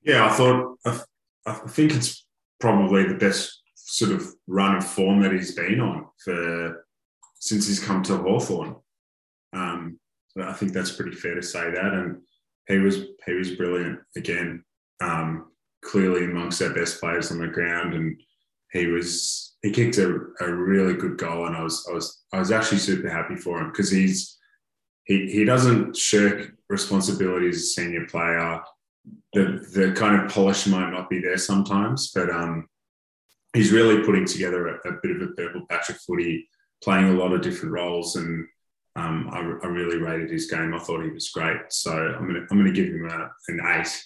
Yeah, 0.04 0.26
I 0.26 0.30
thought, 0.30 0.78
I, 0.86 1.02
I 1.46 1.54
think 1.68 1.94
it's 1.94 2.26
probably 2.60 3.04
the 3.06 3.16
best 3.16 3.62
sort 3.76 4.12
of 4.12 4.26
run 4.48 4.76
of 4.78 4.86
form 4.86 5.22
that 5.22 5.32
he's 5.32 5.54
been 5.56 5.80
on 5.80 6.08
for 6.24 6.86
since 7.40 7.68
he's 7.68 7.84
come 7.84 8.02
to 8.04 8.18
Hawthorn. 8.18 8.76
Um, 9.54 10.00
I 10.42 10.54
think 10.54 10.74
that's 10.74 10.92
pretty 10.92 11.16
fair 11.16 11.36
to 11.36 11.44
say 11.44 11.72
that. 11.72 11.94
And 11.94 12.22
he 12.68 12.78
was 12.78 13.04
he 13.26 13.34
was 13.34 13.52
brilliant 13.52 14.00
again. 14.16 14.64
Um, 15.02 15.52
clearly 15.84 16.24
amongst 16.24 16.62
our 16.62 16.74
best 16.74 17.00
players 17.00 17.32
on 17.32 17.40
the 17.40 17.48
ground, 17.48 17.94
and 17.94 18.20
he 18.72 18.88
was 18.88 19.56
he 19.62 19.72
kicked 19.72 19.98
a, 19.98 20.20
a 20.40 20.52
really 20.52 20.94
good 20.94 21.18
goal, 21.18 21.46
and 21.46 21.56
I 21.56 21.62
was 21.64 21.86
I 21.90 21.94
was 21.94 22.24
I 22.34 22.40
was 22.40 22.52
actually 22.52 22.80
super 22.80 23.10
happy 23.10 23.36
for 23.36 23.60
him 23.60 23.70
because 23.70 23.92
he's 23.92 24.38
he 25.06 25.30
he 25.30 25.44
doesn't 25.44 25.96
shirk 25.96 26.54
responsibility 26.70 27.50
as 27.50 27.58
a 27.58 27.60
senior 27.60 28.06
player. 28.08 28.62
The 29.34 29.66
the 29.74 29.94
kind 29.94 30.22
of 30.22 30.32
polish 30.32 30.68
might 30.68 30.92
not 30.92 31.10
be 31.10 31.20
there 31.20 31.38
sometimes, 31.38 32.12
but 32.12 32.30
um, 32.30 32.68
he's 33.54 33.72
really 33.72 34.04
putting 34.04 34.26
together 34.26 34.68
a, 34.68 34.90
a 34.90 35.00
bit 35.02 35.16
of 35.16 35.22
a 35.22 35.32
purple 35.34 35.66
patch 35.70 35.90
of 35.90 35.98
footy, 35.98 36.48
playing 36.84 37.10
a 37.10 37.14
lot 37.14 37.34
of 37.34 37.42
different 37.42 37.74
roles, 37.74 38.16
and 38.16 38.48
um, 38.96 39.30
I, 39.32 39.40
I, 39.66 39.70
really 39.70 39.98
rated 39.98 40.30
his 40.30 40.50
game. 40.50 40.74
I 40.74 40.80
thought 40.80 41.04
he 41.04 41.10
was 41.10 41.30
great, 41.30 41.58
so 41.70 41.92
I'm 41.92 42.28
gonna 42.28 42.46
I'm 42.52 42.58
gonna 42.58 42.72
give 42.72 42.88
him 42.88 43.10
a, 43.10 43.32
an 43.48 43.62
eight. 43.80 44.04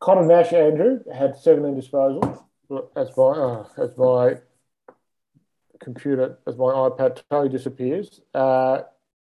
Connor 0.00 0.26
Nash 0.26 0.52
Andrew 0.52 0.98
had 1.12 1.36
17 1.36 1.80
disposals. 1.80 2.42
As 2.96 3.16
my 3.16 3.24
uh, 3.24 3.66
as 3.78 3.96
my 3.96 4.40
computer, 5.80 6.38
as 6.46 6.56
my 6.56 6.64
iPad 6.64 7.22
totally 7.30 7.48
disappears. 7.48 8.20
Uh, 8.34 8.82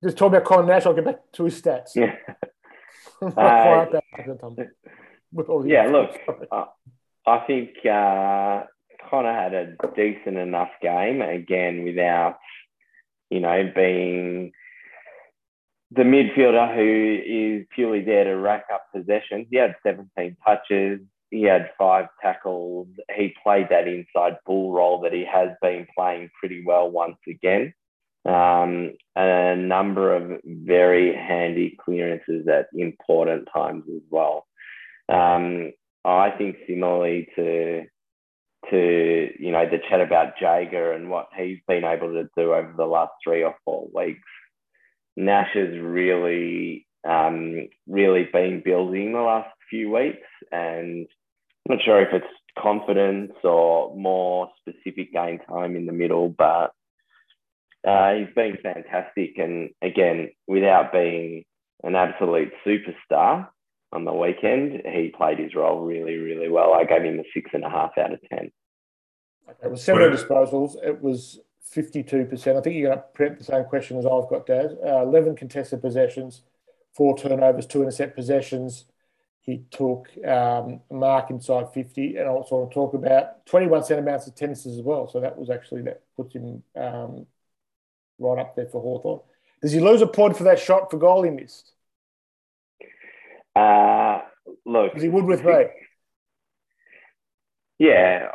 just 0.03 0.17
talk 0.17 0.29
about 0.29 0.43
Connor 0.43 0.67
Nash. 0.67 0.85
I'll 0.85 0.93
get 0.93 1.05
back 1.05 1.31
to 1.33 1.45
his 1.45 1.61
stats. 1.61 1.95
Yeah. 1.95 2.15
uh, 3.37 3.85
yeah. 5.65 5.87
Look, 5.87 6.11
uh, 6.51 6.65
I 7.27 7.39
think 7.45 7.69
uh, 7.85 8.63
Connor 9.09 9.33
had 9.33 9.53
a 9.53 9.75
decent 9.95 10.37
enough 10.37 10.69
game 10.81 11.21
again 11.21 11.83
without 11.83 12.37
you 13.29 13.39
know, 13.39 13.71
being 13.75 14.51
the 15.91 16.03
midfielder 16.03 16.75
who 16.75 17.59
is 17.59 17.67
purely 17.73 18.01
there 18.01 18.25
to 18.25 18.35
rack 18.35 18.65
up 18.73 18.85
possessions. 18.93 19.47
He 19.49 19.57
had 19.57 19.75
17 19.83 20.37
touches. 20.45 21.01
He 21.31 21.43
had 21.43 21.71
five 21.77 22.07
tackles. 22.21 22.87
He 23.15 23.33
played 23.43 23.67
that 23.69 23.87
inside 23.87 24.37
bull 24.45 24.71
role 24.71 25.01
that 25.01 25.13
he 25.13 25.25
has 25.31 25.49
been 25.61 25.87
playing 25.95 26.29
pretty 26.39 26.63
well 26.65 26.89
once 26.89 27.17
again. 27.27 27.73
Um, 28.25 28.91
a 29.15 29.55
number 29.55 30.15
of 30.15 30.41
very 30.45 31.15
handy 31.15 31.77
clearances 31.83 32.47
at 32.47 32.67
important 32.73 33.47
times 33.53 33.83
as 33.93 34.01
well. 34.09 34.45
Um, 35.07 35.71
I 36.05 36.31
think 36.31 36.57
similarly 36.67 37.27
to 37.35 37.85
to 38.69 39.29
you 39.39 39.51
know 39.51 39.65
the 39.69 39.79
chat 39.89 40.01
about 40.01 40.33
Jaeger 40.39 40.91
and 40.93 41.09
what 41.09 41.29
he's 41.37 41.59
been 41.67 41.83
able 41.83 42.11
to 42.13 42.29
do 42.37 42.53
over 42.53 42.73
the 42.75 42.85
last 42.85 43.11
three 43.23 43.43
or 43.43 43.55
four 43.65 43.87
weeks. 43.93 44.21
Nash 45.15 45.49
has 45.53 45.77
really 45.79 46.85
um, 47.07 47.67
really 47.87 48.27
been 48.31 48.61
building 48.63 49.13
the 49.13 49.21
last 49.21 49.49
few 49.69 49.91
weeks, 49.91 50.27
and 50.51 51.07
I'm 51.67 51.75
not 51.75 51.83
sure 51.83 52.01
if 52.01 52.13
it's 52.13 52.25
confidence 52.57 53.33
or 53.43 53.95
more 53.95 54.49
specific 54.59 55.13
game 55.13 55.39
time 55.49 55.75
in 55.75 55.85
the 55.85 55.93
middle, 55.93 56.29
but 56.29 56.73
uh, 57.87 58.13
he's 58.13 58.33
been 58.35 58.57
fantastic. 58.61 59.37
And 59.37 59.71
again, 59.81 60.29
without 60.47 60.91
being 60.91 61.43
an 61.83 61.95
absolute 61.95 62.51
superstar 62.65 63.47
on 63.91 64.05
the 64.05 64.13
weekend, 64.13 64.81
he 64.85 65.13
played 65.15 65.39
his 65.39 65.55
role 65.55 65.81
really, 65.81 66.17
really 66.17 66.49
well. 66.49 66.73
I 66.73 66.83
gave 66.83 67.03
him 67.03 67.19
a 67.19 67.23
six 67.33 67.49
and 67.53 67.63
a 67.63 67.69
half 67.69 67.91
out 67.97 68.13
of 68.13 68.19
10. 68.29 68.51
It 69.63 69.71
was 69.71 69.83
seven 69.83 70.11
disposals. 70.11 70.75
It 70.83 71.01
was 71.01 71.39
52%. 71.73 72.57
I 72.57 72.61
think 72.61 72.75
you're 72.75 72.89
going 72.89 72.97
to 72.97 73.03
print 73.13 73.39
the 73.39 73.43
same 73.43 73.63
question 73.65 73.97
as 73.97 74.05
I've 74.05 74.29
got, 74.29 74.45
Dad. 74.45 74.77
Uh, 74.85 75.03
11 75.03 75.35
contested 75.35 75.81
possessions, 75.81 76.41
four 76.93 77.17
turnovers, 77.17 77.65
two 77.65 77.81
intercept 77.81 78.15
possessions. 78.15 78.85
He 79.41 79.63
took 79.71 80.09
um, 80.27 80.81
a 80.91 80.93
mark 80.93 81.31
inside 81.31 81.73
50 81.73 82.17
and 82.17 82.27
I 82.27 82.31
also 82.31 82.57
want 82.57 82.69
to 82.69 82.73
talk 82.75 82.93
about 82.93 83.45
21 83.47 83.83
centre 83.85 84.03
bounce 84.03 84.27
attendances 84.27 84.77
as 84.77 84.83
well. 84.83 85.07
So 85.07 85.19
that 85.21 85.37
was 85.37 85.49
actually, 85.49 85.81
that 85.83 86.03
puts 86.15 86.35
him 86.35 86.61
um, 86.75 87.25
right 88.19 88.39
up 88.39 88.55
there 88.55 88.67
for 88.67 88.81
Hawthorn. 88.81 89.21
Does 89.61 89.71
he 89.71 89.79
lose 89.79 90.01
a 90.01 90.07
point 90.07 90.37
for 90.37 90.43
that 90.43 90.59
shot 90.59 90.91
for 90.91 90.97
goal 90.97 91.23
he 91.23 91.31
missed? 91.31 91.71
Uh, 93.55 94.21
look. 94.65 94.91
Because 94.91 95.03
he 95.03 95.09
would 95.09 95.25
with 95.25 95.43
me. 95.43 95.65
Yeah, 97.77 98.29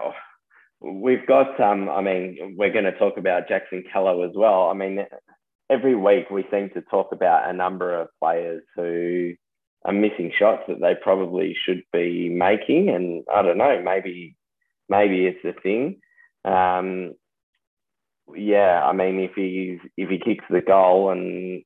We've 0.84 1.26
got, 1.26 1.58
um, 1.60 1.88
I 1.88 2.02
mean, 2.02 2.56
we're 2.58 2.72
going 2.72 2.84
to 2.84 2.98
talk 2.98 3.16
about 3.16 3.48
Jackson 3.48 3.84
Callow 3.90 4.22
as 4.22 4.32
well. 4.34 4.68
I 4.68 4.74
mean, 4.74 5.06
every 5.70 5.94
week 5.94 6.28
we 6.30 6.44
seem 6.50 6.68
to 6.74 6.82
talk 6.82 7.10
about 7.12 7.48
a 7.48 7.54
number 7.54 7.98
of 7.98 8.08
players 8.20 8.62
who 8.76 9.32
are 9.86 9.94
missing 9.94 10.30
shots 10.38 10.64
that 10.68 10.82
they 10.82 10.94
probably 11.00 11.56
should 11.64 11.82
be 11.90 12.28
making. 12.28 12.90
And 12.90 13.24
I 13.34 13.40
don't 13.40 13.56
know, 13.56 13.80
maybe, 13.82 14.36
maybe 14.90 15.26
it's 15.26 15.42
a 15.44 15.58
thing. 15.58 16.00
Um, 16.44 17.14
yeah, 18.34 18.82
I 18.84 18.92
mean, 18.92 19.20
if 19.20 19.32
he's 19.34 19.80
if 19.96 20.08
he 20.08 20.18
kicks 20.18 20.44
the 20.48 20.60
goal 20.60 21.10
and 21.10 21.62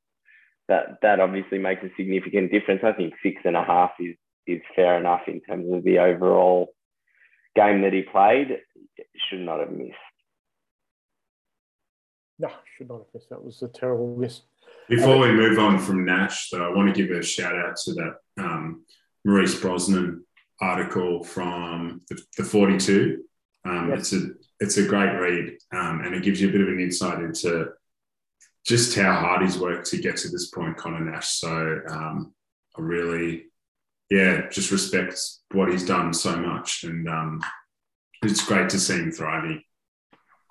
that 0.69 0.99
that 1.03 1.21
obviously 1.21 1.59
makes 1.59 1.83
a 1.83 1.91
significant 1.97 2.53
difference. 2.53 2.83
I 2.85 2.93
think 2.93 3.15
six 3.23 3.41
and 3.45 3.57
a 3.57 3.65
half 3.65 3.93
is 3.99 4.17
is 4.47 4.61
fair 4.75 4.99
enough 4.99 5.23
in 5.27 5.41
terms 5.41 5.73
of 5.73 5.85
the 5.85 5.99
overall 5.99 6.73
game 7.57 7.83
that 7.83 7.93
he 7.93 8.03
played 8.03 8.59
should 9.29 9.41
not 9.41 9.61
have 9.61 9.71
missed. 9.71 9.95
No, 12.39 12.49
should 12.77 12.89
not 12.89 12.99
have 12.99 13.07
missed. 13.15 13.31
That 13.31 13.45
was 13.45 13.63
a 13.63 13.69
terrible 13.69 14.17
miss. 14.17 14.43
Before 14.89 15.19
we 15.19 15.33
move 15.33 15.59
on 15.59 15.79
from 15.79 16.05
Nash, 16.05 16.49
though, 16.51 16.67
I 16.67 16.75
want 16.75 16.95
to 16.95 17.07
give 17.07 17.15
a 17.15 17.23
shout 17.23 17.55
out 17.55 17.77
to 17.85 17.95
that 17.95 18.15
um, 18.39 18.85
Maurice 19.25 19.61
Brosnan 19.61 20.25
article 20.61 21.25
from 21.25 22.01
the, 22.09 22.23
the 22.37 22.45
42. 22.45 23.23
Um, 23.69 23.91
yes. 23.91 24.13
It's 24.13 24.13
a 24.13 24.29
it's 24.61 24.77
a 24.79 24.87
great 24.87 25.13
read, 25.19 25.59
um, 25.73 26.01
and 26.05 26.15
it 26.15 26.23
gives 26.23 26.41
you 26.41 26.49
a 26.49 26.53
bit 26.53 26.63
of 26.63 26.69
an 26.69 26.81
insight 26.81 27.21
into 27.21 27.69
just 28.67 28.97
how 28.97 29.13
hard 29.15 29.43
he's 29.43 29.59
worked 29.59 29.87
to 29.91 29.99
get 29.99 30.17
to 30.19 30.29
this 30.29 30.51
point, 30.51 30.77
Connor 30.77 31.05
Nash. 31.05 31.29
So 31.29 31.81
um, 31.89 32.35
I 32.77 32.81
really, 32.81 33.47
yeah, 34.11 34.49
just 34.51 34.71
respect 34.71 35.21
what 35.53 35.71
he's 35.71 35.87
done 35.87 36.13
so 36.13 36.37
much, 36.37 36.85
and 36.85 37.09
um, 37.09 37.43
it's 38.23 38.45
great 38.45 38.69
to 38.71 38.81
see 38.81 38.95
him 38.95 39.13
thriving. 39.13 39.63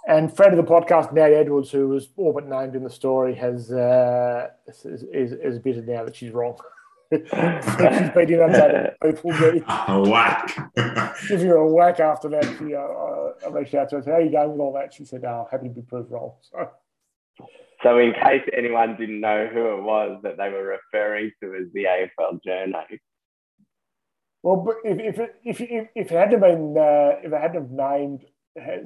And 0.08 0.34
friend 0.34 0.58
of 0.58 0.65
the 0.65 0.71
podcast, 0.71 1.12
Nat 1.12 1.34
Edwards, 1.34 1.69
who 1.69 1.89
was 1.89 2.08
all 2.15 2.32
but 2.32 2.47
named 2.47 2.75
in 2.75 2.84
the 2.84 2.89
story, 2.89 3.36
has 3.36 3.71
uh, 3.71 4.47
is, 4.67 5.03
is, 5.12 5.34
is 5.34 5.60
bitter 5.60 5.82
now 5.82 6.06
that 6.06 6.15
she's 6.15 6.32
wrong. 6.32 6.58
she's 7.11 8.11
been 8.13 8.29
inundated 8.29 8.95
people. 9.01 9.31
A 9.67 10.09
whack. 10.09 10.73
Give 11.27 11.41
you 11.41 11.57
a 11.57 11.67
whack 11.73 11.99
after 11.99 12.29
that. 12.29 12.43
She, 12.57 12.73
uh, 12.75 13.47
I 13.47 13.51
reached 13.51 13.75
out 13.75 13.89
to 13.89 13.97
her. 13.97 14.01
Said, 14.01 14.11
How 14.11 14.17
are 14.17 14.21
you 14.21 14.31
going 14.31 14.51
with 14.51 14.59
all 14.59 14.73
that? 14.73 14.93
She 14.93 15.05
said, 15.05 15.23
"Oh, 15.25 15.47
happy 15.49 15.67
to 15.69 15.73
be 15.73 15.81
proved 15.81 16.11
wrong." 16.11 16.33
So. 16.51 16.69
So, 17.83 17.99
in 17.99 18.11
case 18.13 18.41
anyone 18.57 18.95
didn't 18.97 19.21
know 19.21 19.47
who 19.53 19.77
it 19.77 19.83
was 19.83 20.19
that 20.23 20.37
they 20.37 20.49
were 20.49 20.79
referring 20.79 21.31
to 21.43 21.53
as 21.53 21.71
the 21.73 21.83
AFL 21.83 22.39
journo, 22.45 22.81
Well, 24.41 24.55
but 24.55 24.77
if 24.83 24.99
if 24.99 25.19
it, 25.19 25.35
if 25.43 25.61
if, 25.61 25.87
if 25.93 26.11
it 26.11 26.17
hadn't 26.17 26.39
been 26.39 26.75
uh, 26.75 27.19
if 27.23 27.31
it 27.31 27.39
hadn't 27.39 27.61
have 27.61 27.71
named 27.71 28.25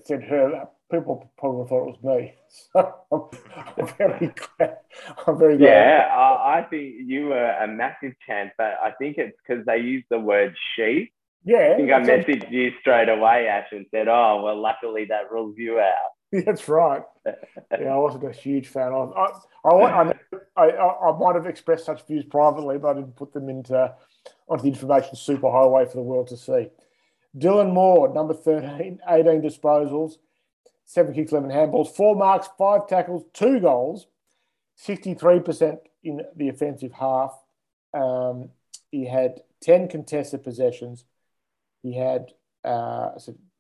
said 0.03 0.23
her, 0.23 0.67
people 0.91 1.31
probably 1.37 1.67
thought 1.67 1.87
it 1.87 1.97
was 2.03 2.19
me. 2.19 2.33
So 2.73 2.95
I'm, 3.77 3.87
very 3.97 4.33
glad. 4.57 4.77
I'm 5.25 5.39
very 5.39 5.57
glad. 5.57 5.67
Yeah, 5.67 6.09
I, 6.13 6.59
I 6.59 6.63
think 6.69 6.95
you 7.05 7.27
were 7.27 7.49
a 7.49 7.65
massive 7.65 8.13
chance, 8.27 8.51
but 8.57 8.77
I 8.83 8.91
think 8.99 9.17
it's 9.17 9.35
because 9.47 9.65
they 9.65 9.77
used 9.77 10.07
the 10.09 10.19
word 10.19 10.53
she. 10.75 11.11
Yeah. 11.45 11.71
I 11.73 11.77
think 11.77 11.91
I 11.91 12.01
messaged 12.01 12.49
a... 12.49 12.53
you 12.53 12.71
straight 12.81 13.07
away, 13.07 13.47
Ash, 13.47 13.67
and 13.71 13.85
said, 13.89 14.09
"Oh, 14.09 14.41
well, 14.43 14.61
luckily 14.61 15.05
that 15.05 15.31
rules 15.31 15.55
you 15.57 15.79
out." 15.79 16.11
That's 16.45 16.67
right. 16.67 17.03
yeah, 17.25 17.93
I 17.93 17.97
wasn't 17.97 18.25
a 18.25 18.31
huge 18.31 18.67
fan. 18.67 18.93
I, 18.93 19.27
I, 19.65 19.69
I, 19.69 20.13
I, 20.55 20.69
I, 20.69 21.17
might 21.17 21.35
have 21.35 21.45
expressed 21.45 21.85
such 21.85 22.05
views 22.07 22.23
privately, 22.23 22.77
but 22.77 22.89
I 22.89 22.93
didn't 22.95 23.15
put 23.15 23.33
them 23.33 23.49
into 23.49 23.93
onto 24.47 24.63
the 24.63 24.69
information 24.69 25.15
superhighway 25.15 25.89
for 25.89 25.95
the 25.95 26.03
world 26.03 26.27
to 26.27 26.37
see. 26.37 26.67
Dylan 27.37 27.73
Moore, 27.73 28.13
number 28.13 28.33
13, 28.33 28.99
18 29.07 29.41
disposals, 29.41 30.13
seven 30.91 31.13
kicks, 31.13 31.31
11 31.31 31.49
handballs, 31.49 31.95
four 31.95 32.17
marks, 32.17 32.49
five 32.57 32.85
tackles, 32.85 33.23
two 33.33 33.61
goals, 33.61 34.07
63% 34.85 35.77
in 36.03 36.21
the 36.35 36.49
offensive 36.49 36.91
half. 36.91 37.33
Um, 37.93 38.49
he 38.91 39.05
had 39.05 39.39
10 39.61 39.87
contested 39.87 40.43
possessions. 40.43 41.05
He 41.81 41.97
had 41.97 42.33
uh, 42.65 43.11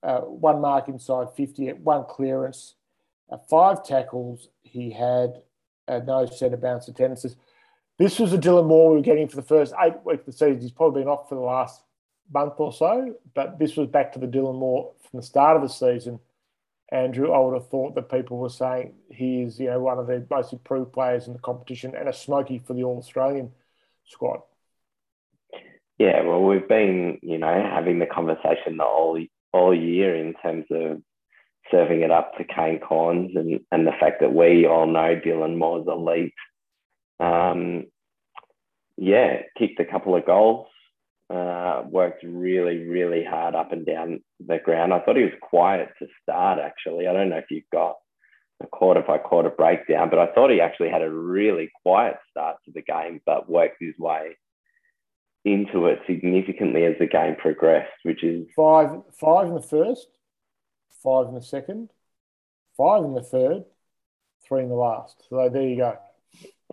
uh, 0.03 0.19
one 0.19 0.59
mark 0.59 0.89
inside 0.89 1.27
50, 1.37 1.69
one 1.73 2.03
clearance, 2.03 2.75
uh, 3.31 3.37
five 3.49 3.85
tackles. 3.85 4.49
He 4.63 4.91
had 4.91 5.41
uh, 5.87 6.01
no 6.05 6.25
centre 6.25 6.57
bounce 6.57 6.89
attendances. 6.89 7.37
This 7.97 8.19
was 8.19 8.33
a 8.33 8.37
Dylan 8.37 8.67
Moore 8.67 8.89
we 8.89 8.97
were 8.97 9.03
getting 9.03 9.29
for 9.29 9.37
the 9.37 9.41
first 9.41 9.73
eight 9.81 9.93
weeks 10.03 10.21
of 10.21 10.25
the 10.25 10.31
season. 10.33 10.59
He's 10.59 10.71
probably 10.71 11.01
been 11.01 11.07
off 11.07 11.29
for 11.29 11.35
the 11.35 11.41
last 11.41 11.81
month 12.33 12.55
or 12.57 12.73
so, 12.73 13.15
but 13.33 13.57
this 13.57 13.77
was 13.77 13.87
back 13.87 14.11
to 14.13 14.19
the 14.19 14.27
Dylan 14.27 14.59
Moore 14.59 14.91
from 15.09 15.21
the 15.21 15.25
start 15.25 15.55
of 15.55 15.63
the 15.63 15.69
season. 15.69 16.19
Andrew, 16.91 17.31
I 17.31 17.39
would 17.39 17.53
have 17.53 17.69
thought 17.69 17.95
that 17.95 18.11
people 18.11 18.37
were 18.37 18.49
saying 18.49 18.93
he 19.09 19.43
is, 19.43 19.59
you 19.59 19.67
know, 19.67 19.79
one 19.79 19.97
of 19.97 20.07
the 20.07 20.25
most 20.29 20.51
improved 20.51 20.91
players 20.91 21.27
in 21.27 21.33
the 21.33 21.39
competition 21.39 21.95
and 21.95 22.09
a 22.09 22.13
smoky 22.13 22.59
for 22.59 22.73
the 22.73 22.83
All 22.83 22.97
Australian 22.97 23.51
squad. 24.05 24.41
Yeah, 25.97 26.23
well, 26.23 26.41
we've 26.41 26.67
been, 26.67 27.19
you 27.21 27.37
know, 27.37 27.69
having 27.71 27.99
the 27.99 28.07
conversation 28.07 28.79
all 28.81 29.23
all 29.53 29.75
year 29.75 30.15
in 30.15 30.33
terms 30.41 30.65
of 30.71 31.01
serving 31.69 32.01
it 32.01 32.11
up 32.11 32.37
to 32.37 32.43
Kane 32.43 32.79
Cornes 32.79 33.35
and, 33.35 33.59
and 33.71 33.85
the 33.85 33.91
fact 33.99 34.21
that 34.21 34.33
we 34.33 34.65
all 34.65 34.87
know 34.87 35.15
Dylan 35.15 35.57
Moore's 35.57 35.87
elite. 35.87 36.33
Um, 37.19 37.85
yeah, 38.97 39.43
kicked 39.57 39.79
a 39.79 39.85
couple 39.85 40.15
of 40.15 40.25
goals, 40.25 40.67
uh, 41.31 41.83
worked 41.87 42.23
really, 42.23 42.79
really 42.83 43.23
hard 43.23 43.55
up 43.55 43.71
and 43.71 43.85
down 43.85 44.21
the 44.45 44.59
ground. 44.59 44.93
I 44.93 44.99
thought 44.99 45.15
he 45.15 45.23
was 45.23 45.31
quiet 45.41 45.89
to 45.99 46.07
start, 46.21 46.59
actually. 46.59 47.07
I 47.07 47.13
don't 47.13 47.29
know 47.29 47.37
if 47.37 47.49
you've 47.49 47.63
got 47.71 47.95
a 48.61 48.67
quarter 48.67 49.01
by 49.01 49.17
quarter 49.17 49.49
breakdown, 49.49 50.09
but 50.09 50.19
I 50.19 50.27
thought 50.33 50.51
he 50.51 50.59
actually 50.59 50.89
had 50.89 51.01
a 51.01 51.09
really 51.09 51.71
quiet 51.83 52.17
start 52.29 52.57
to 52.65 52.71
the 52.71 52.81
game, 52.81 53.21
but 53.25 53.49
worked 53.49 53.77
his 53.79 53.97
way 53.97 54.37
into 55.45 55.87
it 55.87 55.99
significantly 56.05 56.83
as 56.83 56.95
the 56.99 57.07
game 57.07 57.35
progressed, 57.35 57.91
which 58.03 58.23
is 58.23 58.47
five 58.55 58.89
five 59.19 59.47
in 59.47 59.55
the 59.55 59.61
first, 59.61 60.07
five 61.01 61.27
in 61.27 61.33
the 61.33 61.41
second, 61.41 61.89
five 62.77 63.03
in 63.03 63.13
the 63.13 63.23
third, 63.23 63.63
three 64.47 64.63
in 64.63 64.69
the 64.69 64.75
last. 64.75 65.23
So 65.29 65.49
there 65.49 65.63
you 65.63 65.77
go. 65.77 65.97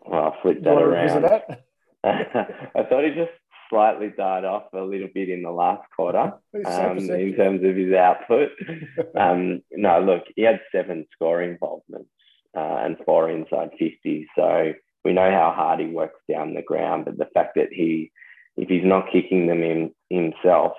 Well, 0.05 0.35
I 0.35 0.43
flipped 0.43 0.65
that 0.65 0.83
around. 0.83 1.23
That? 1.23 1.65
I 2.05 2.83
thought 2.85 3.05
he 3.05 3.11
just 3.11 3.33
slightly 3.69 4.13
died 4.17 4.45
off 4.45 4.65
a 4.73 4.81
little 4.81 5.09
bit 5.13 5.29
in 5.29 5.43
the 5.43 5.51
last 5.51 5.83
quarter 5.95 6.33
um, 6.67 6.99
in 6.99 7.35
terms 7.37 7.63
of 7.65 7.77
his 7.77 7.93
output. 7.93 8.51
um, 9.19 9.63
no, 9.73 10.01
look, 10.01 10.25
he 10.37 10.43
had 10.43 10.61
seven 10.73 11.07
scoring 11.13 11.51
involvements 11.51 12.11
uh, 12.57 12.83
and 12.85 12.97
four 13.05 13.31
inside 13.31 13.71
50. 13.79 14.27
So 14.37 14.73
we 15.05 15.13
know 15.13 15.31
how 15.31 15.53
hard 15.55 15.81
he 15.81 15.87
works 15.87 16.21
down 16.31 16.55
the 16.55 16.63
ground, 16.63 17.05
but 17.05 17.19
the 17.19 17.29
fact 17.35 17.55
that 17.57 17.69
he, 17.73 18.11
if 18.57 18.69
he's 18.69 18.85
not 18.85 19.13
kicking 19.13 19.47
them 19.47 19.63
in 19.63 19.93
himself, 20.11 20.73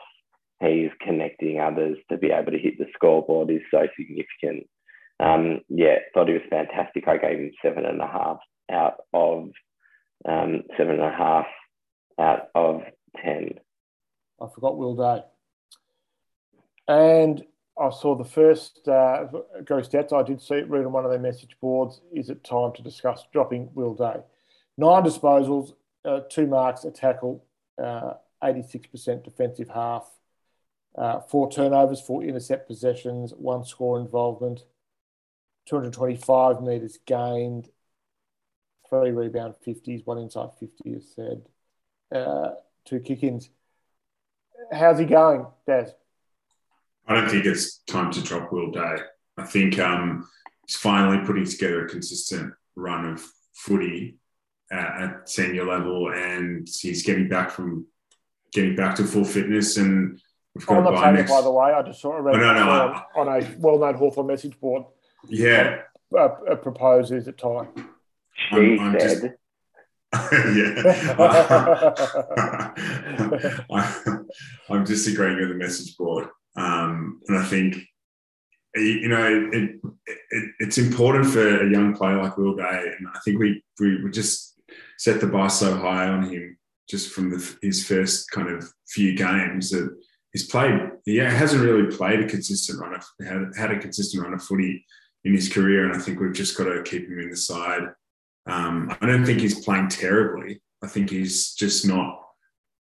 he's 0.61 0.91
connecting 1.01 1.59
others 1.59 1.97
to 2.09 2.17
be 2.17 2.31
able 2.31 2.51
to 2.51 2.59
hit 2.59 2.77
the 2.77 2.87
scoreboard 2.93 3.49
is 3.49 3.61
so 3.71 3.87
significant. 3.97 4.67
Um, 5.19 5.61
yeah, 5.69 5.97
thought 6.13 6.27
he 6.27 6.33
was 6.33 6.43
fantastic. 6.49 7.07
I 7.07 7.17
gave 7.17 7.39
him 7.39 7.51
seven 7.61 7.85
and 7.85 8.01
a 8.01 8.07
half 8.07 8.37
out 8.71 8.95
of 9.13 9.49
um, 10.27 10.63
seven 10.77 10.95
and 10.99 11.13
a 11.13 11.15
half 11.15 11.45
out 12.19 12.49
of 12.53 12.83
10. 13.23 13.59
I 14.41 14.47
forgot 14.53 14.77
Will 14.77 14.95
Day. 14.95 15.23
And 16.87 17.43
I 17.79 17.89
saw 17.91 18.15
the 18.15 18.25
first 18.25 18.87
uh, 18.87 19.25
Go 19.65 19.77
Stats. 19.77 20.11
I 20.11 20.23
did 20.23 20.41
see 20.41 20.55
it 20.55 20.69
read 20.69 20.85
on 20.85 20.91
one 20.91 21.05
of 21.05 21.11
their 21.11 21.19
message 21.19 21.55
boards. 21.61 22.01
Is 22.11 22.29
it 22.29 22.43
time 22.43 22.73
to 22.73 22.81
discuss 22.81 23.25
dropping 23.31 23.69
Will 23.73 23.93
Day? 23.93 24.17
Nine 24.77 25.03
disposals, 25.03 25.73
uh, 26.03 26.21
two 26.29 26.47
marks, 26.47 26.83
a 26.83 26.91
tackle, 26.91 27.45
uh, 27.81 28.13
86% 28.43 29.23
defensive 29.23 29.69
half, 29.69 30.09
uh, 30.97 31.19
four 31.21 31.51
turnovers, 31.51 32.01
four 32.01 32.23
intercept 32.23 32.67
possessions, 32.67 33.33
one 33.37 33.63
score 33.63 33.99
involvement, 33.99 34.61
225 35.67 36.61
metres 36.61 36.99
gained, 37.05 37.69
three 38.89 39.11
rebound 39.11 39.53
50s, 39.65 40.05
one 40.05 40.17
inside 40.17 40.49
50, 40.59 40.95
as 40.95 41.11
said 41.13 41.43
uh, 42.13 42.51
two 42.85 42.99
kick 42.99 43.23
ins. 43.23 43.49
How's 44.71 44.99
he 44.99 45.05
going, 45.05 45.45
Daz? 45.65 45.93
I 47.07 47.15
don't 47.15 47.29
think 47.29 47.45
it's 47.45 47.79
time 47.79 48.11
to 48.11 48.21
drop 48.21 48.51
Will 48.51 48.71
Day. 48.71 48.97
I 49.37 49.43
think 49.45 49.79
um, 49.79 50.27
he's 50.67 50.75
finally 50.75 51.25
putting 51.25 51.45
together 51.45 51.85
a 51.85 51.89
consistent 51.89 52.53
run 52.75 53.13
of 53.13 53.25
footy 53.53 54.17
at, 54.71 55.01
at 55.01 55.29
senior 55.29 55.65
level, 55.65 56.11
and 56.11 56.67
he's 56.71 57.03
getting 57.03 57.27
back 57.27 57.49
from 57.49 57.87
getting 58.51 58.75
back 58.75 58.95
to 58.95 59.03
full 59.03 59.25
fitness. 59.25 59.77
And 59.77 60.21
we've 60.53 60.65
got 60.65 60.77
I'm 60.77 60.83
not 60.83 61.03
saying 61.03 61.15
next... 61.15 61.31
by 61.31 61.41
the 61.41 61.51
way. 61.51 61.71
I 61.71 61.81
just 61.81 62.01
saw 62.01 62.17
it 62.17 62.19
oh, 62.19 62.37
no, 62.37 62.53
no, 62.53 62.69
on, 63.15 63.27
on, 63.27 63.41
a 63.41 63.55
well-known 63.57 63.95
Hawthorn 63.95 64.27
message 64.27 64.59
board. 64.59 64.83
Yeah, 65.27 65.81
uh, 66.13 66.29
uh, 66.49 66.55
proposes 66.55 67.27
at 67.27 67.37
time. 67.37 67.69
She 68.33 68.55
I'm, 68.55 68.79
I'm 68.79 68.99
said. 68.99 69.21
Just, 69.21 69.33
yeah. 70.13 71.15
I'm 74.69 74.83
disagreeing 74.83 75.37
with 75.37 75.49
the 75.49 75.55
message 75.55 75.95
board. 75.97 76.29
Um, 76.55 77.21
and 77.27 77.37
I 77.37 77.45
think, 77.45 77.77
you 78.75 79.07
know, 79.07 79.49
it, 79.53 79.79
it, 80.31 80.51
it's 80.59 80.77
important 80.77 81.27
for 81.27 81.63
a 81.63 81.69
young 81.69 81.95
player 81.95 82.21
like 82.21 82.37
Will 82.37 82.55
Day. 82.55 82.93
And 82.97 83.07
I 83.13 83.19
think 83.19 83.39
we, 83.39 83.63
we, 83.79 84.03
we 84.03 84.11
just 84.11 84.59
set 84.97 85.21
the 85.21 85.27
bar 85.27 85.49
so 85.49 85.75
high 85.75 86.07
on 86.07 86.23
him 86.23 86.57
just 86.89 87.11
from 87.11 87.29
the, 87.29 87.57
his 87.61 87.85
first 87.85 88.31
kind 88.31 88.49
of 88.49 88.71
few 88.87 89.15
games 89.15 89.69
that 89.69 89.95
he's 90.33 90.47
played, 90.47 90.73
he 91.05 91.17
hasn't 91.17 91.61
really 91.61 91.95
played 91.95 92.19
a 92.19 92.27
consistent 92.27 92.79
run 92.79 92.95
of, 92.95 93.05
had, 93.25 93.51
had 93.57 93.71
a 93.71 93.79
consistent 93.79 94.23
run 94.23 94.33
of 94.33 94.41
footy 94.41 94.83
in 95.23 95.33
his 95.33 95.49
career. 95.49 95.85
And 95.85 95.95
I 95.95 95.99
think 95.99 96.19
we've 96.19 96.33
just 96.33 96.57
got 96.57 96.63
to 96.65 96.81
keep 96.81 97.07
him 97.07 97.19
in 97.19 97.29
the 97.29 97.37
side 97.37 97.83
um, 98.45 98.95
I 99.01 99.05
don't 99.05 99.25
think 99.25 99.39
he's 99.39 99.63
playing 99.63 99.89
terribly. 99.89 100.61
I 100.83 100.87
think 100.87 101.09
he's 101.09 101.53
just 101.53 101.85
not 101.85 102.21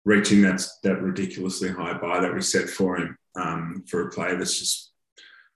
reaching 0.03 0.41
that 0.43 0.61
that 0.83 1.01
ridiculously 1.01 1.69
high 1.69 1.97
bar 1.97 2.21
that 2.21 2.33
we 2.33 2.41
set 2.41 2.69
for 2.69 2.97
him 2.97 3.17
um, 3.35 3.83
for 3.87 4.07
a 4.07 4.11
player 4.11 4.35
that's 4.35 4.59
just 4.59 4.91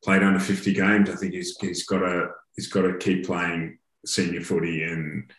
played 0.04 0.24
under 0.24 0.40
50 0.40 0.74
games. 0.74 1.10
I 1.10 1.16
think 1.16 1.34
he's 1.34 1.58
he's 1.60 1.86
got 1.86 2.00
to 2.00 2.30
he's 2.56 2.68
got 2.68 2.84
to 2.84 2.98
keep 2.98 3.26
playing 3.26 3.78
senior 4.06 4.42
footy 4.42 4.84
and 4.84 5.32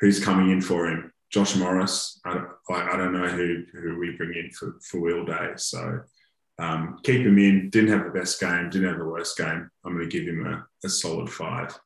who's 0.00 0.22
coming 0.22 0.50
in 0.50 0.60
for 0.60 0.86
him. 0.86 1.12
Josh 1.30 1.54
Morris. 1.56 2.20
I 2.24 2.44
I 2.70 2.96
don't 2.96 3.12
know 3.12 3.28
who 3.28 3.64
who 3.72 3.98
we 3.98 4.16
bring 4.16 4.34
in 4.34 4.50
for 4.50 4.78
for 4.82 5.00
Will 5.00 5.24
Day. 5.24 5.52
So 5.56 6.00
um, 6.58 6.98
keep 7.04 7.22
him 7.22 7.38
in. 7.38 7.70
Didn't 7.70 7.90
have 7.90 8.04
the 8.04 8.18
best 8.18 8.40
game. 8.40 8.68
Didn't 8.68 8.88
have 8.88 8.98
the 8.98 9.04
worst 9.04 9.38
game. 9.38 9.70
I'm 9.84 9.96
going 9.96 10.08
to 10.08 10.18
give 10.18 10.28
him 10.28 10.46
a, 10.46 10.66
a 10.84 10.88
solid 10.88 11.30
five. 11.30 11.78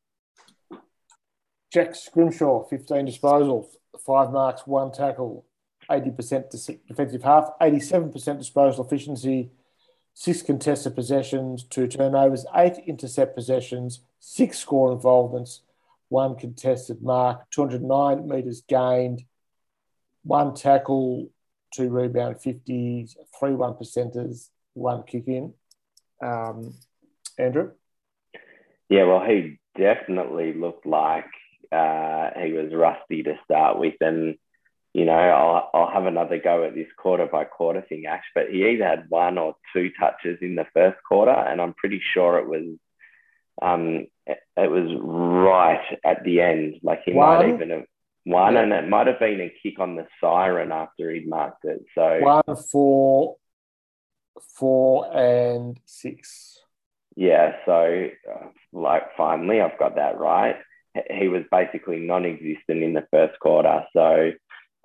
Jack 1.74 1.96
Scrimshaw, 1.96 2.62
15 2.68 3.04
disposals, 3.04 3.66
five 3.98 4.30
marks, 4.30 4.64
one 4.64 4.92
tackle, 4.92 5.44
80% 5.90 6.86
defensive 6.86 7.24
half, 7.24 7.50
87% 7.60 8.38
disposal 8.38 8.86
efficiency, 8.86 9.50
six 10.14 10.40
contested 10.40 10.94
possessions, 10.94 11.64
two 11.64 11.88
turnovers, 11.88 12.46
eight 12.54 12.78
intercept 12.86 13.34
possessions, 13.34 14.02
six 14.20 14.60
score 14.60 14.92
involvements, 14.92 15.62
one 16.10 16.36
contested 16.36 17.02
mark, 17.02 17.50
209 17.50 18.28
metres 18.28 18.62
gained, 18.68 19.24
one 20.22 20.54
tackle, 20.54 21.28
two 21.72 21.90
rebound 21.90 22.36
50s, 22.36 23.16
three 23.36 23.54
one 23.54 23.72
percenters, 23.72 24.50
one 24.74 25.02
kick 25.02 25.26
in. 25.26 25.52
Um, 26.22 26.72
Andrew? 27.36 27.72
Yeah, 28.88 29.06
well, 29.06 29.24
he 29.24 29.58
definitely 29.76 30.52
looked 30.52 30.86
like 30.86 31.26
uh, 31.74 32.30
he 32.44 32.52
was 32.52 32.72
rusty 32.72 33.22
to 33.22 33.34
start 33.44 33.78
with, 33.78 33.94
and 34.00 34.36
you 34.92 35.04
know, 35.04 35.12
I'll, 35.12 35.70
I'll 35.74 35.90
have 35.90 36.06
another 36.06 36.38
go 36.38 36.64
at 36.64 36.74
this 36.74 36.86
quarter 36.96 37.26
by 37.26 37.44
quarter 37.44 37.82
thing, 37.82 38.06
Ash. 38.06 38.24
But 38.34 38.50
he 38.50 38.64
either 38.64 38.84
had 38.84 39.10
one 39.10 39.38
or 39.38 39.56
two 39.72 39.90
touches 39.98 40.38
in 40.40 40.54
the 40.54 40.66
first 40.72 40.98
quarter, 41.06 41.32
and 41.32 41.60
I'm 41.60 41.74
pretty 41.74 42.00
sure 42.14 42.38
it 42.38 42.48
was 42.48 42.78
um, 43.60 44.06
it, 44.26 44.38
it 44.56 44.70
was 44.70 44.96
right 45.00 45.98
at 46.04 46.24
the 46.24 46.40
end. 46.40 46.76
Like 46.82 47.02
he 47.04 47.12
one. 47.12 47.38
might 47.38 47.54
even 47.54 47.70
have 47.70 47.84
one, 48.24 48.54
yeah. 48.54 48.62
and 48.62 48.72
it 48.72 48.88
might 48.88 49.06
have 49.06 49.18
been 49.18 49.40
a 49.40 49.52
kick 49.62 49.78
on 49.78 49.96
the 49.96 50.06
siren 50.20 50.72
after 50.72 51.10
he'd 51.10 51.28
marked 51.28 51.64
it. 51.64 51.84
So 51.94 52.20
one, 52.20 52.56
four, 52.70 53.36
four, 54.56 55.16
and 55.16 55.78
six. 55.84 56.58
Yeah. 57.16 57.56
So, 57.66 58.08
uh, 58.30 58.46
like, 58.72 59.16
finally, 59.16 59.60
I've 59.60 59.78
got 59.78 59.96
that 59.96 60.18
right. 60.18 60.56
He 61.10 61.28
was 61.28 61.42
basically 61.50 61.98
non-existent 61.98 62.82
in 62.82 62.92
the 62.92 63.06
first 63.10 63.38
quarter. 63.40 63.84
So, 63.92 64.32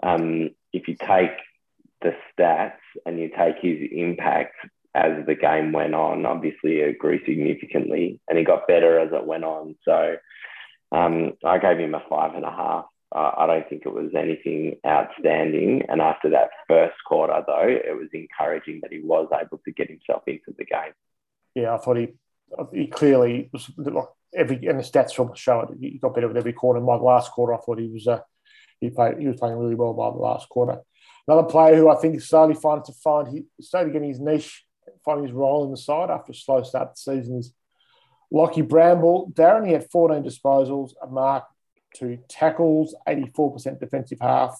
um, 0.01 0.49
if 0.73 0.87
you 0.87 0.95
take 0.95 1.31
the 2.01 2.15
stats 2.31 2.79
and 3.05 3.19
you 3.19 3.29
take 3.29 3.57
his 3.61 3.89
impact 3.91 4.55
as 4.95 5.25
the 5.25 5.35
game 5.35 5.71
went 5.71 5.93
on, 5.93 6.25
obviously 6.25 6.79
it 6.79 6.97
grew 6.97 7.19
significantly 7.25 8.19
and 8.27 8.37
he 8.37 8.43
got 8.43 8.67
better 8.67 8.99
as 8.99 9.11
it 9.13 9.25
went 9.25 9.43
on. 9.43 9.75
So 9.85 10.15
um, 10.91 11.33
I 11.43 11.57
gave 11.59 11.77
him 11.77 11.95
a 11.95 12.03
five 12.09 12.35
and 12.35 12.45
a 12.45 12.51
half. 12.51 12.85
I 13.11 13.47
don't 13.47 13.67
think 13.67 13.83
it 13.87 13.93
was 13.93 14.11
anything 14.15 14.75
outstanding. 14.85 15.83
And 15.89 15.99
after 15.99 16.29
that 16.29 16.51
first 16.67 16.95
quarter, 17.07 17.43
though, 17.45 17.67
it 17.67 17.97
was 17.97 18.09
encouraging 18.13 18.81
that 18.83 18.91
he 18.91 19.01
was 19.01 19.27
able 19.33 19.59
to 19.65 19.71
get 19.71 19.89
himself 19.89 20.21
into 20.27 20.53
the 20.55 20.65
game. 20.65 20.93
Yeah, 21.55 21.73
I 21.73 21.77
thought 21.79 21.97
he 21.97 22.09
he 22.73 22.87
clearly 22.87 23.49
was 23.51 23.69
like 23.77 24.05
every 24.35 24.55
and 24.67 24.79
the 24.79 24.83
stats 24.83 25.13
from 25.13 25.33
show 25.35 25.61
it. 25.61 25.69
He 25.79 25.97
got 25.97 26.15
better 26.15 26.27
with 26.27 26.37
every 26.37 26.53
quarter. 26.53 26.79
My 26.79 26.95
last 26.95 27.31
quarter, 27.31 27.53
I 27.53 27.57
thought 27.57 27.79
he 27.79 27.87
was 27.87 28.07
uh, 28.07 28.19
he 28.79 28.89
played 28.89 29.19
he 29.19 29.27
was 29.27 29.39
playing 29.39 29.57
really 29.57 29.75
well 29.75 29.93
by 29.93 30.09
the 30.11 30.17
last 30.17 30.49
quarter. 30.49 30.81
Another 31.27 31.47
player 31.47 31.75
who 31.75 31.89
I 31.89 31.95
think 31.95 32.15
is 32.15 32.27
slowly 32.27 32.55
finding 32.55 32.85
to 32.85 32.93
find 32.93 33.27
he 33.27 33.45
started 33.61 33.93
getting 33.93 34.09
his 34.09 34.19
niche, 34.19 34.65
finding 35.05 35.25
his 35.25 35.33
role 35.33 35.65
in 35.65 35.71
the 35.71 35.77
side 35.77 36.09
after 36.09 36.31
a 36.31 36.35
slow 36.35 36.63
start 36.63 36.95
to 36.95 37.05
the 37.05 37.17
season 37.21 37.37
is 37.37 37.53
Lockie 38.31 38.61
Bramble. 38.61 39.31
Darren, 39.33 39.65
he 39.65 39.73
had 39.73 39.89
14 39.91 40.23
disposals, 40.23 40.91
a 41.01 41.07
mark, 41.07 41.45
two 41.95 42.19
tackles, 42.29 42.95
84% 43.07 43.79
defensive 43.79 44.19
half, 44.21 44.59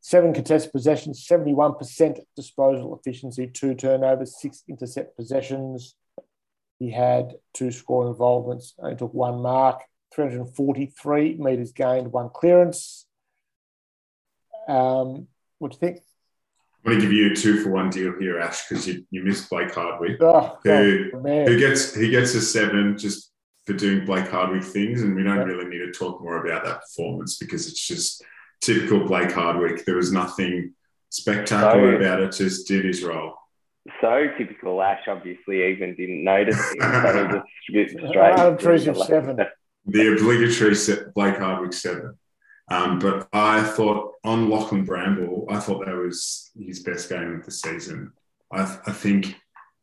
seven 0.00 0.32
contested 0.32 0.72
possessions, 0.72 1.26
71% 1.26 2.20
disposal 2.36 2.98
efficiency, 2.98 3.46
two 3.46 3.74
turnovers, 3.74 4.40
six 4.40 4.62
intercept 4.68 5.16
possessions. 5.16 5.94
He 6.82 6.90
had 6.90 7.36
two 7.54 7.70
score 7.70 8.08
involvements, 8.08 8.74
only 8.80 8.96
took 8.96 9.14
one 9.14 9.40
mark, 9.40 9.82
343 10.12 11.36
metres 11.38 11.70
gained, 11.70 12.10
one 12.10 12.28
clearance. 12.28 13.06
Um, 14.66 15.28
what 15.58 15.70
do 15.70 15.76
you 15.76 15.78
think? 15.78 16.02
I'm 16.84 16.90
going 16.90 16.98
to 16.98 17.06
give 17.06 17.12
you 17.12 17.30
a 17.30 17.36
two 17.36 17.62
for 17.62 17.70
one 17.70 17.88
deal 17.88 18.18
here, 18.18 18.40
Ash, 18.40 18.66
because 18.68 18.88
you, 18.88 19.06
you 19.12 19.22
missed 19.22 19.48
Blake 19.48 19.72
Hardwick, 19.72 20.20
oh, 20.22 20.58
who, 20.64 21.10
oh, 21.14 21.44
who 21.44 21.56
gets 21.56 21.94
he 21.94 22.10
gets 22.10 22.34
a 22.34 22.40
seven 22.40 22.98
just 22.98 23.30
for 23.64 23.74
doing 23.74 24.04
Blake 24.04 24.26
Hardwick 24.26 24.64
things, 24.64 25.02
and 25.02 25.14
we 25.14 25.22
don't 25.22 25.36
yeah. 25.36 25.44
really 25.44 25.66
need 25.66 25.86
to 25.86 25.92
talk 25.92 26.20
more 26.20 26.44
about 26.44 26.64
that 26.64 26.80
performance 26.80 27.38
because 27.38 27.68
it's 27.68 27.86
just 27.86 28.24
typical 28.60 29.06
Blake 29.06 29.30
Hardwick. 29.30 29.84
There 29.84 29.94
was 29.94 30.10
nothing 30.10 30.74
spectacular 31.10 31.92
so, 31.92 32.04
about 32.04 32.22
it; 32.22 32.32
just 32.32 32.66
did 32.66 32.84
his 32.84 33.04
role. 33.04 33.36
So 34.00 34.28
typical 34.38 34.80
Ash. 34.82 35.02
Obviously, 35.08 35.64
even 35.64 35.94
didn't 35.96 36.24
notice 36.24 36.72
him. 36.72 36.80
so 36.80 37.42
just 37.70 37.96
straight. 38.08 38.38
seven. 39.06 39.38
The 39.84 40.12
obligatory 40.12 40.76
set, 40.76 41.12
Blake 41.12 41.38
Hardwick 41.38 41.72
seven. 41.72 42.16
Um, 42.70 43.00
but 43.00 43.28
I 43.32 43.62
thought 43.64 44.12
on 44.22 44.48
Lachlan 44.48 44.84
Bramble, 44.84 45.46
I 45.50 45.58
thought 45.58 45.84
that 45.84 45.96
was 45.96 46.52
his 46.56 46.84
best 46.84 47.08
game 47.08 47.34
of 47.34 47.44
the 47.44 47.50
season. 47.50 48.12
I, 48.52 48.78
I, 48.86 48.92
think 48.92 49.34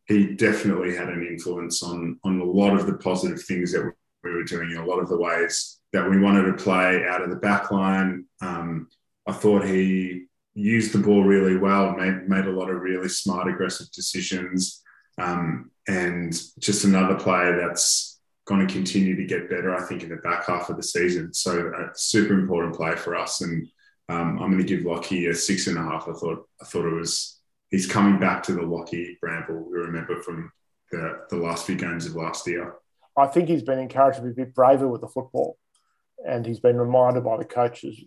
he 0.08 0.36
definitely 0.36 0.96
had 0.96 1.10
an 1.10 1.28
influence 1.28 1.84
on 1.84 2.18
on 2.24 2.40
a 2.40 2.46
lot 2.46 2.76
of 2.76 2.88
the 2.88 2.94
positive 2.94 3.44
things 3.44 3.74
that 3.74 3.92
we 4.24 4.32
were 4.32 4.44
doing 4.44 4.72
in 4.72 4.78
a 4.78 4.86
lot 4.86 5.00
of 5.00 5.10
the 5.10 5.20
ways 5.20 5.80
that 5.92 6.10
we 6.10 6.20
wanted 6.20 6.44
to 6.44 6.64
play 6.64 7.06
out 7.06 7.22
of 7.22 7.30
the 7.30 7.36
back 7.36 7.72
line. 7.72 8.26
Um, 8.42 8.88
I 9.28 9.34
thought 9.34 9.66
he 9.66 10.28
used 10.54 10.94
the 10.94 11.00
ball 11.00 11.24
really 11.24 11.58
well, 11.58 11.96
made, 11.96 12.28
made 12.28 12.46
a 12.46 12.52
lot 12.52 12.70
of 12.70 12.82
really 12.82 13.10
smart, 13.10 13.48
aggressive 13.48 13.92
decisions, 13.92 14.82
um, 15.18 15.72
and 15.88 16.34
just 16.60 16.84
another 16.84 17.16
player 17.16 17.58
that's 17.58 18.20
going 18.46 18.66
to 18.66 18.74
continue 18.74 19.16
to 19.16 19.26
get 19.26 19.50
better, 19.50 19.76
I 19.76 19.82
think, 19.84 20.04
in 20.04 20.10
the 20.10 20.16
back 20.18 20.48
half 20.48 20.70
of 20.70 20.78
the 20.78 20.84
season. 20.84 21.34
So 21.34 21.72
a 21.72 21.90
super 21.94 22.34
important 22.34 22.76
play 22.76 22.96
for 22.96 23.16
us. 23.16 23.42
And 23.42 23.68
um, 24.10 24.40
I'm 24.40 24.52
going 24.52 24.58
to 24.58 24.64
give 24.64 24.86
Lockie 24.86 25.28
a 25.28 25.36
six 25.36 25.68
and 25.68 25.78
a 25.78 25.82
half. 25.82 26.08
I 26.08 26.14
thought 26.14 26.48
I 26.62 26.66
thought 26.66 26.88
it 26.88 26.96
was 26.96 27.40
he's 27.70 27.86
coming 27.86 28.20
back 28.20 28.42
to 28.44 28.54
the 28.54 28.64
Lockie 28.64 29.18
Bramble 29.22 29.70
we 29.70 29.78
remember 29.78 30.22
from 30.24 30.52
the, 30.92 31.22
the 31.30 31.38
last 31.38 31.68
few 31.68 31.76
games 31.76 32.08
of 32.08 32.16
last 32.16 32.48
year. 32.48 32.76
I 33.16 33.28
think 33.28 33.50
he's 33.50 33.64
been 33.64 33.80
encouraged 33.80 34.18
to 34.18 34.24
be 34.24 34.30
a 34.30 34.46
bit 34.46 34.56
braver 34.56 34.88
with 34.88 35.02
the 35.02 35.08
football. 35.08 35.58
And 36.28 36.46
he's 36.46 36.60
been 36.60 36.78
reminded 36.78 37.24
by 37.24 37.38
the 37.38 37.46
coaches 37.46 38.04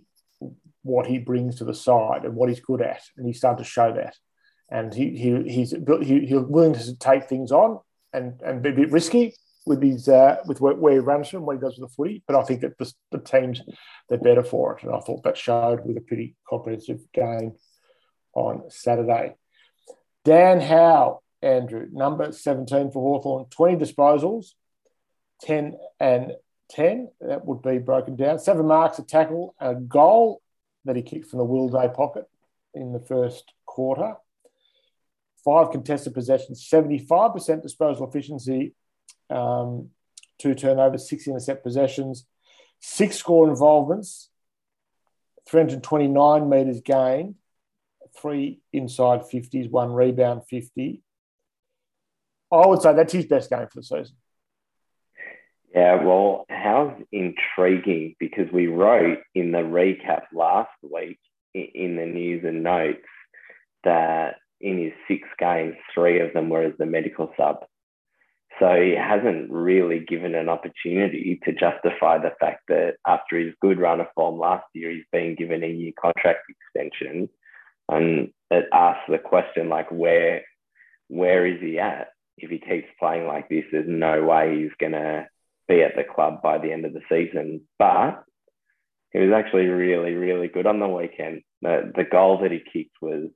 what 0.82 1.06
he 1.06 1.18
brings 1.18 1.56
to 1.56 1.64
the 1.64 1.74
side 1.74 2.24
and 2.24 2.34
what 2.34 2.48
he's 2.48 2.60
good 2.60 2.82
at. 2.82 3.02
And 3.16 3.26
he's 3.26 3.38
started 3.38 3.62
to 3.62 3.68
show 3.68 3.92
that. 3.94 4.16
And 4.70 4.92
he, 4.92 5.10
he, 5.16 5.42
he's, 5.52 5.70
he, 5.70 6.26
he's 6.26 6.40
willing 6.40 6.74
to 6.74 6.96
take 6.96 7.28
things 7.28 7.52
on 7.52 7.80
and, 8.12 8.40
and 8.42 8.62
be 8.62 8.70
a 8.70 8.74
bit 8.74 8.90
risky, 8.90 9.34
with 9.64 9.82
his 9.82 10.08
uh, 10.08 10.36
with 10.46 10.60
where, 10.60 10.74
where, 10.74 10.94
he 10.94 10.98
runs 10.98 11.28
from, 11.28 11.46
what 11.46 11.56
he 11.56 11.60
does 11.60 11.78
with 11.78 11.88
the 11.88 11.94
footy. 11.94 12.22
But 12.26 12.36
I 12.36 12.42
think 12.42 12.62
that 12.62 12.78
the, 12.78 12.92
the 13.10 13.18
teams 13.18 13.60
they're 14.08 14.18
better 14.18 14.42
for 14.42 14.76
it, 14.76 14.82
and 14.82 14.94
I 14.94 15.00
thought 15.00 15.22
that 15.22 15.36
showed 15.36 15.84
with 15.84 15.96
a 15.96 16.00
pretty 16.00 16.36
comprehensive 16.48 17.00
game 17.12 17.54
on 18.34 18.64
Saturday. 18.70 19.34
Dan 20.24 20.60
Howe, 20.60 21.20
Andrew, 21.40 21.86
number 21.90 22.32
17 22.32 22.90
for 22.90 23.02
Hawthorn, 23.02 23.46
20 23.50 23.76
disposals, 23.76 24.48
10 25.42 25.76
and 25.98 26.32
10. 26.70 27.10
That 27.20 27.44
would 27.44 27.62
be 27.62 27.78
broken 27.78 28.16
down. 28.16 28.38
Seven 28.38 28.66
marks, 28.66 28.98
a 28.98 29.04
tackle, 29.04 29.54
a 29.60 29.74
goal 29.74 30.41
that 30.84 30.96
he 30.96 31.02
kicked 31.02 31.28
from 31.28 31.38
the 31.38 31.44
Will 31.44 31.68
Day 31.68 31.88
pocket 31.94 32.28
in 32.74 32.92
the 32.92 33.00
first 33.00 33.52
quarter. 33.66 34.16
Five 35.44 35.70
contested 35.70 36.14
possessions, 36.14 36.68
75% 36.72 37.62
disposal 37.62 38.08
efficiency, 38.08 38.74
um, 39.28 39.90
two 40.38 40.54
turnovers, 40.54 41.08
six 41.08 41.26
intercept 41.26 41.64
possessions, 41.64 42.26
six 42.80 43.16
score 43.16 43.48
involvements, 43.48 44.28
329 45.48 46.48
metres 46.48 46.80
gained, 46.80 47.34
three 48.16 48.60
inside 48.72 49.22
50s, 49.22 49.70
one 49.70 49.92
rebound 49.92 50.42
50. 50.48 51.02
I 52.52 52.66
would 52.66 52.82
say 52.82 52.94
that's 52.94 53.12
his 53.12 53.26
best 53.26 53.50
game 53.50 53.66
for 53.72 53.80
the 53.80 53.82
season. 53.82 54.16
Yeah, 55.74 56.02
well, 56.04 56.44
how's 56.50 56.92
intriguing 57.12 58.14
because 58.20 58.46
we 58.52 58.66
wrote 58.66 59.18
in 59.34 59.52
the 59.52 59.58
recap 59.58 60.22
last 60.34 60.70
week 60.82 61.18
in 61.54 61.96
the 61.96 62.06
news 62.06 62.44
and 62.44 62.62
notes 62.62 62.98
that 63.84 64.36
in 64.60 64.78
his 64.78 64.92
six 65.08 65.28
games, 65.38 65.74
three 65.94 66.20
of 66.20 66.32
them 66.34 66.50
were 66.50 66.62
as 66.62 66.74
the 66.78 66.86
medical 66.86 67.32
sub. 67.38 67.64
So 68.60 68.80
he 68.80 68.94
hasn't 68.94 69.50
really 69.50 70.00
given 70.00 70.34
an 70.34 70.50
opportunity 70.50 71.40
to 71.44 71.52
justify 71.52 72.18
the 72.18 72.32
fact 72.38 72.60
that 72.68 72.96
after 73.06 73.38
his 73.38 73.54
good 73.62 73.80
run 73.80 74.00
of 74.00 74.08
form 74.14 74.38
last 74.38 74.66
year, 74.74 74.90
he's 74.90 75.04
been 75.10 75.34
given 75.36 75.64
a 75.64 75.68
year 75.68 75.92
contract 76.00 76.40
extension. 76.50 77.30
And 77.88 78.30
it 78.50 78.66
asks 78.72 79.04
the 79.08 79.18
question 79.18 79.68
like 79.70 79.90
where 79.90 80.42
where 81.08 81.46
is 81.46 81.60
he 81.60 81.78
at? 81.78 82.08
If 82.38 82.50
he 82.50 82.58
keeps 82.58 82.88
playing 82.98 83.26
like 83.26 83.48
this, 83.48 83.64
there's 83.72 83.88
no 83.88 84.22
way 84.22 84.62
he's 84.62 84.70
gonna 84.78 85.26
be 85.68 85.82
at 85.82 85.96
the 85.96 86.04
club 86.04 86.42
by 86.42 86.58
the 86.58 86.72
end 86.72 86.84
of 86.84 86.92
the 86.92 87.02
season. 87.08 87.62
But 87.78 88.24
he 89.12 89.18
was 89.18 89.32
actually 89.34 89.66
really, 89.66 90.14
really 90.14 90.48
good 90.48 90.66
on 90.66 90.80
the 90.80 90.88
weekend. 90.88 91.42
The, 91.60 91.92
the 91.94 92.04
goal 92.04 92.38
that 92.42 92.52
he 92.52 92.58
kicked 92.58 92.96
was 93.00 93.28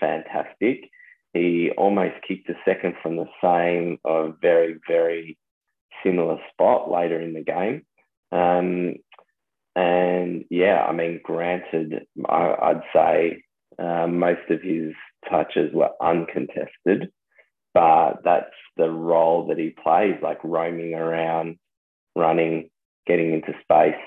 fantastic. 0.00 0.90
He 1.32 1.70
almost 1.76 2.14
kicked 2.26 2.48
a 2.48 2.54
second 2.64 2.94
from 3.02 3.16
the 3.16 3.26
same 3.42 3.98
or 4.04 4.36
very, 4.40 4.76
very 4.88 5.38
similar 6.04 6.38
spot 6.52 6.90
later 6.90 7.20
in 7.20 7.32
the 7.32 7.42
game. 7.42 7.84
Um, 8.32 8.94
and 9.76 10.44
yeah, 10.50 10.84
I 10.88 10.92
mean, 10.92 11.20
granted, 11.22 12.06
I, 12.28 12.72
would 12.72 12.82
say 12.94 13.42
uh, 13.78 14.06
most 14.06 14.48
of 14.50 14.62
his 14.62 14.92
touches 15.28 15.72
were 15.72 15.90
uncontested, 16.00 17.10
but 17.74 18.22
that's 18.24 18.54
the 18.76 18.90
role 18.90 19.48
that 19.48 19.58
he 19.58 19.70
plays, 19.70 20.16
like 20.22 20.40
roaming 20.44 20.94
around, 20.94 21.58
running, 22.16 22.70
getting 23.06 23.34
into 23.34 23.54
space, 23.62 24.00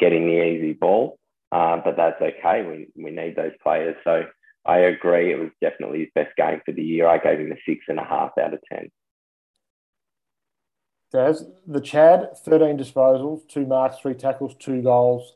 getting 0.00 0.26
the 0.26 0.44
easy 0.44 0.74
ball. 0.74 1.18
Uh, 1.52 1.78
but 1.84 1.96
that's 1.96 2.20
okay. 2.22 2.62
We, 2.64 3.02
we 3.02 3.10
need 3.10 3.36
those 3.36 3.52
players. 3.62 3.96
So 4.04 4.24
I 4.66 4.78
agree. 4.80 5.32
It 5.32 5.38
was 5.40 5.50
definitely 5.62 6.00
his 6.00 6.08
best 6.14 6.36
game 6.36 6.60
for 6.66 6.72
the 6.72 6.82
year. 6.84 7.08
I 7.08 7.18
gave 7.18 7.40
him 7.40 7.52
a 7.52 7.56
six 7.66 7.86
and 7.88 7.98
a 8.00 8.04
half 8.04 8.32
out 8.40 8.54
of 8.54 8.60
10. 8.72 8.90
Daz, 11.12 11.44
the 11.66 11.80
Chad, 11.80 12.36
13 12.44 12.78
disposals, 12.78 13.48
two 13.48 13.66
marks, 13.66 13.98
three 13.98 14.14
tackles, 14.14 14.54
two 14.58 14.82
goals. 14.82 15.34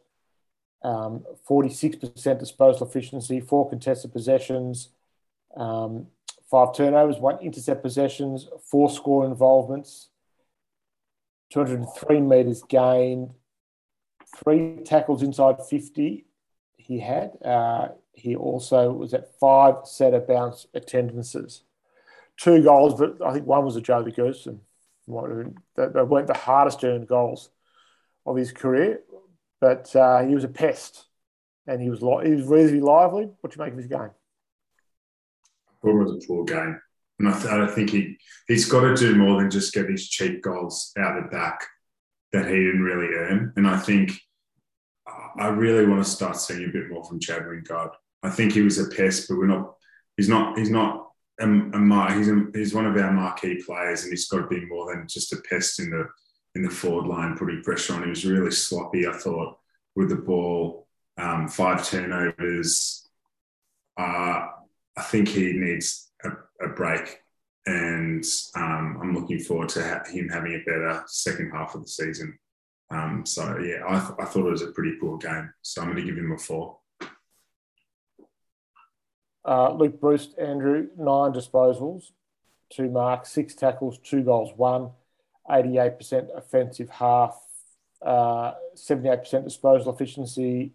um, 0.83 1.25
46% 1.49 2.39
disposal 2.39 2.87
efficiency, 2.87 3.41
four 3.41 3.69
contested 3.69 4.13
possessions, 4.13 4.91
um, 5.57 6.07
five 6.51 6.75
turnovers, 6.75 7.19
one 7.19 7.39
intercept 7.41 7.83
possessions, 7.83 8.49
four 8.71 8.91
score 8.91 9.25
involvements, 9.25 10.09
203 11.51 12.21
metres 12.21 12.63
gained, 12.69 13.31
three 14.37 14.79
tackles 14.85 15.23
inside 15.23 15.57
50 15.69 16.25
he 16.77 16.99
had. 16.99 17.33
Uh, 17.45 17.89
he 18.13 18.35
also 18.35 18.93
was 18.93 19.15
at 19.15 19.39
five 19.39 19.77
centre 19.85 20.21
bounce 20.21 20.67
attendances. 20.75 21.63
Two 22.37 22.63
goals, 22.63 22.99
but 22.99 23.25
I 23.25 23.33
think 23.33 23.47
one 23.47 23.65
was 23.65 23.77
a 23.77 23.81
Joey 23.81 24.13
Goose, 24.13 24.47
and 24.47 24.61
they 25.07 25.13
weren't 25.13 26.27
the 26.27 26.35
hardest 26.35 26.83
earned 26.85 27.07
goals 27.07 27.51
of 28.25 28.37
his 28.37 28.51
career, 28.53 29.01
but 29.61 29.95
uh, 29.95 30.23
he 30.23 30.35
was 30.35 30.45
a 30.45 30.49
pest, 30.49 31.07
and 31.67 31.83
he 31.83 31.91
was 31.91 32.03
li- 32.03 32.29
he 32.29 32.35
was 32.35 32.47
reasonably 32.47 32.81
lively. 32.81 33.31
What 33.41 33.53
do 33.53 33.57
you 33.59 33.65
make 33.65 33.73
of 33.73 33.79
his 33.79 33.89
game? 33.89 34.11
It 35.83 35.93
was 35.93 36.13
a 36.13 36.27
poor 36.27 36.45
game, 36.45 36.79
and 37.19 37.29
I, 37.29 37.33
th- 37.33 37.47
I 37.47 37.67
think 37.69 37.91
he 37.91 38.19
he's 38.49 38.69
got 38.69 38.81
to 38.81 38.95
do 38.95 39.15
more 39.15 39.41
than 39.41 39.51
just 39.51 39.73
get 39.73 39.89
these 39.89 40.09
cheap 40.09 40.43
goals 40.43 40.93
out 40.99 41.23
the 41.23 41.29
back 41.29 41.65
that 42.33 42.47
he 42.47 42.55
didn't 42.55 42.83
really 42.83 43.15
earn, 43.15 43.53
and 43.57 43.67
I 43.67 43.79
think 43.79 44.13
I 45.37 45.49
really 45.49 45.87
want 45.87 46.05
to 46.05 46.11
start 46.11 46.37
seeing 46.37 46.69
a 46.69 46.73
bit 46.73 46.91
more 46.91 47.05
from 47.05 47.21
Chad 47.21 47.43
Wingard. 47.43 47.91
I 48.23 48.31
think 48.31 48.53
he 48.53 48.63
was 48.63 48.79
a 48.79 48.89
pest, 48.89 49.29
but 49.29 49.39
we're 49.39 49.47
not. 49.47 49.75
He's 50.17 50.29
not. 50.29 50.59
He's 50.59 50.71
not. 50.71 51.09
A, 51.41 51.47
a, 51.47 52.15
he's 52.15 52.29
a, 52.29 52.45
he's 52.53 52.75
one 52.75 52.85
of 52.87 52.97
our 52.97 53.13
marquee 53.13 53.63
players, 53.65 54.03
and 54.03 54.13
he's 54.13 54.29
got 54.29 54.41
to 54.41 54.47
be 54.47 54.67
more 54.67 54.95
than 54.95 55.07
just 55.09 55.33
a 55.33 55.41
pest 55.49 55.81
in 55.81 55.91
the 55.91 56.07
in 56.55 56.63
the 56.63 56.71
forward 56.71 57.07
line, 57.07 57.37
putting 57.37 57.63
pressure 57.63 57.95
on. 57.95 58.03
He 58.03 58.11
was 58.11 58.27
really 58.27 58.51
sloppy. 58.51 59.07
I 59.07 59.13
thought 59.13 59.59
with 59.97 60.11
the 60.11 60.17
ball, 60.17 60.87
um, 61.17 61.49
five 61.49 61.87
turnovers. 61.89 63.09
Uh, 63.97 64.47
I 65.01 65.03
think 65.03 65.29
he 65.29 65.55
needs 65.55 66.13
a, 66.25 66.29
a 66.63 66.69
break, 66.69 67.21
and 67.65 68.23
um, 68.55 68.99
I'm 69.01 69.15
looking 69.15 69.39
forward 69.39 69.71
to 69.71 69.83
ha- 69.83 70.05
him 70.07 70.29
having 70.29 70.53
a 70.53 70.71
better 70.71 71.03
second 71.07 71.53
half 71.53 71.75
of 71.75 71.81
the 71.81 71.89
season. 71.89 72.39
Um, 72.91 73.25
so 73.25 73.59
yeah, 73.61 73.83
I, 73.89 73.99
th- 73.99 74.19
I 74.19 74.27
thought 74.27 74.47
it 74.47 74.51
was 74.51 74.61
a 74.61 74.73
pretty 74.73 74.97
poor 75.01 75.17
game. 75.17 75.55
So 75.63 75.81
I'm 75.81 75.93
going 75.93 76.05
to 76.05 76.05
give 76.05 76.19
him 76.19 76.33
a 76.33 76.39
four. 76.39 76.81
Uh, 79.43 79.73
Luke 79.73 79.99
Breust, 79.99 80.39
Andrew, 80.39 80.89
nine 80.99 81.33
disposals, 81.33 82.11
two 82.69 82.91
marks, 82.91 83.31
six 83.31 83.55
tackles, 83.55 83.99
two 84.05 84.23
goals, 84.23 84.53
one, 84.55 84.91
88% 85.49 86.37
offensive 86.37 86.91
half, 86.91 87.41
uh, 88.05 88.53
78% 88.77 89.45
disposal 89.45 89.95
efficiency, 89.95 90.75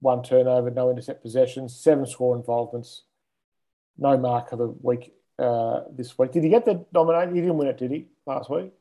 one 0.00 0.24
turnover, 0.24 0.68
no 0.72 0.90
intercept 0.90 1.22
possessions, 1.22 1.76
seven 1.76 2.06
score 2.06 2.34
involvements, 2.34 3.04
no 3.98 4.16
mark 4.16 4.52
of 4.52 4.58
the 4.58 4.74
week 4.80 5.12
uh, 5.38 5.80
this 5.90 6.18
week. 6.18 6.32
Did 6.32 6.44
he 6.44 6.50
get 6.50 6.64
the 6.64 6.84
nomination? 6.92 7.34
He 7.34 7.40
didn't 7.40 7.56
win 7.56 7.68
it, 7.68 7.78
did 7.78 7.90
he, 7.90 8.06
last 8.26 8.50
week? 8.50 8.72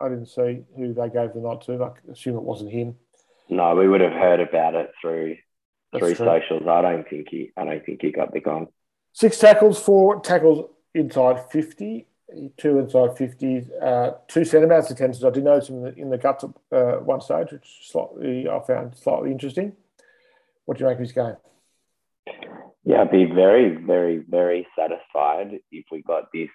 I 0.00 0.08
didn't 0.08 0.26
see 0.26 0.64
who 0.76 0.92
they 0.92 1.08
gave 1.08 1.32
the 1.32 1.40
nod 1.40 1.62
to. 1.62 1.82
I 1.82 1.90
assume 2.10 2.36
it 2.36 2.42
wasn't 2.42 2.72
him. 2.72 2.96
No, 3.48 3.74
we 3.76 3.88
would 3.88 4.00
have 4.00 4.12
heard 4.12 4.40
about 4.40 4.74
it 4.74 4.90
through 5.00 5.36
That's 5.92 6.04
through 6.04 6.14
true. 6.14 6.26
socials. 6.26 6.66
I 6.66 6.82
don't 6.82 7.08
think 7.08 7.28
he. 7.30 7.52
I 7.56 7.64
don't 7.64 7.84
think 7.84 8.02
he 8.02 8.10
got 8.10 8.32
the 8.32 8.40
gong. 8.40 8.68
Six 9.12 9.38
tackles, 9.38 9.78
four 9.80 10.20
tackles 10.20 10.70
inside 10.94 11.50
fifty, 11.50 12.06
two 12.56 12.78
inside 12.78 13.16
fifty, 13.16 13.66
uh, 13.80 14.12
two 14.26 14.44
centre-bounce 14.44 14.90
attentions. 14.90 15.24
I 15.24 15.30
did 15.30 15.44
notice 15.44 15.68
in 15.68 15.82
the 15.82 15.94
in 15.94 16.10
the 16.10 16.18
guts 16.18 16.44
at 16.44 16.50
uh, 16.76 16.96
one 16.96 17.20
stage, 17.20 17.52
which 17.52 17.80
slightly 17.82 18.48
I 18.48 18.60
found 18.66 18.96
slightly 18.96 19.30
interesting. 19.30 19.74
What 20.64 20.78
do 20.78 20.84
you 20.84 20.88
make 20.88 20.96
of 20.96 21.00
his 21.00 21.12
game? 21.12 21.36
Yeah, 22.84 23.00
I'd 23.00 23.10
be 23.10 23.24
very, 23.24 23.76
very, 23.76 24.22
very 24.28 24.66
satisfied 24.78 25.58
if 25.70 25.84
we 25.90 26.02
got 26.02 26.24
this 26.32 26.50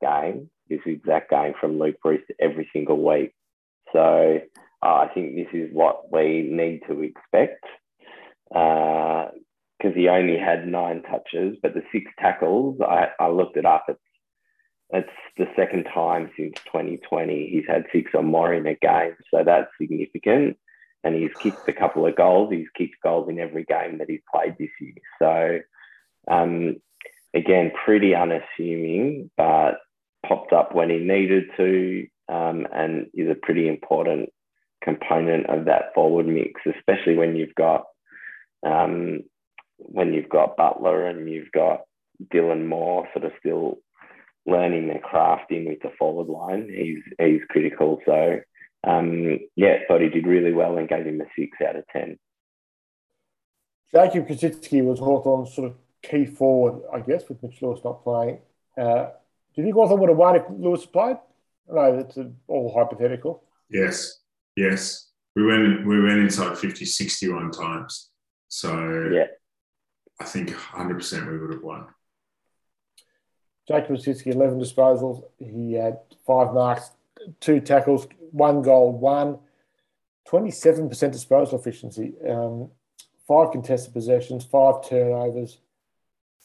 game 0.00 0.50
this 0.70 0.80
exact 0.86 1.30
game 1.30 1.52
from 1.60 1.78
Luke 1.78 1.96
Breust 2.02 2.24
every 2.40 2.70
single 2.72 3.04
week. 3.04 3.34
So 3.92 4.38
uh, 4.82 4.86
I 4.86 5.08
think 5.12 5.34
this 5.34 5.52
is 5.52 5.68
what 5.72 6.10
we 6.10 6.48
need 6.50 6.80
to 6.88 7.02
expect 7.02 7.64
because 8.48 9.32
uh, 9.84 9.94
he 9.94 10.08
only 10.08 10.38
had 10.38 10.66
nine 10.66 11.02
touches, 11.02 11.58
but 11.62 11.74
the 11.74 11.82
six 11.92 12.10
tackles, 12.18 12.80
I, 12.80 13.08
I 13.18 13.28
looked 13.28 13.56
it 13.56 13.66
up. 13.66 13.84
It's, 13.88 14.00
it's 14.90 15.08
the 15.36 15.46
second 15.56 15.84
time 15.92 16.30
since 16.36 16.54
2020 16.66 17.50
he's 17.52 17.64
had 17.68 17.84
six 17.92 18.12
or 18.14 18.22
more 18.22 18.54
in 18.54 18.66
a 18.66 18.76
game. 18.76 19.16
So 19.32 19.42
that's 19.44 19.68
significant. 19.80 20.56
And 21.02 21.14
he's 21.14 21.30
kicked 21.40 21.68
a 21.68 21.72
couple 21.72 22.06
of 22.06 22.16
goals. 22.16 22.52
He's 22.52 22.68
kicked 22.76 23.02
goals 23.02 23.28
in 23.28 23.38
every 23.38 23.64
game 23.64 23.98
that 23.98 24.10
he's 24.10 24.20
played 24.32 24.56
this 24.58 24.68
year. 24.80 24.94
So, 25.18 26.32
um, 26.32 26.76
again, 27.34 27.72
pretty 27.84 28.14
unassuming, 28.14 29.30
but 29.36 29.78
popped 30.26 30.52
up 30.52 30.74
when 30.74 30.90
he 30.90 30.98
needed 30.98 31.44
to 31.56 32.06
um, 32.28 32.66
and 32.72 33.06
is 33.14 33.30
a 33.30 33.34
pretty 33.34 33.68
important 33.68 34.30
component 34.82 35.46
of 35.46 35.66
that 35.66 35.94
forward 35.94 36.26
mix, 36.26 36.60
especially 36.66 37.16
when 37.16 37.36
you've 37.36 37.54
got 37.54 37.84
um, 38.66 39.20
when 39.78 40.12
you've 40.12 40.28
got 40.28 40.56
Butler 40.56 41.06
and 41.06 41.28
you've 41.28 41.52
got 41.52 41.80
Dylan 42.32 42.66
Moore 42.66 43.08
sort 43.12 43.24
of 43.24 43.32
still 43.38 43.78
learning 44.46 44.88
their 44.88 45.00
craft 45.00 45.50
in 45.50 45.66
with 45.66 45.80
the 45.82 45.90
forward 45.98 46.28
line. 46.28 46.68
He's 46.68 47.02
he's 47.18 47.40
critical. 47.48 48.00
So 48.06 48.40
um, 48.86 49.38
yeah, 49.56 49.78
thought 49.86 50.00
he 50.00 50.08
did 50.08 50.26
really 50.26 50.52
well 50.52 50.78
and 50.78 50.88
gave 50.88 51.06
him 51.06 51.20
a 51.20 51.24
six 51.36 51.58
out 51.66 51.76
of 51.76 51.84
ten. 51.88 52.18
Jacob 53.92 54.28
Koschitzke 54.28 54.84
was 54.84 54.98
Hawthorn's 54.98 55.54
sort 55.54 55.70
of 55.70 55.76
key 56.02 56.24
forward, 56.24 56.82
I 56.92 57.00
guess, 57.00 57.28
with 57.28 57.42
Mitch 57.42 57.60
Lewis 57.60 57.80
not 57.84 58.04
playing. 58.04 58.38
Uh, 58.78 59.08
do 59.54 59.62
you 59.62 59.64
think 59.64 59.74
Hawthorn 59.74 60.00
would 60.00 60.08
have 60.10 60.18
won 60.18 60.36
if 60.36 60.44
Lewis 60.48 60.86
played? 60.86 61.16
No, 61.68 61.96
that's 61.96 62.18
all 62.46 62.74
hypothetical. 62.74 63.44
Yes, 63.68 64.20
yes. 64.56 65.08
We 65.36 65.44
went 65.46 65.86
we 65.86 66.00
went 66.00 66.20
inside 66.20 66.58
50, 66.58 66.84
61 66.84 67.52
times. 67.52 68.10
So 68.48 69.08
yeah, 69.12 69.26
I 70.18 70.24
think 70.24 70.50
100% 70.50 71.30
we 71.30 71.38
would 71.38 71.54
have 71.54 71.62
won. 71.62 71.86
Jake 73.68 73.86
Koschitzke, 73.86 74.34
11 74.34 74.58
disposals. 74.58 75.22
He 75.38 75.74
had 75.74 75.98
five 76.26 76.52
marks, 76.52 76.90
two 77.40 77.60
tackles, 77.60 78.06
one 78.32 78.62
goal, 78.62 78.92
one. 78.92 79.38
27% 80.30 81.10
disposal 81.10 81.58
efficiency, 81.58 82.12
um, 82.28 82.70
five 83.26 83.50
contested 83.50 83.92
possessions, 83.92 84.44
five 84.44 84.86
turnovers, 84.88 85.58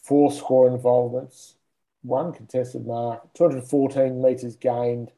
four 0.02 0.32
score 0.32 0.68
involvements, 0.68 1.56
one 2.02 2.34
contested 2.34 2.86
mark, 2.86 3.32
214 3.36 4.22
metres 4.22 4.56
gained, 4.56 5.12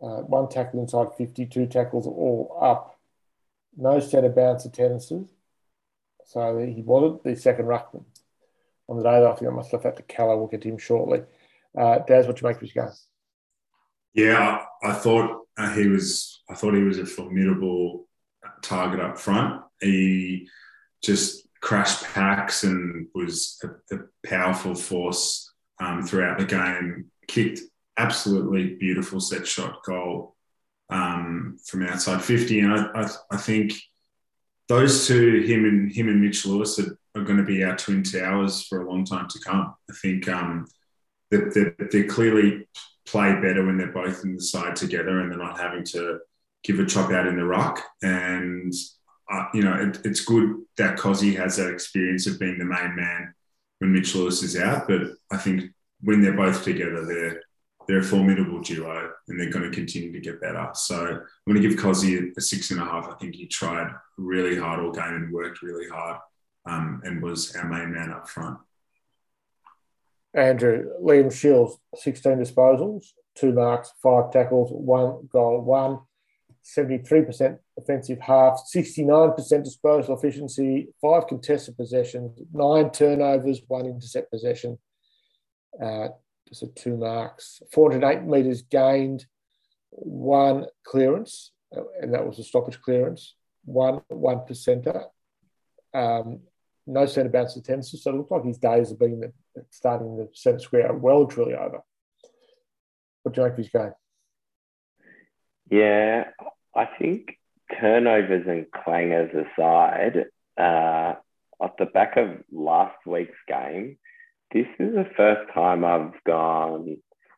uh, 0.00 0.22
one 0.22 0.48
tackle 0.48 0.80
inside 0.80 1.08
52 1.18 1.66
tackles 1.66 2.06
all 2.06 2.56
up, 2.60 2.98
no 3.76 4.00
centre 4.00 4.30
bounce 4.30 4.64
attendances. 4.64 5.28
So 6.24 6.58
he 6.58 6.82
wasn't 6.82 7.24
the 7.24 7.36
second 7.36 7.66
ruckman 7.66 8.04
on 8.88 8.96
the 8.96 9.02
day. 9.02 9.24
I 9.24 9.34
think 9.34 9.50
I 9.50 9.54
must 9.54 9.72
have 9.72 9.82
had 9.82 9.96
to 9.96 10.02
Keller. 10.04 10.36
We'll 10.36 10.46
get 10.46 10.62
to 10.62 10.68
him 10.68 10.78
shortly. 10.78 11.24
Uh, 11.76 11.98
Daz, 11.98 12.26
what 12.26 12.36
do 12.36 12.42
you 12.42 12.48
make 12.48 12.56
of 12.56 12.62
his 12.62 12.72
game? 12.72 12.88
Yeah, 14.14 14.64
I, 14.82 14.92
thought 14.92 15.42
uh, 15.56 15.72
he 15.74 15.86
was. 15.86 16.42
I 16.50 16.54
thought 16.54 16.74
he 16.74 16.82
was 16.82 16.98
a 16.98 17.06
formidable 17.06 18.08
target 18.62 19.00
up 19.00 19.18
front. 19.18 19.62
He 19.80 20.48
just 21.02 21.46
crashed 21.60 22.04
packs 22.04 22.64
and 22.64 23.06
was 23.14 23.62
a, 23.62 23.96
a 23.96 24.00
powerful 24.26 24.74
force 24.74 25.52
um, 25.80 26.02
throughout 26.02 26.38
the 26.38 26.44
game, 26.44 27.10
kicked 27.28 27.60
absolutely 27.96 28.74
beautiful 28.74 29.20
set 29.20 29.46
shot 29.46 29.82
goal 29.84 30.36
um, 30.90 31.58
from 31.64 31.86
outside 31.86 32.22
50. 32.22 32.60
And 32.60 32.72
I, 32.72 33.02
I, 33.02 33.08
I, 33.32 33.36
think 33.36 33.74
those 34.68 35.06
two, 35.06 35.42
him 35.42 35.64
and 35.64 35.92
him 35.92 36.08
and 36.08 36.20
Mitch 36.20 36.44
Lewis, 36.46 36.78
are, 36.78 36.98
are, 37.14 37.24
going 37.24 37.38
to 37.38 37.44
be 37.44 37.62
our 37.62 37.76
twin 37.76 38.02
towers 38.02 38.66
for 38.66 38.82
a 38.82 38.90
long 38.90 39.04
time 39.04 39.28
to 39.28 39.38
come. 39.40 39.74
I 39.90 39.94
think 39.94 40.28
um, 40.28 40.66
that 41.30 41.54
they, 41.54 41.86
they, 41.86 42.04
clearly 42.06 42.68
play 43.10 43.32
better 43.34 43.64
when 43.64 43.76
they're 43.76 43.92
both 43.92 44.24
in 44.24 44.36
the 44.36 44.42
side 44.42 44.76
together 44.76 45.20
and 45.20 45.30
they're 45.30 45.38
not 45.38 45.58
having 45.58 45.84
to 45.84 46.18
give 46.62 46.78
a 46.78 46.86
chop 46.86 47.10
out 47.10 47.26
in 47.26 47.36
the 47.36 47.44
ruck. 47.44 47.80
And 48.02 48.72
uh, 49.30 49.46
you 49.54 49.62
know, 49.62 49.74
it, 49.74 50.00
it's 50.04 50.24
good 50.24 50.56
that 50.76 50.98
Cozzy 50.98 51.36
has 51.36 51.56
that 51.56 51.72
experience 51.72 52.26
of 52.26 52.38
being 52.38 52.58
the 52.58 52.64
main 52.64 52.96
man 52.96 53.34
when 53.78 53.92
Mitch 53.92 54.14
Lewis 54.14 54.42
is 54.42 54.56
out. 54.56 54.88
But 54.88 55.02
I 55.30 55.36
think 55.36 55.70
when 56.00 56.20
they're 56.20 56.36
both 56.36 56.64
together, 56.64 57.04
they're 57.04 57.40
they're 57.88 58.00
a 58.00 58.04
formidable 58.04 58.60
duo 58.60 59.10
and 59.26 59.40
they're 59.40 59.50
going 59.50 59.68
to 59.68 59.74
continue 59.74 60.12
to 60.12 60.20
get 60.20 60.40
better. 60.40 60.68
So 60.74 61.06
I'm 61.06 61.52
going 61.52 61.60
to 61.60 61.68
give 61.68 61.78
Cozzy 61.78 62.30
a 62.36 62.40
six 62.40 62.70
and 62.70 62.80
a 62.80 62.84
half. 62.84 63.08
I 63.08 63.14
think 63.14 63.34
he 63.34 63.46
tried 63.46 63.92
really 64.16 64.56
hard 64.56 64.78
all 64.78 64.92
game 64.92 65.02
and 65.14 65.32
worked 65.32 65.62
really 65.62 65.88
hard 65.88 66.18
um, 66.66 67.00
and 67.04 67.20
was 67.20 67.56
our 67.56 67.68
main 67.68 67.92
man 67.92 68.12
up 68.12 68.28
front. 68.28 68.58
Andrew, 70.34 70.90
Liam 71.02 71.32
Shields, 71.32 71.78
16 71.96 72.38
disposals, 72.38 73.06
two 73.34 73.52
marks, 73.52 73.92
five 74.02 74.30
tackles, 74.30 74.70
one 74.72 75.28
goal, 75.32 75.60
one. 75.62 76.00
73% 76.62 77.58
offensive 77.78 78.20
half, 78.20 78.60
69% 78.74 79.64
disposal 79.64 80.16
efficiency, 80.16 80.88
five 81.00 81.26
contested 81.26 81.76
possessions, 81.76 82.38
nine 82.52 82.90
turnovers, 82.90 83.62
one 83.66 83.86
intercept 83.86 84.30
possession, 84.30 84.78
uh, 85.82 86.08
a 86.08 86.66
two 86.74 86.96
marks, 86.96 87.62
408 87.72 88.24
metres 88.24 88.62
gained, 88.62 89.24
one 89.90 90.66
clearance, 90.84 91.52
uh, 91.76 91.82
and 92.00 92.12
that 92.12 92.26
was 92.26 92.38
a 92.38 92.44
stoppage 92.44 92.80
clearance, 92.82 93.34
one 93.64 94.00
one 94.08 94.38
percenter, 94.38 95.06
um, 95.94 96.40
no 96.86 97.06
centre 97.06 97.30
bounce 97.30 97.56
attempts. 97.56 98.02
So 98.02 98.10
it 98.10 98.16
looked 98.16 98.32
like 98.32 98.44
his 98.44 98.58
days 98.58 98.90
have 98.90 98.98
been 98.98 99.32
starting 99.70 100.16
the 100.16 100.28
centre 100.32 100.58
square 100.58 100.92
well 100.92 101.26
truly 101.26 101.54
over. 101.54 101.80
What 103.22 103.34
do 103.34 103.40
you 103.40 103.46
make 103.46 103.52
of 103.52 103.58
his 103.58 103.68
game? 103.68 103.92
Yeah, 105.70 106.28
I 106.74 106.88
think 106.98 107.38
turnovers 107.80 108.46
and 108.46 108.66
clangers 108.70 109.30
aside, 109.34 110.26
uh, 110.58 111.14
off 111.60 111.76
the 111.78 111.86
back 111.86 112.16
of 112.16 112.42
last 112.50 112.96
week's 113.06 113.38
game, 113.46 113.98
this 114.52 114.66
is 114.78 114.94
the 114.94 115.06
first 115.16 115.52
time 115.52 115.84
I've 115.84 116.14
gone, 116.26 116.96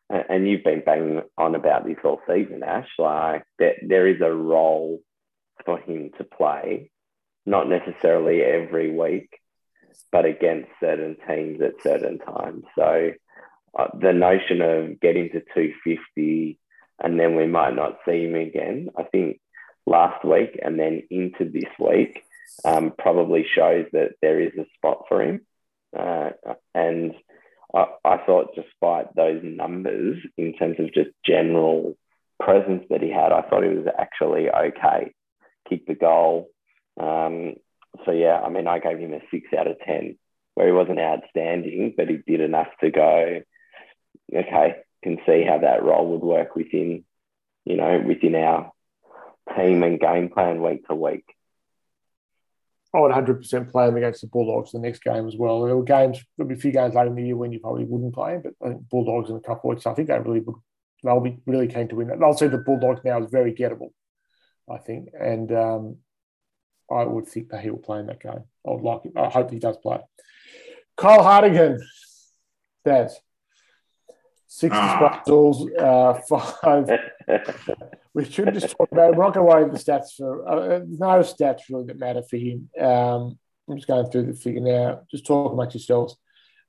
and 0.09 0.47
you've 0.47 0.63
been 0.63 0.83
banging 0.83 1.21
on 1.37 1.55
about 1.55 1.85
this 1.85 1.97
all 2.03 2.21
season, 2.27 2.63
Ash. 2.63 2.89
Like 2.97 3.43
that, 3.59 3.75
there 3.85 4.07
is 4.07 4.21
a 4.21 4.31
role 4.31 4.99
for 5.65 5.77
him 5.79 6.11
to 6.17 6.23
play, 6.23 6.89
not 7.45 7.69
necessarily 7.69 8.41
every 8.41 8.91
week, 8.91 9.29
but 10.11 10.25
against 10.25 10.69
certain 10.79 11.17
teams 11.27 11.61
at 11.61 11.81
certain 11.81 12.19
times. 12.19 12.63
So 12.77 13.11
uh, 13.77 13.87
the 13.99 14.13
notion 14.13 14.61
of 14.61 14.99
getting 14.99 15.29
to 15.29 15.39
250 15.39 16.59
and 16.99 17.19
then 17.19 17.35
we 17.35 17.47
might 17.47 17.75
not 17.75 17.97
see 18.05 18.25
him 18.25 18.35
again, 18.35 18.89
I 18.97 19.03
think 19.03 19.39
last 19.85 20.23
week 20.23 20.59
and 20.61 20.79
then 20.79 21.03
into 21.09 21.45
this 21.45 21.69
week 21.79 22.23
um, 22.65 22.93
probably 22.97 23.45
shows 23.55 23.85
that 23.93 24.11
there 24.21 24.39
is 24.39 24.53
a 24.57 24.65
spot 24.77 25.05
for 25.07 25.21
him. 25.21 25.41
Uh, 25.97 26.31
and 26.73 27.13
I, 27.73 27.85
I 28.05 28.17
thought, 28.25 28.55
despite 28.55 29.15
those 29.15 29.41
numbers, 29.43 30.17
in 30.37 30.53
terms 30.53 30.77
of 30.79 30.93
just 30.93 31.09
general 31.25 31.95
presence 32.39 32.85
that 32.89 33.01
he 33.01 33.09
had, 33.09 33.31
I 33.31 33.41
thought 33.41 33.63
he 33.63 33.69
was 33.69 33.87
actually 33.97 34.49
okay. 34.49 35.13
Kicked 35.69 35.87
the 35.87 35.95
goal. 35.95 36.49
Um, 36.99 37.55
so, 38.05 38.11
yeah, 38.11 38.41
I 38.41 38.49
mean, 38.49 38.67
I 38.67 38.79
gave 38.79 38.97
him 38.97 39.13
a 39.13 39.19
six 39.31 39.47
out 39.57 39.67
of 39.67 39.79
10, 39.79 40.17
where 40.55 40.67
he 40.67 40.73
wasn't 40.73 40.99
outstanding, 40.99 41.93
but 41.95 42.09
he 42.09 42.17
did 42.25 42.41
enough 42.41 42.67
to 42.81 42.91
go, 42.91 43.41
okay, 44.33 44.75
can 45.03 45.19
see 45.25 45.43
how 45.43 45.59
that 45.59 45.83
role 45.83 46.11
would 46.11 46.21
work 46.21 46.55
within, 46.55 47.03
you 47.65 47.77
know, 47.77 48.01
within 48.05 48.35
our 48.35 48.71
team 49.55 49.83
and 49.83 49.99
game 49.99 50.29
plan 50.29 50.61
week 50.61 50.87
to 50.87 50.95
week. 50.95 51.25
I 52.95 52.99
would 52.99 53.11
100% 53.11 53.71
play 53.71 53.87
him 53.87 53.97
against 53.97 54.21
the 54.21 54.27
Bulldogs 54.27 54.71
the 54.71 54.79
next 54.79 55.03
game 55.03 55.27
as 55.27 55.35
well. 55.35 55.63
There 55.63 55.75
were 55.75 55.83
games, 55.83 56.23
there'll 56.37 56.49
be 56.49 56.55
a 56.55 56.59
few 56.59 56.71
games 56.71 56.93
later 56.93 57.09
in 57.09 57.15
the 57.15 57.23
year 57.23 57.35
when 57.35 57.51
you 57.51 57.59
probably 57.59 57.85
wouldn't 57.85 58.13
play 58.13 58.35
him, 58.35 58.43
but 58.43 58.53
I 58.63 58.69
think 58.69 58.89
Bulldogs 58.89 59.31
in 59.31 59.35
a 59.35 59.41
couple 59.41 59.71
of 59.71 59.75
weeks, 59.75 59.87
I 59.87 59.93
think 59.93 60.09
they 60.09 60.19
really 60.19 60.41
would, 60.41 60.55
they'll 61.03 61.19
be 61.19 61.39
really 61.47 61.67
keen 61.67 61.87
to 61.87 61.95
win 61.95 62.07
that. 62.07 62.21
I'll 62.21 62.37
say 62.37 62.47
the 62.47 62.59
Bulldogs 62.59 63.01
now 63.03 63.23
is 63.23 63.31
very 63.31 63.53
gettable, 63.53 63.89
I 64.69 64.77
think, 64.77 65.09
and 65.19 65.51
um, 65.51 65.97
I 66.91 67.03
would 67.03 67.27
think 67.27 67.49
that 67.49 67.61
he 67.61 67.69
will 67.69 67.77
play 67.77 67.99
in 67.99 68.07
that 68.07 68.21
game. 68.21 68.43
I 68.65 68.71
would 68.71 68.83
like 68.83 69.05
it. 69.05 69.13
I 69.15 69.29
hope 69.29 69.51
he 69.51 69.59
does 69.59 69.77
play. 69.77 69.99
Kyle 70.97 71.23
Hartigan, 71.23 71.79
Daz. 72.85 73.19
Six 74.47 74.75
ah. 74.77 75.23
disposals, 75.25 75.67
uh, 75.79 76.13
five. 76.29 76.87
we 78.13 78.25
should 78.25 78.53
just 78.53 78.75
talk 78.77 78.91
about. 78.91 79.09
It. 79.11 79.17
We're 79.17 79.23
not 79.23 79.33
going 79.33 79.47
to 79.47 79.51
worry 79.51 79.71
the 79.71 79.79
stats 79.79 80.15
for. 80.15 80.47
Uh, 80.47 80.67
there's 80.67 80.99
no 80.99 81.07
stats 81.21 81.61
really 81.69 81.85
that 81.85 81.97
matter 81.97 82.21
for 82.21 82.37
him. 82.37 82.69
Um, 82.79 83.39
I'm 83.67 83.77
just 83.77 83.87
going 83.87 84.05
through 84.11 84.27
the 84.27 84.33
figure 84.33 84.61
now. 84.61 85.01
Just 85.09 85.25
talk 85.25 85.51
amongst 85.51 85.73
yourselves 85.73 86.17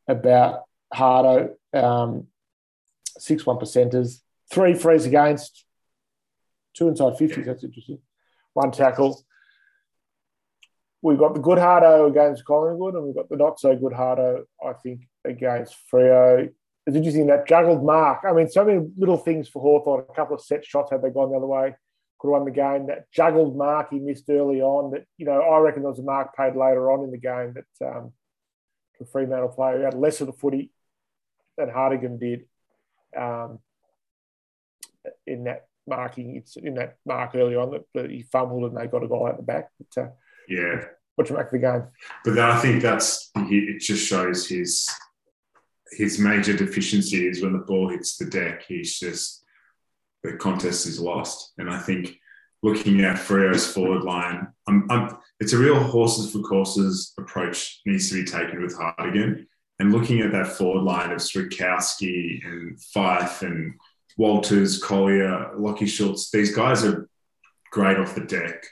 about 0.09 0.62
Hardo. 0.93 1.57
Um, 1.75 2.29
six 3.19 3.45
one 3.45 3.59
percenters, 3.59 4.21
three 4.51 4.75
frees 4.75 5.05
against, 5.05 5.67
two 6.73 6.89
inside 6.89 7.19
fifties. 7.19 7.45
That's 7.45 7.65
interesting. 7.65 7.99
One 8.55 8.71
tackle. 8.71 9.23
We've 11.05 11.18
got 11.18 11.34
the 11.34 11.40
good 11.40 11.59
Hardo 11.59 12.07
against 12.07 12.44
Collingwood, 12.44 12.94
and 12.94 13.05
we've 13.05 13.14
got 13.14 13.28
the 13.28 13.36
not 13.36 13.61
so 13.61 13.76
good 13.76 13.92
Hardo, 13.92 14.44
I 14.64 14.72
think, 14.72 15.07
against 15.24 15.76
Freo 15.92 16.48
it's 16.86 16.96
interesting 16.96 17.26
that 17.28 17.48
juggled 17.48 17.84
mark. 17.84 18.24
I 18.28 18.32
mean, 18.32 18.48
so 18.48 18.64
many 18.64 18.86
little 18.96 19.16
things 19.16 19.48
for 19.48 19.62
Hawthorn. 19.62 20.05
A 20.09 20.14
couple 20.14 20.36
of 20.36 20.42
set 20.42 20.64
shots 20.64 20.90
had 20.90 21.02
they 21.02 21.11
gone 21.11 21.30
the 21.30 21.36
other 21.36 21.46
way, 21.46 21.74
could 22.18 22.28
have 22.28 22.32
won 22.32 22.44
the 22.44 22.50
game. 22.50 22.86
That 22.88 23.11
juggled 23.11 23.57
mark 23.57 23.88
he 23.90 23.98
missed 23.98 24.28
early 24.28 24.61
on. 24.61 24.92
That 24.92 25.05
you 25.16 25.24
know, 25.24 25.40
I 25.40 25.59
reckon 25.61 25.82
there 25.82 25.90
was 25.90 25.98
a 25.98 26.02
mark 26.02 26.36
paid 26.36 26.57
later 26.57 26.90
on 26.90 27.05
in 27.05 27.11
the 27.11 27.18
game 27.18 27.55
that 27.55 27.86
um, 27.86 28.12
the 28.98 29.07
Fremantle 29.07 29.48
player 29.48 29.84
had 29.84 29.94
less 29.94 30.20
of 30.20 30.26
the 30.26 30.34
footy 30.34 30.72
than 31.57 31.70
Hartigan 31.70 32.18
did 32.18 32.44
um, 33.16 33.61
in 35.26 35.44
that 35.44 35.66
marking. 35.86 36.36
It's 36.36 36.57
in 36.57 36.74
that 36.74 36.98
mark 37.07 37.34
early 37.34 37.57
on 37.57 37.70
that, 37.70 37.84
that, 37.94 38.11
he 38.11 38.24
fumbled 38.24 38.64
and 38.64 38.76
they 38.76 38.88
got 38.88 39.05
a 39.05 39.09
goal 39.09 39.26
out 39.26 39.38
the 39.38 39.42
back. 39.42 39.70
But, 39.78 40.02
uh, 40.02 40.09
yeah. 40.48 40.84
What 41.17 41.31
you 41.31 41.37
of 41.37 41.51
the 41.51 41.59
game? 41.59 41.85
But 42.25 42.35
then 42.35 42.45
I 42.45 42.59
think 42.59 42.83
that's 42.83 43.31
it. 43.37 43.81
Just 43.81 44.07
shows 44.07 44.49
his 44.49 44.89
his 45.93 46.19
major 46.19 46.57
deficiency 46.57 47.29
is 47.29 47.43
when 47.43 47.53
the 47.53 47.59
ball 47.61 47.89
hits 47.89 48.17
the 48.17 48.25
deck, 48.25 48.65
he's 48.67 48.99
just 48.99 49.45
the 50.25 50.33
contest 50.33 50.87
is 50.87 50.99
lost. 50.99 51.53
And 51.59 51.71
I 51.71 51.79
think 51.79 52.19
looking 52.62 53.03
at 53.03 53.19
Freo's 53.19 53.71
forward 53.71 54.03
line, 54.03 54.49
I'm, 54.67 54.91
I'm, 54.91 55.17
it's 55.39 55.53
a 55.53 55.59
real 55.59 55.79
horses 55.79 56.33
for 56.33 56.41
courses 56.41 57.12
approach 57.19 57.81
needs 57.87 58.09
to 58.09 58.25
be 58.25 58.25
taken 58.25 58.62
with 58.62 58.77
Hartigan. 58.77 59.47
And 59.79 59.93
looking 59.93 60.21
at 60.21 60.33
that 60.33 60.47
forward 60.47 60.83
line 60.83 61.11
of 61.11 61.19
Switkowski 61.19 62.45
and 62.45 62.79
Fyfe 62.81 63.43
and 63.43 63.75
Walters, 64.17 64.83
Collier, 64.83 65.51
Lachie 65.57 65.89
Schultz, 65.89 66.31
these 66.31 66.55
guys 66.55 66.85
are 66.85 67.09
great 67.71 67.99
off 67.99 68.15
the 68.15 68.23
deck. 68.23 68.65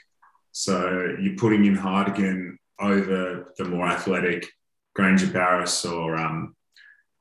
So 0.53 1.15
you're 1.19 1.35
putting 1.35 1.65
in 1.65 1.75
Hartigan 1.75 2.57
over 2.79 3.53
the 3.57 3.65
more 3.65 3.87
athletic 3.87 4.47
Grainger-Barras 4.95 5.83
or 5.85 6.15
um, 6.15 6.55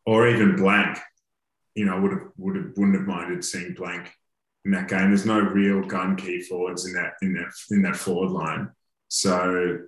or 0.06 0.28
even 0.28 0.54
blank. 0.54 0.98
You 1.74 1.86
know, 1.86 2.00
would 2.00 2.12
have 2.12 2.28
would 2.36 2.56
have 2.56 2.66
wouldn't 2.76 2.96
have 2.96 3.06
minded 3.06 3.44
seeing 3.44 3.74
blank 3.74 4.12
in 4.64 4.70
that 4.72 4.88
game. 4.88 5.08
There's 5.08 5.26
no 5.26 5.40
real 5.40 5.82
gun 5.82 6.16
key 6.16 6.42
forwards 6.42 6.86
in 6.86 6.92
that 6.92 7.14
in 7.22 7.32
that 7.34 7.52
in 7.70 7.82
that 7.82 7.96
forward 7.96 8.30
line. 8.30 8.70
So 9.08 9.78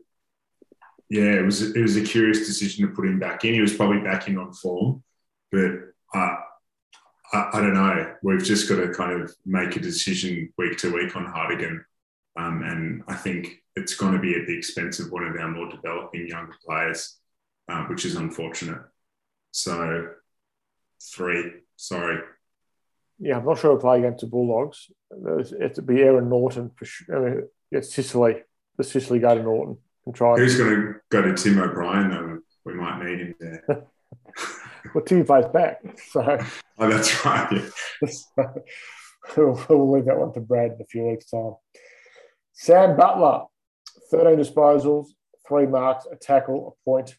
yeah, 1.11 1.34
it 1.34 1.45
was 1.45 1.74
it 1.76 1.82
was 1.82 1.97
a 1.97 2.03
curious 2.03 2.47
decision 2.47 2.88
to 2.88 2.95
put 2.95 3.07
him 3.07 3.18
back 3.18 3.45
in. 3.45 3.55
He 3.55 3.61
was 3.61 3.74
probably 3.74 4.01
back 4.01 4.26
in 4.26 4.38
on 4.38 4.53
form, 4.55 5.03
but 5.53 5.70
uh, 6.14 6.36
I, 7.32 7.51
I, 7.53 7.61
don't 7.61 7.74
know. 7.74 8.14
We've 8.22 8.42
just 8.42 8.68
got 8.68 8.76
to 8.76 8.88
kind 8.88 9.20
of 9.20 9.34
make 9.45 9.76
a 9.76 9.80
decision 9.80 10.53
week 10.57 10.78
to 10.78 10.92
week 10.92 11.14
on 11.16 11.26
Hartigan, 11.26 11.84
um, 12.37 12.62
and 12.62 13.03
I 13.07 13.14
think 13.14 13.62
it's 13.76 13.95
going 13.95 14.12
to 14.12 14.18
be 14.18 14.35
at 14.35 14.47
the 14.47 14.57
expense 14.57 14.99
of 14.99 15.11
one 15.11 15.24
of 15.24 15.37
our 15.37 15.49
more 15.49 15.68
developing 15.70 16.28
younger 16.28 16.57
players, 16.64 17.18
uh, 17.68 17.85
which 17.85 18.05
is 18.05 18.16
unfortunate. 18.16 18.80
So 19.51 20.09
three, 21.03 21.53
sorry. 21.76 22.20
Yeah, 23.18 23.39
I'm 23.39 23.45
not 23.45 23.59
sure 23.59 23.72
we'll 23.72 23.80
play 23.80 23.99
against 23.99 24.22
the 24.22 24.26
Bulldogs. 24.26 24.91
It's, 25.11 25.76
to 25.76 25.82
be 25.82 26.03
Aaron 26.03 26.28
Naughton 26.28 26.70
for 26.76 26.85
sure. 26.85 27.16
I 27.16 27.30
mean, 27.30 27.49
it's 27.70 27.95
Sicily. 27.95 28.43
The 28.76 28.85
Sicily 28.85 29.20
go 29.20 29.37
to 29.37 29.43
Naughton 29.43 29.78
and 30.07 30.14
try. 30.14 30.37
Who's 30.37 30.57
going 30.57 30.74
to 30.74 30.95
go 31.11 31.22
to 31.22 31.35
Tim 31.35 31.61
O'Brien 31.61 32.11
though? 32.11 32.41
We 32.64 32.74
might 32.74 33.05
need 33.05 33.18
him 33.20 33.35
there. 33.39 33.64
well, 34.95 35.05
Tim 35.05 35.24
plays 35.24 35.47
back, 35.47 35.80
so. 36.11 36.39
Oh, 36.78 36.91
that's 36.91 37.24
right. 37.24 37.53
Yeah. 37.53 38.47
we'll 39.37 39.93
leave 39.93 40.07
that 40.07 40.18
one 40.18 40.32
to 40.32 40.41
Brad 40.41 40.72
in 40.72 40.80
a 40.80 40.85
few 40.85 41.05
weeks' 41.05 41.30
time. 41.30 41.55
Sam 42.55 42.96
Butler, 42.96 43.44
13 44.11 44.38
disposals, 44.38 45.09
three 45.46 45.66
marks, 45.66 46.07
a 46.11 46.16
tackle, 46.16 46.76
a 46.78 46.84
point, 46.88 47.16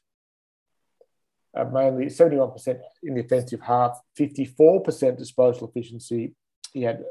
uh, 1.55 1.65
mainly 1.65 2.05
71% 2.05 2.79
in 3.03 3.15
the 3.15 3.21
offensive 3.21 3.61
half, 3.61 3.99
54% 4.19 5.17
disposal 5.17 5.67
efficiency. 5.69 6.33
He 6.73 6.83
had 6.83 7.03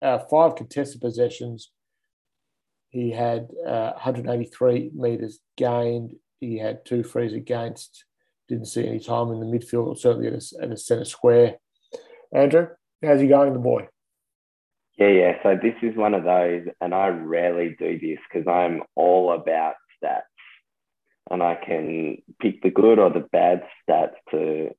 uh, 0.00 0.18
five 0.30 0.56
contested 0.56 1.00
possessions. 1.00 1.70
He 2.90 3.10
had 3.10 3.48
uh, 3.66 3.92
183 3.92 4.92
metres 4.94 5.40
gained. 5.56 6.14
He 6.40 6.58
had 6.58 6.84
two 6.84 7.02
frees 7.02 7.32
against. 7.32 8.04
Didn't 8.48 8.66
see 8.66 8.86
any 8.86 9.00
time 9.00 9.32
in 9.32 9.40
the 9.40 9.46
midfield, 9.46 9.98
certainly 9.98 10.28
at 10.28 10.34
a, 10.34 10.62
at 10.62 10.70
a 10.70 10.76
centre 10.76 11.04
square. 11.04 11.56
Andrew, 12.32 12.68
how's 13.02 13.20
he 13.20 13.26
going, 13.26 13.52
the 13.52 13.58
boy? 13.58 13.88
Yeah, 14.96 15.08
yeah. 15.08 15.32
So 15.42 15.58
this 15.60 15.74
is 15.82 15.96
one 15.96 16.14
of 16.14 16.24
those, 16.24 16.66
and 16.80 16.94
I 16.94 17.08
rarely 17.08 17.76
do 17.78 17.98
this 17.98 18.18
because 18.32 18.46
I'm 18.46 18.82
all 18.94 19.32
about 19.32 19.74
stats 20.02 20.22
and 21.30 21.42
I 21.42 21.56
can 21.56 22.18
pick 22.40 22.62
the 22.62 22.70
good 22.70 22.98
or 22.98 23.10
the 23.10 23.26
bad 23.32 23.62
stats 23.88 24.14
to 24.30 24.70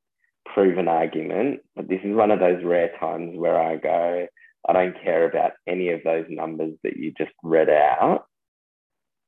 prove 0.54 0.78
an 0.78 0.88
argument. 0.88 1.62
But 1.76 1.88
this 1.90 2.00
is 2.04 2.16
one 2.16 2.32
of 2.32 2.40
those 2.40 2.64
rare 2.64 2.92
times 3.00 3.38
where 3.38 3.60
I 3.60 3.78
go, 3.78 4.28
I 4.68 4.74
don't 4.74 4.96
care 5.04 5.28
about 5.28 5.54
any 5.68 5.90
of 5.90 6.02
those 6.04 6.26
numbers 6.30 6.76
that 6.84 6.98
you 6.98 7.12
just 7.18 7.32
read 7.44 7.70
out. 7.70 8.26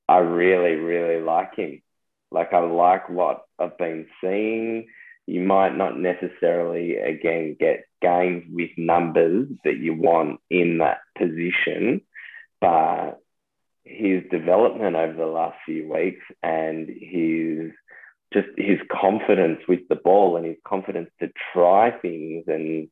I 0.07 0.19
really, 0.19 0.75
really 0.75 1.21
like 1.21 1.55
him. 1.55 1.81
Like 2.31 2.53
I 2.53 2.59
like 2.59 3.09
what 3.09 3.43
I've 3.59 3.77
been 3.77 4.07
seeing. 4.21 4.87
You 5.25 5.41
might 5.41 5.75
not 5.75 5.99
necessarily 5.99 6.95
again 6.95 7.57
get 7.59 7.86
games 8.01 8.43
with 8.49 8.69
numbers 8.77 9.47
that 9.63 9.77
you 9.77 9.93
want 9.93 10.39
in 10.49 10.79
that 10.79 10.99
position, 11.17 12.01
but 12.61 13.19
his 13.83 14.23
development 14.29 14.95
over 14.95 15.13
the 15.13 15.25
last 15.25 15.57
few 15.65 15.91
weeks 15.91 16.23
and 16.43 16.87
his 16.89 17.71
just 18.33 18.47
his 18.57 18.79
confidence 18.91 19.59
with 19.69 19.79
the 19.89 19.95
ball 19.95 20.35
and 20.35 20.45
his 20.45 20.57
confidence 20.67 21.09
to 21.19 21.29
try 21.53 21.91
things 21.91 22.43
and 22.47 22.89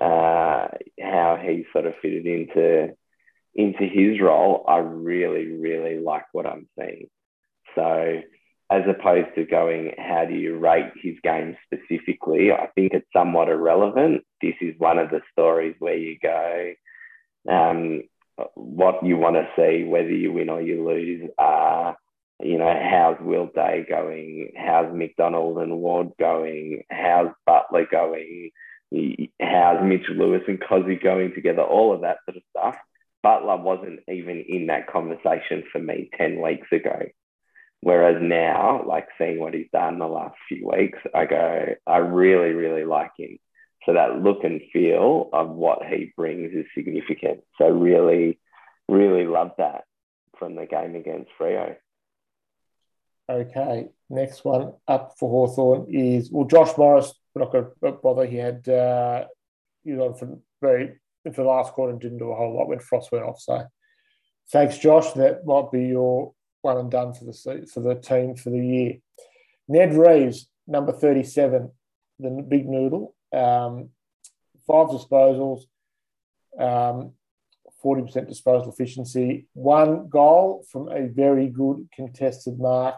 uh, 0.00 0.68
how 1.00 1.38
he 1.42 1.64
sort 1.72 1.86
of 1.86 1.94
fitted 2.00 2.26
into 2.26 2.94
into 3.54 3.84
his 3.84 4.20
role, 4.20 4.64
I 4.68 4.78
really, 4.78 5.46
really 5.46 5.98
like 5.98 6.24
what 6.32 6.46
I'm 6.46 6.68
seeing. 6.78 7.08
So 7.74 8.20
as 8.70 8.82
opposed 8.88 9.34
to 9.34 9.44
going, 9.44 9.92
how 9.98 10.24
do 10.24 10.34
you 10.34 10.56
rate 10.56 10.92
his 11.02 11.16
game 11.24 11.56
specifically? 11.66 12.52
I 12.52 12.68
think 12.74 12.92
it's 12.92 13.06
somewhat 13.12 13.48
irrelevant. 13.48 14.22
This 14.40 14.54
is 14.60 14.74
one 14.78 14.98
of 14.98 15.10
the 15.10 15.20
stories 15.32 15.74
where 15.80 15.96
you 15.96 16.16
go, 16.22 16.72
um, 17.50 18.02
what 18.54 19.04
you 19.04 19.16
want 19.16 19.36
to 19.36 19.48
see, 19.56 19.84
whether 19.84 20.10
you 20.10 20.32
win 20.32 20.48
or 20.48 20.62
you 20.62 20.86
lose, 20.86 21.28
uh, 21.36 21.94
you 22.42 22.58
know, 22.58 22.72
how's 22.90 23.16
Will 23.20 23.50
Day 23.54 23.84
going? 23.88 24.52
How's 24.56 24.94
MacDonald 24.94 25.58
and 25.58 25.78
Ward 25.78 26.12
going? 26.18 26.84
How's 26.90 27.32
Butler 27.44 27.86
going? 27.90 28.50
How's 29.40 29.84
Mitch 29.84 30.08
Lewis 30.10 30.42
and 30.46 30.60
Cozzy 30.60 31.02
going 31.02 31.34
together? 31.34 31.62
All 31.62 31.92
of 31.92 32.02
that 32.02 32.18
sort 32.24 32.36
of 32.36 32.42
stuff. 32.50 32.76
Butler 33.22 33.56
wasn't 33.56 34.00
even 34.08 34.44
in 34.48 34.68
that 34.68 34.86
conversation 34.86 35.64
for 35.70 35.80
me 35.80 36.08
10 36.16 36.40
weeks 36.40 36.68
ago. 36.72 37.02
Whereas 37.82 38.18
now, 38.20 38.84
like 38.86 39.08
seeing 39.16 39.38
what 39.38 39.54
he's 39.54 39.70
done 39.72 39.98
the 39.98 40.06
last 40.06 40.36
few 40.48 40.68
weeks, 40.68 40.98
I 41.14 41.24
go, 41.24 41.74
I 41.86 41.96
really, 41.98 42.52
really 42.52 42.84
like 42.84 43.12
him. 43.16 43.38
So 43.86 43.94
that 43.94 44.20
look 44.20 44.44
and 44.44 44.60
feel 44.72 45.30
of 45.32 45.48
what 45.48 45.86
he 45.86 46.12
brings 46.14 46.52
is 46.52 46.66
significant. 46.74 47.40
So 47.56 47.68
really, 47.68 48.38
really 48.88 49.24
love 49.24 49.52
that 49.56 49.84
from 50.38 50.56
the 50.56 50.66
game 50.66 50.94
against 50.94 51.30
Freo. 51.40 51.76
Okay, 53.30 53.88
next 54.10 54.44
one 54.44 54.72
up 54.88 55.14
for 55.18 55.30
Hawthorn 55.30 55.86
is 55.88 56.30
well, 56.30 56.46
Josh 56.46 56.76
Morris. 56.76 57.14
We're 57.32 57.44
not 57.44 57.52
going 57.52 57.64
to 57.64 57.92
bother. 57.92 58.26
He 58.26 58.36
had 58.36 58.68
uh, 58.68 59.26
he 59.84 59.92
was 59.92 60.00
on 60.00 60.14
for 60.18 60.38
very 60.60 60.98
for 61.24 61.42
the 61.42 61.48
last 61.48 61.72
quarter 61.72 61.92
and 61.92 62.00
didn't 62.00 62.18
do 62.18 62.32
a 62.32 62.34
whole 62.34 62.56
lot 62.56 62.68
when 62.68 62.80
Frost 62.80 63.12
went 63.12 63.24
off. 63.24 63.40
So 63.40 63.64
thanks, 64.52 64.78
Josh. 64.78 65.12
That 65.12 65.46
might 65.46 65.70
be 65.70 65.84
your 65.84 66.32
one 66.62 66.78
and 66.78 66.90
done 66.90 67.12
for 67.12 67.24
the 67.24 67.68
for 67.72 67.80
the 67.80 67.94
team 67.94 68.36
for 68.36 68.50
the 68.50 68.64
year. 68.64 68.94
Ned 69.68 69.94
Reeves, 69.94 70.48
number 70.66 70.92
thirty-seven, 70.92 71.70
the 72.18 72.30
big 72.48 72.68
noodle, 72.68 73.14
um, 73.32 73.90
five 74.66 74.88
disposals, 74.88 75.62
um, 76.58 77.12
40% 77.82 78.28
disposal 78.28 78.70
efficiency, 78.70 79.46
one 79.54 80.08
goal 80.08 80.64
from 80.70 80.88
a 80.88 81.06
very 81.06 81.48
good 81.48 81.88
contested 81.94 82.58
mark, 82.58 82.96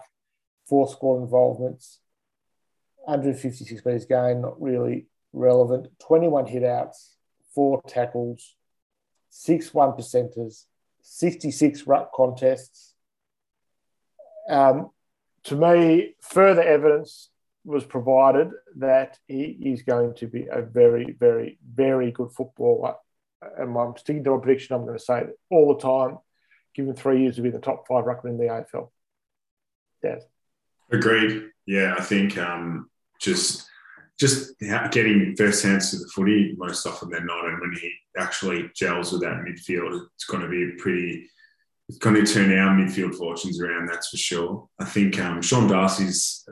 four 0.69 0.89
score 0.89 1.21
involvements, 1.23 2.01
156 3.05 3.85
metres 3.85 4.05
gain, 4.07 4.41
not 4.41 4.61
really 4.61 5.07
relevant, 5.33 5.89
21 6.01 6.47
hit 6.47 6.65
outs, 6.65 7.17
four 7.55 7.81
tackles, 7.87 8.57
six 9.31 9.73
one 9.73 9.93
percenters, 9.93 10.65
66 11.03 11.87
ruck 11.87 12.13
contests. 12.13 12.92
Um, 14.49 14.91
to 15.45 15.57
me, 15.57 16.15
further 16.21 16.63
evidence 16.63 17.31
was 17.65 17.85
provided 17.85 18.51
that 18.77 19.19
he 19.27 19.43
is 19.43 19.83
going 19.83 20.15
to 20.15 20.27
be 20.27 20.47
a 20.51 20.63
very, 20.63 21.13
very, 21.19 21.59
very 21.75 22.11
good 22.11 22.33
footballer. 22.33 22.95
And 23.59 23.77
I'm 23.77 23.97
sticking 23.97 24.25
to 24.25 24.37
my 24.37 24.43
prediction. 24.43 24.75
I'm 24.75 24.85
going 24.85 24.99
to 24.99 25.05
say 25.05 25.25
all 25.51 25.75
the 25.75 25.81
time, 25.81 26.19
given 26.75 26.95
three 26.95 27.23
years 27.23 27.37
to 27.37 27.43
be 27.43 27.51
the 27.51 27.59
top 27.59 27.87
five 27.89 28.05
ruckman 28.05 28.31
in 28.31 28.39
the 28.39 28.45
AFL. 28.45 28.91
Yes. 30.03 30.23
Agreed. 30.91 31.51
Yeah, 31.67 31.95
I 31.97 32.03
think 32.03 32.37
um, 32.39 32.91
just 33.21 33.67
just 34.19 34.59
getting 34.61 35.35
first 35.37 35.65
hands 35.65 35.91
to 35.91 35.97
the 35.99 36.09
footy 36.15 36.55
most 36.57 36.87
often 36.87 37.11
than 37.11 37.27
not, 37.27 37.47
and 37.47 37.61
when 37.61 37.73
he 37.73 37.93
actually 38.17 38.71
gels 38.75 39.11
with 39.11 39.23
that 39.23 39.43
midfield, 39.45 40.07
it's 40.15 40.25
going 40.25 40.43
to 40.43 40.49
be 40.49 40.73
pretty. 40.79 41.29
Going 41.99 42.25
to 42.25 42.33
turn 42.33 42.57
our 42.57 42.77
midfield 42.77 43.15
fortunes 43.17 43.61
around, 43.61 43.89
that's 43.89 44.09
for 44.09 44.17
sure. 44.17 44.69
I 44.79 44.85
think 44.85 45.19
um, 45.21 45.43
Sean 45.43 45.69
Darcy's 45.69 46.47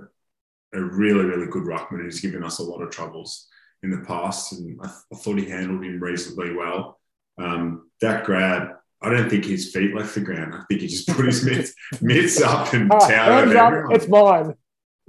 a 0.72 0.80
really, 0.80 1.24
really 1.24 1.46
good 1.46 1.64
ruckman 1.64 2.02
who's 2.02 2.20
given 2.20 2.44
us 2.44 2.58
a 2.58 2.62
lot 2.62 2.82
of 2.82 2.90
troubles 2.90 3.48
in 3.82 3.90
the 3.90 3.98
past, 3.98 4.52
and 4.52 4.78
I, 4.82 4.86
I 4.86 5.16
thought 5.16 5.38
he 5.38 5.48
handled 5.48 5.84
him 5.84 6.00
reasonably 6.00 6.54
well. 6.54 6.98
Um, 7.38 7.90
that 8.00 8.24
grab, 8.24 8.68
I 9.02 9.10
don't 9.10 9.30
think 9.30 9.44
his 9.44 9.72
feet 9.72 9.94
left 9.94 10.14
the 10.14 10.20
ground. 10.20 10.54
I 10.54 10.62
think 10.68 10.82
he 10.82 10.86
just 10.86 11.08
put 11.08 11.26
his 11.26 11.44
mitts, 11.44 11.72
mitts 12.00 12.40
up 12.40 12.72
and 12.72 12.92
oh, 12.92 12.98
towered 12.98 13.56
everyone. 13.56 13.94
It's 13.94 14.08
mine. 14.08 14.54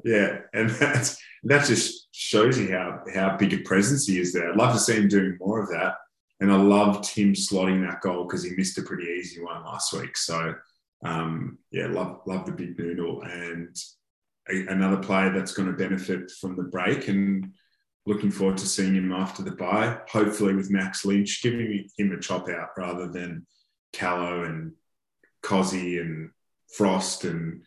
Yeah, 0.04 0.40
and 0.54 0.70
that's 0.70 1.22
that 1.44 1.66
just 1.66 2.08
shows 2.12 2.58
you 2.58 2.72
how 2.72 3.04
how 3.14 3.38
big 3.38 3.54
a 3.54 3.58
presence 3.60 4.08
he 4.08 4.20
is 4.20 4.34
there. 4.34 4.50
I'd 4.50 4.58
love 4.58 4.74
to 4.74 4.80
see 4.80 4.96
him 4.96 5.08
doing 5.08 5.38
more 5.40 5.62
of 5.62 5.70
that. 5.70 5.96
And 6.42 6.52
I 6.52 6.58
loved 6.58 7.06
him 7.06 7.34
slotting 7.34 7.88
that 7.88 8.02
goal 8.02 8.26
because 8.26 8.44
he 8.44 8.56
missed 8.56 8.78
a 8.78 8.82
pretty 8.82 9.06
easy 9.10 9.42
one 9.42 9.64
last 9.64 9.94
week. 9.94 10.18
So 10.18 10.56
um, 11.06 11.60
yeah, 11.72 11.88
love 11.88 12.22
love 12.26 12.46
the 12.46 12.52
big 12.52 12.78
noodle 12.78 13.22
and 13.22 13.76
a, 14.50 14.68
another 14.68 14.98
player 14.98 15.32
that's 15.32 15.54
going 15.54 15.68
to 15.68 15.78
benefit 15.78 16.30
from 16.32 16.56
the 16.56 16.64
break 16.64 17.08
and 17.08 17.54
looking 18.06 18.32
forward 18.32 18.58
to 18.58 18.68
seeing 18.68 18.96
him 18.96 19.14
after 19.14 19.44
the 19.44 19.52
bye. 19.52 20.00
Hopefully 20.10 20.54
with 20.54 20.72
Max 20.72 21.06
Lynch 21.06 21.42
giving 21.42 21.88
him 21.98 22.12
a 22.12 22.20
chop 22.20 22.50
out 22.50 22.70
rather 22.78 23.08
than 23.08 23.46
Callow 23.94 24.44
and 24.44 24.74
Cozzy 25.44 26.02
and 26.02 26.32
Frost 26.76 27.24
and 27.24 27.62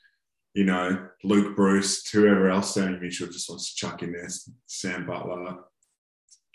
you 0.55 0.65
know, 0.65 1.09
Luke 1.25 1.57
Breust, 1.57 2.13
whoever 2.13 2.49
else 2.49 2.75
Danny 2.75 2.97
Mitchell 2.99 3.27
just 3.27 3.51
wants 3.51 3.71
to 3.71 3.77
chuck 3.77 4.03
in 4.03 4.13
there, 4.13 4.29
Sam 4.67 5.05
Butler, 5.05 5.57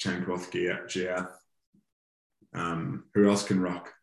Changkuoth, 0.01 0.49
Jiath. 0.87 1.29
Um, 2.53 3.05
who 3.13 3.29
else 3.29 3.43
can 3.43 3.59
rock? 3.59 3.93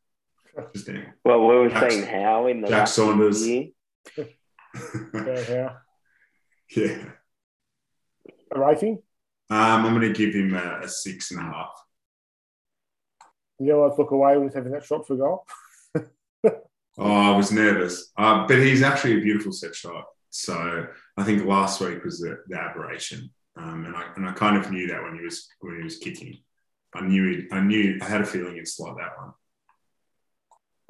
Just 0.75 0.89
Well, 1.25 1.47
we 1.47 1.55
were 1.55 1.69
Jack, 1.69 1.91
saying 1.91 2.07
how 2.07 2.47
in 2.47 2.63
the 2.63 2.69
Jack 2.69 2.89
Saunders. 2.89 3.47
yeah, 3.47 3.65
how? 5.15 5.77
Yeah. 6.77 7.11
A 8.53 8.59
rating? 8.59 9.03
Um, 9.51 9.87
I'm 9.87 9.95
going 9.95 10.13
to 10.13 10.19
give 10.19 10.35
him 10.35 10.55
a, 10.55 10.81
a, 10.83 10.89
six 10.89 11.31
and 11.31 11.39
a 11.39 11.45
half. 11.45 11.71
You 13.61 13.67
know, 13.69 13.85
I 13.85 13.95
look 13.95 14.11
away 14.11 14.37
with 14.37 14.55
having 14.55 14.73
that 14.73 14.85
shot 14.85 15.07
for 15.07 15.17
goal. 15.17 15.47
Oh, 16.99 17.35
I 17.35 17.37
was 17.37 17.53
nervous, 17.53 18.11
uh, 18.17 18.47
but 18.47 18.59
he's 18.59 18.83
actually 18.83 19.19
a 19.19 19.21
beautiful 19.21 19.53
set 19.53 19.75
shot. 19.75 20.05
So 20.31 20.87
I 21.17 21.25
think 21.25 21.45
last 21.45 21.81
week 21.81 22.03
was 22.03 22.21
the, 22.21 22.39
the 22.49 22.59
aberration, 22.59 23.31
um, 23.57 23.85
and 23.85 23.95
I 23.95 24.05
and 24.17 24.27
I 24.27 24.33
kind 24.33 24.57
of 24.57 24.71
knew 24.71 24.87
that 24.87 25.03
when 25.03 25.15
he 25.15 25.23
was 25.23 25.47
when 25.61 25.77
he 25.77 25.83
was 25.83 25.99
kicking. 25.99 26.39
I 26.97 27.01
knew 27.03 27.31
it, 27.31 27.53
I 27.53 27.61
knew 27.61 27.99
I 28.01 28.05
had 28.05 28.23
a 28.23 28.27
feeling 28.27 28.57
it's 28.57 28.79
like 28.81 28.97
that 28.97 29.19
one. 29.19 29.33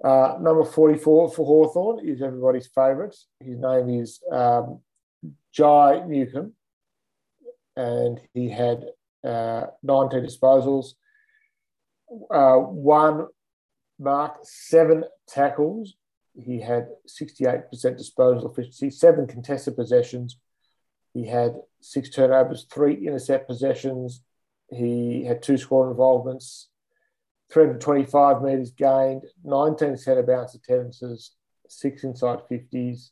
Uh, 0.05 0.39
number 0.41 0.65
44 0.65 1.31
for 1.31 1.47
Hawthorn 1.47 2.07
is 2.07 2.23
everybody's 2.23 2.69
favourite. 2.69 3.17
His 3.41 3.59
name 3.59 3.89
is 3.89 4.21
um, 4.31 4.81
Jai 5.53 6.03
Newcombe, 6.07 6.53
and 7.77 8.21
he 8.35 8.51
had 8.51 8.85
uh, 9.25 9.67
19 9.83 10.23
disposals, 10.23 10.95
uh, 12.31 12.57
one 12.57 13.27
mark, 13.99 14.39
seven 14.43 15.05
tackles. 15.27 15.95
He 16.39 16.61
had 16.61 16.89
68% 17.09 17.97
disposal 17.97 18.51
efficiency, 18.51 18.91
seven 18.91 19.27
contested 19.27 19.75
possessions. 19.75 20.39
He 21.15 21.27
had 21.27 21.57
six 21.81 22.11
turnovers, 22.11 22.67
three 22.71 23.07
intercept 23.07 23.49
possessions. 23.49 24.21
He 24.69 25.25
had 25.25 25.43
two 25.43 25.59
score 25.59 25.91
involvements, 25.91 26.69
325 27.53 28.43
metres 28.43 28.71
gained, 28.73 29.23
19 29.45 29.97
centre 29.97 30.23
bounce 30.23 30.55
attendances, 30.55 31.33
six 31.69 32.05
inside 32.05 32.41
50s, 32.51 33.11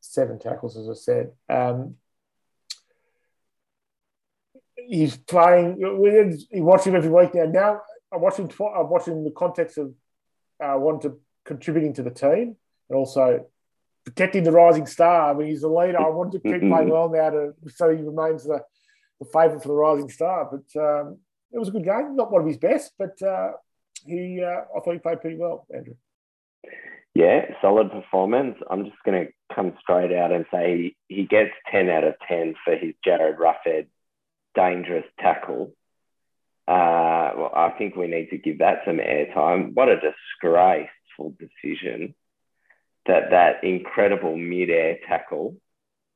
seven 0.00 0.38
tackles, 0.38 0.76
as 0.76 0.88
I 0.88 0.94
said. 0.94 1.32
Um, 1.48 1.96
he's 4.76 5.16
playing, 5.16 5.76
we 6.00 6.60
watch 6.60 6.84
him 6.84 6.96
every 6.96 7.10
week 7.10 7.34
now. 7.34 7.44
Now, 7.44 7.80
I'm 8.12 8.20
watching. 8.20 8.50
I'm 8.60 8.88
watching 8.88 9.24
the 9.24 9.30
context 9.30 9.78
of 9.78 9.92
uh, 10.62 10.76
wanting 10.78 11.10
to 11.10 11.20
contributing 11.44 11.92
to 11.94 12.02
the 12.02 12.10
team 12.10 12.56
and 12.88 12.96
also 12.96 13.46
protecting 14.04 14.44
the 14.44 14.52
rising 14.52 14.86
star. 14.86 15.30
I 15.30 15.34
mean, 15.34 15.48
he's 15.48 15.60
the 15.60 15.68
leader. 15.68 16.00
I 16.00 16.08
want 16.08 16.32
to 16.32 16.40
keep 16.40 16.60
playing 16.60 16.88
well 16.90 17.10
now 17.10 17.30
to 17.30 17.54
so 17.68 17.94
he 17.94 18.02
remains 18.02 18.44
the, 18.44 18.62
the 19.20 19.26
favourite 19.26 19.62
for 19.62 19.68
the 19.68 19.74
rising 19.74 20.10
star. 20.10 20.48
But 20.50 20.80
um, 20.80 21.18
it 21.52 21.58
was 21.58 21.68
a 21.68 21.72
good 21.72 21.84
game. 21.84 22.16
Not 22.16 22.30
one 22.30 22.42
of 22.42 22.48
his 22.48 22.58
best, 22.58 22.92
but 22.98 23.20
uh, 23.22 23.52
he 24.06 24.42
uh, 24.42 24.62
I 24.76 24.80
thought 24.80 24.92
he 24.92 24.98
played 24.98 25.20
pretty 25.20 25.36
well, 25.36 25.66
Andrew. 25.74 25.94
Yeah, 27.14 27.46
solid 27.60 27.90
performance. 27.90 28.56
I'm 28.70 28.84
just 28.84 29.02
going 29.04 29.26
to 29.26 29.32
come 29.54 29.74
straight 29.80 30.12
out 30.12 30.30
and 30.30 30.44
say 30.52 30.94
he 31.08 31.24
gets 31.24 31.50
10 31.72 31.88
out 31.88 32.04
of 32.04 32.14
10 32.28 32.54
for 32.64 32.76
his 32.76 32.94
Jarryd 33.04 33.38
Roughead 33.38 33.86
dangerous 34.54 35.04
tackle. 35.18 35.72
Uh, 36.66 37.32
well, 37.36 37.52
I 37.56 37.70
think 37.78 37.96
we 37.96 38.06
need 38.06 38.30
to 38.30 38.38
give 38.38 38.58
that 38.58 38.82
some 38.84 38.98
airtime. 38.98 39.74
What 39.74 39.88
a 39.88 39.96
disgraceful 39.96 41.34
decision 41.38 42.14
that 43.06 43.30
that 43.30 43.64
incredible 43.64 44.36
mid-air 44.36 44.98
tackle 45.08 45.56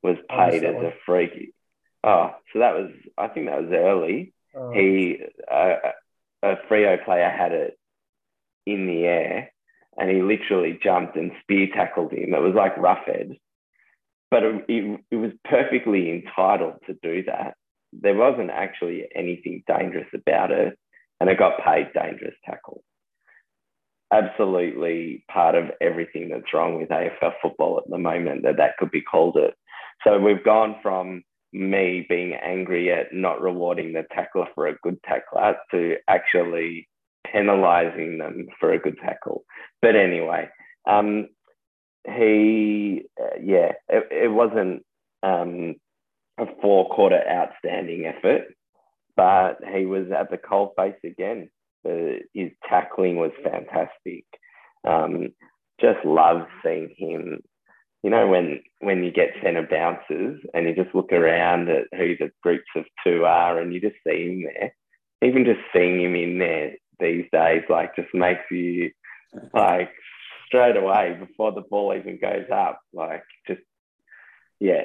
was 0.03 0.19
paid 0.29 0.63
as 0.63 0.77
a 0.77 0.93
free. 1.07 1.53
Oh, 2.05 2.35
so 2.53 2.59
that 2.59 2.75
was 2.75 2.91
I 3.17 3.29
think 3.29 3.47
that 3.47 3.63
was 3.63 3.73
early. 3.73 4.33
Oh. 4.55 4.73
He 4.73 5.19
uh, 5.51 5.75
a 6.43 6.57
Freo 6.69 7.03
player 7.05 7.31
had 7.31 7.53
it 7.53 7.79
in 8.67 8.87
the 8.87 9.05
air 9.05 9.53
and 9.97 10.11
he 10.11 10.23
literally 10.23 10.79
jumped 10.83 11.17
and 11.17 11.33
spear 11.43 11.69
tackled 11.75 12.13
him. 12.13 12.35
It 12.35 12.41
was 12.41 12.55
like 12.55 12.77
Roughead, 12.77 13.39
but 14.31 14.43
it, 14.43 14.65
it, 14.69 15.01
it, 15.11 15.17
was 15.17 15.33
perfectly 15.45 16.11
entitled 16.11 16.77
to 16.87 16.97
do 17.03 17.25
that. 17.25 17.55
There 17.93 18.15
wasn't 18.15 18.51
actually 18.51 19.07
anything 19.15 19.63
dangerous 19.67 20.09
about 20.15 20.51
it, 20.51 20.79
and 21.21 21.29
it 21.29 21.39
got 21.39 21.63
paid 21.63 21.93
dangerous 21.93 22.35
tackle. 22.45 22.83
Absolutely 24.11 25.25
part 25.31 25.55
of 25.55 25.71
everything 25.81 26.31
that's 26.31 26.53
wrong 26.55 26.79
with 26.79 26.89
AFL 26.89 27.35
football 27.43 27.79
at 27.79 27.91
the 27.91 27.99
moment 27.99 28.45
that 28.45 28.57
that 28.57 28.77
could 28.79 28.91
be 28.91 29.03
called 29.03 29.37
it. 29.37 29.55
So 30.05 30.19
we've 30.19 30.45
gone 30.45 30.77
from 30.83 31.23
me 31.53 32.07
being 32.09 32.35
angry 32.35 32.93
at 32.93 33.13
not 33.13 33.41
rewarding 33.41 33.93
the 33.93 34.05
tackler 34.15 34.47
for 34.55 34.67
a 34.67 34.79
good 34.83 34.99
tackler 35.05 35.57
to 35.71 35.97
actually 36.09 36.89
penalizing 37.31 38.19
them 38.19 38.47
for 38.59 38.73
a 38.73 38.79
good 38.79 38.97
tackle. 38.99 39.45
But 39.81 39.97
anyway, 39.97 40.49
um, 40.89 41.29
he, 42.07 43.03
uh, 43.21 43.39
yeah, 43.43 43.73
it, 43.89 44.09
it 44.11 44.33
wasn't 44.33 44.85
um, 45.23 45.75
a 46.39 46.47
four 46.61 46.89
quarter 46.89 47.21
outstanding 47.29 48.07
effort, 48.07 48.55
but 49.17 49.59
he 49.75 49.87
was 49.87 50.07
at 50.11 50.31
the 50.31 50.39
cold 50.39 50.71
face 50.77 50.95
again. 51.05 51.51
his 51.85 52.51
tackling 52.69 53.17
was 53.17 53.33
fantastic. 53.43 54.25
Um, 54.87 55.29
just 55.81 56.05
love 56.05 56.47
seeing 56.65 56.95
him. 56.97 57.41
You 58.03 58.11
know, 58.11 58.27
when 58.27 58.63
when 58.81 59.05
you 59.05 59.13
get 59.13 59.35
centre 59.43 59.67
bounces 59.69 60.41
and 60.55 60.67
you 60.67 60.75
just 60.75 60.95
look 60.95 61.13
around 61.13 61.69
at 61.69 61.87
who 61.97 62.17
the 62.17 62.33
groups 62.43 62.69
of 62.75 62.85
two 63.05 63.25
are 63.25 63.61
and 63.61 63.73
you 63.73 63.81
just 63.81 63.97
see 64.07 64.29
him 64.29 64.43
there, 64.43 64.75
even 65.23 65.45
just 65.45 65.61
seeing 65.73 66.03
him 66.03 66.17
in 66.17 66.39
there 66.39 66.73
these 66.99 67.27
days 67.33 67.63
like 67.69 67.97
just 67.97 68.13
makes 68.15 68.43
you 68.51 68.91
like 69.53 69.91
straight 70.47 70.77
away 70.77 71.17
before 71.19 71.53
the 71.53 71.61
ball 71.63 71.95
even 71.95 72.19
goes 72.19 72.47
up 72.53 72.81
like 72.93 73.25
just 73.47 73.61
yeah 74.61 74.83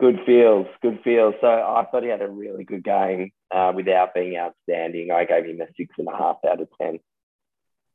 good 0.00 0.20
feels 0.26 0.66
good 0.82 1.00
feels. 1.04 1.34
So 1.40 1.46
i 1.46 1.86
thought 1.90 2.02
he 2.02 2.08
had 2.08 2.22
a 2.22 2.28
really 2.28 2.64
good 2.64 2.82
game 2.82 3.30
uh, 3.50 3.72
without 3.74 4.14
being 4.14 4.36
outstanding. 4.36 5.10
I 5.10 5.24
gave 5.24 5.44
him 5.44 5.60
a 5.60 5.66
six 5.76 5.94
and 5.98 6.08
a 6.08 6.16
half 6.16 6.38
out 6.48 6.60
of 6.60 6.68
ten. 6.80 6.98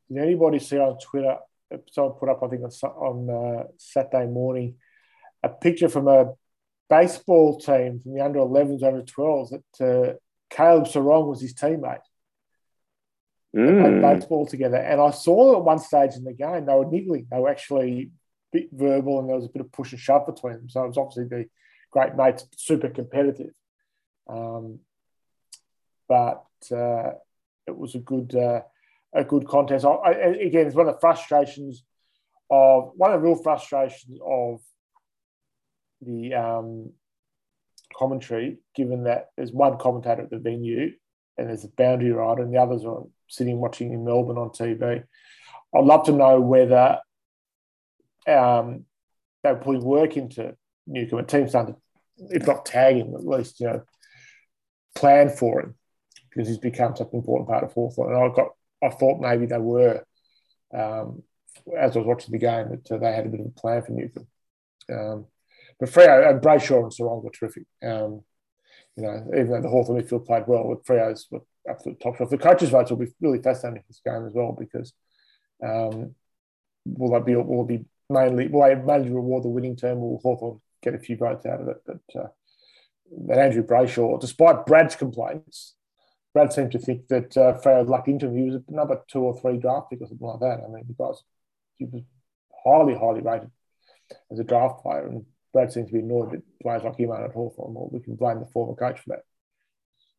Did 0.09 0.17
anybody 0.17 0.59
see 0.59 0.77
on 0.77 0.97
twitter 0.99 1.37
someone 1.91 2.13
put 2.19 2.29
up 2.29 2.43
i 2.43 2.47
think 2.47 2.61
on, 2.83 3.29
uh, 3.29 3.63
saturday 3.77 4.25
morning 4.25 4.75
a 5.43 5.49
picture 5.49 5.89
from 5.89 6.07
a 6.07 6.33
baseball 6.89 7.59
team 7.59 7.99
from 8.01 8.13
the 8.13 8.23
under 8.23 8.39
11s 8.39 8.83
under 8.83 9.03
12s 9.03 9.49
that 9.49 9.85
uh, 9.85 10.13
caleb 10.49 10.85
Serong 10.85 11.27
was 11.27 11.41
his 11.41 11.53
teammate 11.53 12.01
mm. 13.55 14.01
played 14.01 14.19
baseball 14.19 14.45
together. 14.45 14.77
And 14.77 15.01
I 15.01 15.11
saw 15.11 15.57
at 15.57 15.63
one 15.63 15.79
stage 15.79 16.15
in 16.15 16.23
the 16.23 16.33
game 16.33 16.65
they 16.65 16.73
were 16.73 16.89
niggling. 16.89 17.27
They 17.29 17.39
were 17.39 17.49
actually 17.49 18.11
a 18.53 18.57
bit 18.57 18.69
verbal, 18.71 19.19
and 19.19 19.29
there 19.29 19.35
was 19.35 19.45
a 19.45 19.49
bit 19.49 19.61
of 19.61 19.71
push 19.71 19.91
and 19.91 20.01
shove 20.01 20.25
between 20.25 20.53
them. 20.53 20.69
So 20.69 20.83
it 20.83 20.87
was 20.87 20.97
obviously 20.97 21.25
the 21.25 21.45
great 21.91 22.15
mates, 22.15 22.45
super 22.55 22.89
competitive. 22.89 23.53
Um, 24.27 24.79
but 26.07 26.45
uh, 26.71 27.11
it 27.67 27.77
was 27.77 27.95
a 27.95 27.99
good 27.99 28.35
uh, 28.35 28.61
a 29.13 29.23
good 29.23 29.47
contest. 29.47 29.85
I, 29.85 29.89
I, 29.89 30.11
again, 30.11 30.67
it's 30.67 30.75
one 30.75 30.87
of 30.87 30.95
the 30.95 30.99
frustrations 30.99 31.83
of 32.49 32.91
one 32.95 33.11
of 33.11 33.21
the 33.21 33.27
real 33.27 33.41
frustrations 33.41 34.19
of 34.25 34.61
the 36.01 36.33
um, 36.33 36.91
commentary, 37.95 38.57
given 38.75 39.03
that 39.03 39.27
there's 39.35 39.51
one 39.51 39.77
commentator 39.77 40.23
at 40.23 40.29
the 40.29 40.39
venue 40.39 40.91
and 41.37 41.47
there's 41.47 41.63
a 41.63 41.69
boundary 41.69 42.11
rider, 42.11 42.43
and 42.43 42.53
the 42.53 42.59
others 42.59 42.83
are 42.85 43.03
sitting 43.27 43.59
watching 43.59 43.93
in 43.93 44.03
Melbourne 44.03 44.37
on 44.37 44.49
TV. 44.49 45.03
I'd 45.73 45.85
love 45.85 46.05
to 46.05 46.11
know 46.11 46.41
whether 46.41 46.99
um, 48.27 48.85
they're 49.43 49.55
putting 49.55 49.83
work 49.83 50.17
into 50.17 50.55
Newcombe. 50.85 51.19
A 51.19 51.23
team's 51.23 51.53
done, 51.53 51.75
if 52.17 52.45
not 52.45 52.65
tag 52.65 52.97
him, 52.97 53.13
at 53.15 53.25
least 53.25 53.59
you 53.59 53.67
know 53.67 53.83
plan 54.95 55.29
for 55.29 55.61
him 55.61 55.75
because 56.29 56.47
he's 56.47 56.57
become 56.57 56.95
such 56.95 57.07
an 57.11 57.19
important 57.19 57.47
part 57.47 57.63
of 57.63 57.71
Hawthorn. 57.73 58.13
And 58.13 58.23
I 58.23 58.35
got, 58.35 58.49
I 58.81 58.89
thought 58.89 59.21
maybe 59.21 59.45
they 59.45 59.57
were, 59.57 60.03
um, 60.73 61.23
as 61.77 61.95
I 61.95 61.99
was 61.99 62.07
watching 62.07 62.31
the 62.31 62.37
game, 62.37 62.69
that 62.69 62.91
uh, 62.91 62.97
they 62.97 63.13
had 63.13 63.25
a 63.25 63.29
bit 63.29 63.41
of 63.41 63.47
a 63.47 63.49
plan 63.49 63.81
for 63.81 63.91
Newcombe. 63.91 64.27
Um, 64.91 65.25
but 65.79 65.89
Freo 65.89 66.29
and 66.29 66.41
Brayshaw 66.41 66.83
and 66.83 66.91
Serong 66.91 67.23
were 67.23 67.29
terrific. 67.31 67.63
Um, 67.83 68.23
you 68.95 69.03
know, 69.03 69.25
even 69.33 69.51
though 69.51 69.61
the 69.61 69.69
Hawthorn 69.69 70.01
midfield 70.01 70.25
played 70.25 70.43
well, 70.47 70.67
with 70.67 70.85
Freo's 70.85 71.27
to 71.77 71.89
the 71.91 71.95
top 71.95 72.17
shelf. 72.17 72.29
The 72.29 72.37
coaches' 72.37 72.69
votes 72.69 72.91
will 72.91 72.97
be 72.97 73.13
really 73.21 73.41
fascinating 73.41 73.83
this 73.87 74.01
game 74.05 74.25
as 74.25 74.33
well 74.33 74.55
because 74.57 74.93
um, 75.63 76.15
will 76.85 77.11
that 77.11 77.25
be 77.25 77.35
will 77.35 77.65
be 77.65 77.85
mainly 78.09 78.47
will 78.47 78.67
they 78.67 78.75
mainly 78.75 79.09
reward 79.09 79.43
the 79.43 79.49
winning 79.49 79.75
team 79.75 79.97
or 79.97 80.11
will 80.11 80.21
Hawthorn 80.23 80.61
get 80.81 80.95
a 80.95 80.99
few 80.99 81.17
votes 81.17 81.45
out 81.45 81.61
of 81.61 81.67
it? 81.67 81.77
But 81.85 82.19
uh, 82.19 82.27
that 83.27 83.39
Andrew 83.39 83.63
Brayshaw, 83.63 84.19
despite 84.19 84.65
Brad's 84.65 84.95
complaints, 84.95 85.75
Brad 86.33 86.53
seemed 86.53 86.71
to 86.73 86.79
think 86.79 87.07
that 87.07 87.35
uh, 87.35 87.59
Freo 87.59 87.85
was 87.85 88.61
a 88.67 88.71
number 88.71 89.01
two 89.07 89.21
or 89.21 89.39
three 89.39 89.57
draft 89.57 89.89
pick 89.89 90.01
or 90.01 90.07
something 90.07 90.27
like 90.27 90.39
that. 90.41 90.63
I 90.63 90.67
mean, 90.69 90.83
because 90.87 91.23
he 91.77 91.85
was 91.85 92.03
highly, 92.63 92.93
highly 92.93 93.21
rated 93.21 93.51
as 94.31 94.39
a 94.39 94.43
draft 94.43 94.81
player, 94.83 95.07
and 95.07 95.25
Brad 95.53 95.71
seems 95.71 95.87
to 95.87 95.93
be 95.93 95.99
annoyed 95.99 96.31
that 96.31 96.59
players 96.61 96.83
like 96.83 96.97
him 96.97 97.11
aren't 97.11 97.25
at 97.25 97.33
Hawthorn. 97.33 97.73
Well, 97.73 97.89
we 97.91 97.99
can 97.99 98.15
blame 98.15 98.39
the 98.39 98.45
former 98.45 98.75
coach 98.75 98.99
for 98.99 99.09
that. 99.09 99.23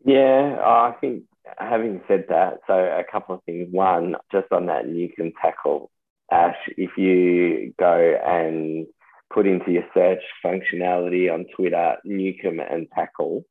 Yeah, 0.04 0.58
I 0.64 0.94
think 1.00 1.24
having 1.58 2.00
said 2.08 2.26
that, 2.28 2.60
so 2.66 2.74
a 2.74 3.04
couple 3.10 3.36
of 3.36 3.44
things. 3.44 3.68
One, 3.70 4.16
just 4.32 4.50
on 4.50 4.66
that 4.66 4.88
Newcombe 4.88 5.32
tackle, 5.40 5.90
Ash, 6.30 6.56
if 6.76 6.96
you 6.96 7.74
go 7.78 8.18
and 8.24 8.86
put 9.32 9.46
into 9.46 9.70
your 9.70 9.84
search 9.94 10.22
functionality 10.44 11.32
on 11.32 11.46
Twitter, 11.54 11.96
Newcombe 12.04 12.60
and 12.60 12.88
tackle, 12.94 13.44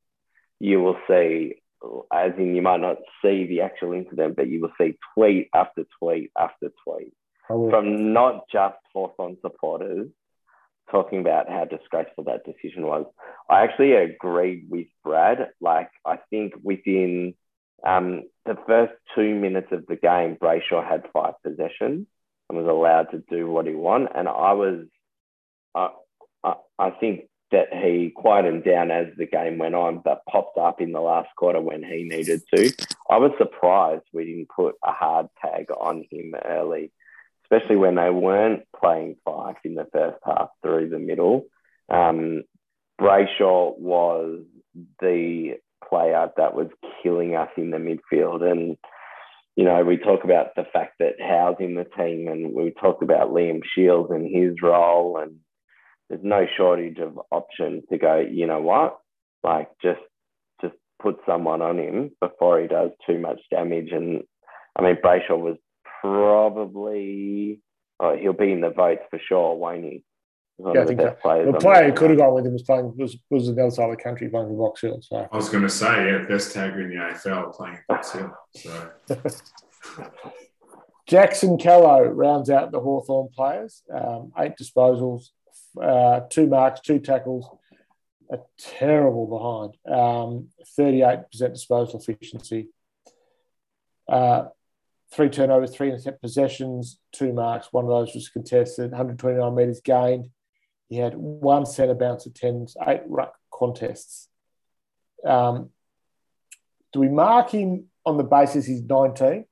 you 0.60 0.82
will 0.82 0.98
see, 1.08 1.62
as 2.14 2.32
in 2.38 2.56
you 2.56 2.62
might 2.62 2.82
not 2.82 2.98
see 3.22 3.46
the 3.46 3.62
actual 3.62 3.94
incident, 3.94 4.36
but 4.36 4.50
you 4.50 4.62
will 4.62 4.74
see 4.80 4.98
tweet 5.14 5.50
after 5.54 5.86
tweet 6.00 6.32
after 6.38 6.72
tweet 6.84 7.14
oh, 7.50 7.70
from 7.70 8.14
not 8.14 8.46
just 8.52 8.78
Hawthorn 8.94 9.38
supporters 9.42 10.10
talking 10.92 11.20
about 11.20 11.50
how 11.50 11.66
disgraceful 11.66 12.24
that 12.26 12.46
decision 12.46 12.86
was. 12.86 13.06
I 13.50 13.64
actually 13.64 13.94
agreed 13.94 14.66
with 14.70 14.88
Brad. 15.04 15.50
Like, 15.62 15.90
I 16.06 16.18
think 16.30 16.54
within 16.64 17.36
um, 17.86 18.24
the 18.46 18.58
first 18.68 18.94
two 19.16 19.36
minutes 19.36 19.68
of 19.72 19.86
the 19.88 19.96
game, 19.96 20.38
Brayshaw 20.42 20.88
had 20.88 21.04
five 21.14 21.34
possessions 21.44 22.08
and 22.50 22.58
was 22.58 22.68
allowed 22.68 23.12
to 23.12 23.24
do 23.30 23.50
what 23.50 23.68
he 23.68 23.74
wanted. 23.74 24.10
And 24.16 24.28
I 24.28 24.54
was, 24.54 24.86
uh, 25.76 25.90
I, 26.44 26.54
I 26.78 26.90
think 26.92 27.29
that 27.52 27.74
he 27.74 28.12
quieted 28.16 28.64
down 28.64 28.92
as 28.92 29.08
the 29.18 29.26
game 29.26 29.58
went 29.58 29.76
on, 29.76 30.02
but 30.04 30.26
popped 30.30 30.58
up 30.58 30.82
in 30.82 30.92
the 30.92 31.02
last 31.02 31.30
quarter 31.36 31.60
when 31.62 31.84
he 31.84 32.04
needed 32.04 32.42
to. 32.54 32.72
I 33.10 33.18
was 33.18 33.32
surprised 33.38 34.04
we 34.14 34.26
didn't 34.26 34.50
put 34.56 34.76
a 34.86 34.92
hard 34.92 35.28
tag 35.42 35.68
on 35.72 36.06
him 36.12 36.36
early, 36.46 36.92
especially 37.46 37.76
when 37.76 37.96
they 37.96 38.10
weren't 38.10 38.64
playing 38.80 39.16
five 39.26 39.56
in 39.64 39.76
the 39.76 39.88
first 39.92 40.20
half 40.24 40.50
through 40.62 40.90
the 40.90 41.00
middle. 41.00 41.46
Um, 41.90 42.44
Brayshaw 43.02 43.80
was 43.80 44.44
the 45.02 45.56
player 45.88 46.30
that 46.38 46.54
was 46.54 46.68
killing 47.02 47.36
us 47.36 47.50
in 47.58 47.72
the 47.72 47.78
midfield. 47.78 48.44
And, 48.44 48.78
you 49.56 49.64
know, 49.64 49.84
we 49.84 49.98
talk 49.98 50.24
about 50.24 50.56
the 50.56 50.66
fact 50.72 51.00
that 51.00 51.20
Howe's 51.20 51.56
in 51.60 51.76
the 51.76 51.86
team 51.86 52.28
and 52.28 52.54
we 52.54 52.72
talked 52.72 53.02
about 53.02 53.32
Liam 53.32 53.62
Shields 53.76 54.12
and 54.12 54.30
his 54.30 54.62
role. 54.62 55.18
And 55.18 55.38
there's 56.10 56.24
no 56.24 56.46
shortage 56.58 56.98
of 57.00 57.20
options 57.32 57.84
to 57.92 57.98
go, 57.98 58.20
you 58.20 58.48
know 58.48 58.62
what? 58.62 59.00
Like, 59.44 59.70
just 59.82 60.02
just 60.62 60.76
put 61.02 61.18
someone 61.26 61.62
on 61.62 61.78
him 61.80 62.12
before 62.20 62.60
he 62.60 62.68
does 62.68 62.92
too 63.06 63.20
much 63.20 63.40
damage. 63.52 63.92
And 63.92 64.24
I 64.76 64.82
mean, 64.82 64.98
Brayshaw 65.04 65.40
was 65.40 65.58
probably, 66.02 67.62
oh, 68.00 68.18
he'll 68.18 68.34
be 68.34 68.52
in 68.52 68.62
the 68.62 68.72
votes 68.72 69.04
for 69.10 69.20
sure, 69.28 69.56
won't 69.56 69.84
he? 69.84 70.04
yeah, 70.60 70.82
I 70.82 70.86
think 70.86 71.00
so. 71.00 71.52
The 71.52 71.58
player 71.60 71.86
who 71.86 71.94
could 71.94 72.10
have 72.10 72.20
gone 72.20 72.34
with 72.34 72.46
him 72.46 72.54
was 72.54 72.64
playing 72.64 72.94
was 72.98 73.18
was 73.30 73.48
the 73.48 73.62
other 73.62 73.72
side 73.72 73.90
of 73.90 73.98
the 73.98 74.04
country 74.04 74.28
playing 74.28 74.48
for 74.48 74.58
Box 74.58 74.82
Hill. 74.82 75.00
So 75.02 75.28
I 75.32 75.36
was 75.36 75.50
going 75.50 75.64
to 75.64 75.70
say, 75.70 76.12
yeah, 76.12 76.26
best 76.28 76.56
tagger 76.56 76.84
in 76.84 76.90
the 76.90 76.96
AFL 76.96 77.56
playing 77.56 77.80
Box 77.88 78.12
Hill. 78.12 78.36
So 78.56 78.92
Jackson 81.08 81.58
Callow 81.58 82.04
rounds 82.04 82.50
out 82.50 82.72
the 82.72 82.80
Hawthorn 82.80 83.30
players. 83.34 83.84
Um, 83.94 84.32
eight 84.38 84.54
disposals, 84.62 85.30
uh, 85.82 86.22
two 86.30 86.48
marks, 86.48 86.82
two 86.82 87.00
tackles, 87.00 87.50
a 88.32 88.40
terrible 88.58 89.28
behind. 89.28 89.98
Um, 89.98 90.50
38% 90.78 91.26
disposal 91.54 92.00
efficiency. 92.00 92.70
Uh, 94.08 94.46
three 95.12 95.30
turnovers, 95.30 95.76
three 95.76 95.90
intercept 95.90 96.22
possessions, 96.22 97.00
two 97.12 97.34
marks. 97.34 97.72
One 97.72 97.86
of 97.86 97.90
those 97.90 98.14
was 98.14 98.30
contested, 98.30 98.92
129 98.92 99.56
metres 99.56 99.82
gained. 99.82 100.30
He 100.88 100.98
had 100.98 101.16
one 101.16 101.66
centre 101.66 101.96
bounce 101.96 102.26
attempts, 102.26 102.76
eight 102.88 103.02
ruck 103.08 103.34
contests. 103.54 104.28
Um, 105.26 105.70
do 106.94 107.00
we 107.00 107.10
mark 107.10 107.52
him 107.52 107.86
on 108.06 108.18
the 108.18 108.24
basis 108.24 108.66
he's 108.66 108.82
19 108.82 109.46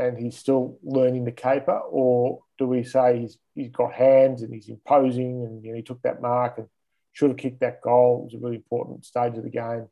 and 0.00 0.18
he's 0.18 0.36
still 0.36 0.78
learning 0.82 1.24
the 1.24 1.32
caper, 1.32 1.78
or 1.78 2.40
do 2.58 2.66
we 2.66 2.82
say 2.84 3.20
he's 3.20 3.38
he's 3.54 3.70
got 3.70 3.92
hands 3.92 4.42
and 4.42 4.52
he's 4.52 4.68
imposing 4.68 5.44
and 5.44 5.64
you 5.64 5.70
know, 5.70 5.76
he 5.76 5.82
took 5.82 6.00
that 6.02 6.22
mark 6.22 6.58
and 6.58 6.66
should 7.12 7.30
have 7.30 7.36
kicked 7.36 7.60
that 7.60 7.82
goal? 7.82 8.20
It 8.20 8.24
was 8.24 8.34
a 8.34 8.44
really 8.44 8.56
important 8.56 9.04
stage 9.04 9.36
of 9.36 9.44
the 9.44 9.50
game. 9.50 9.88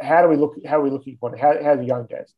How 0.00 0.22
do 0.22 0.28
we 0.28 0.36
look? 0.36 0.54
How 0.64 0.78
are 0.78 0.82
we 0.82 0.90
looking 0.90 1.14
upon 1.14 1.34
it? 1.34 1.40
How, 1.40 1.54
how's 1.62 1.80
he 1.80 1.86
going, 1.86 2.06
Daz? 2.06 2.32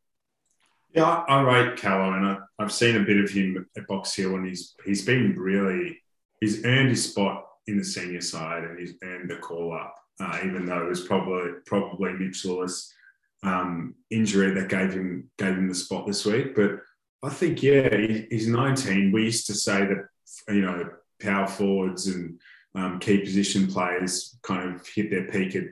Yeah, 0.95 1.05
I, 1.05 1.41
I 1.41 1.43
rate 1.43 1.77
Callow, 1.77 2.15
and 2.15 2.27
I, 2.27 2.39
have 2.61 2.73
seen 2.73 2.97
a 2.97 3.05
bit 3.05 3.23
of 3.23 3.31
him 3.31 3.67
at 3.77 3.87
Box 3.87 4.15
Hill, 4.15 4.37
and 4.37 4.47
he's 4.47 4.75
he's 4.85 5.05
been 5.05 5.35
really 5.37 6.01
he's 6.41 6.65
earned 6.65 6.91
his 6.91 7.11
spot 7.11 7.45
in 7.67 7.77
the 7.77 7.85
senior 7.85 8.21
side, 8.21 8.65
and 8.65 8.79
he's 8.79 8.95
earned 9.03 9.31
the 9.31 9.37
call 9.37 9.75
up, 9.75 9.95
uh, 10.21 10.39
even 10.45 10.65
though 10.65 10.87
it 10.87 10.89
was 10.89 11.07
probably 11.07 11.53
probably 11.67 12.13
Mitch 12.13 12.45
Lewis 12.45 12.95
um, 13.43 13.95
injury 14.11 14.53
that 14.55 14.68
gave 14.68 14.93
him 14.93 15.30
gave 15.39 15.55
him 15.55 15.68
the 15.68 15.74
spot 15.74 16.07
this 16.07 16.24
week. 16.24 16.55
But 16.55 16.80
I 17.22 17.30
think 17.30 17.62
yeah, 17.62 17.95
he, 17.97 18.26
he's 18.30 18.49
19. 18.49 19.12
We 19.12 19.24
used 19.24 19.47
to 19.47 19.55
say 19.55 19.80
that 19.80 20.09
you 20.49 20.62
know 20.62 20.91
power 21.20 21.47
forwards 21.47 22.07
and 22.07 22.39
um, 22.74 22.99
key 22.99 23.18
position 23.18 23.66
players 23.66 24.39
kind 24.43 24.74
of 24.74 24.86
hit 24.86 25.11
their 25.11 25.26
peak 25.28 25.57
at 25.57 25.64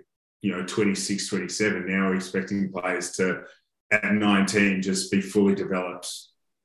you 0.42 0.52
know 0.52 0.64
26, 0.64 1.28
27. 1.28 1.86
Now 1.86 2.08
we're 2.08 2.16
expecting 2.16 2.72
players 2.72 3.12
to 3.12 3.42
at 3.92 4.12
19 4.12 4.82
just 4.82 5.10
be 5.10 5.20
fully 5.20 5.54
developed. 5.54 6.12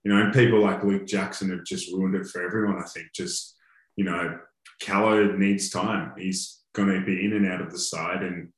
You 0.03 0.11
know, 0.11 0.21
and 0.21 0.33
people 0.33 0.61
like 0.61 0.83
Luke 0.83 1.05
Jackson 1.05 1.51
have 1.51 1.63
just 1.63 1.91
ruined 1.93 2.15
it 2.15 2.25
for 2.25 2.43
everyone. 2.43 2.81
I 2.81 2.87
think 2.87 3.07
just 3.13 3.55
you 3.95 4.05
know, 4.05 4.39
Callow 4.79 5.37
needs 5.37 5.69
time. 5.69 6.13
He's 6.17 6.61
going 6.73 6.89
to 6.89 7.05
be 7.05 7.23
in 7.25 7.33
and 7.33 7.47
out 7.47 7.61
of 7.61 7.71
the 7.71 7.79
side, 7.79 8.23
and 8.23 8.49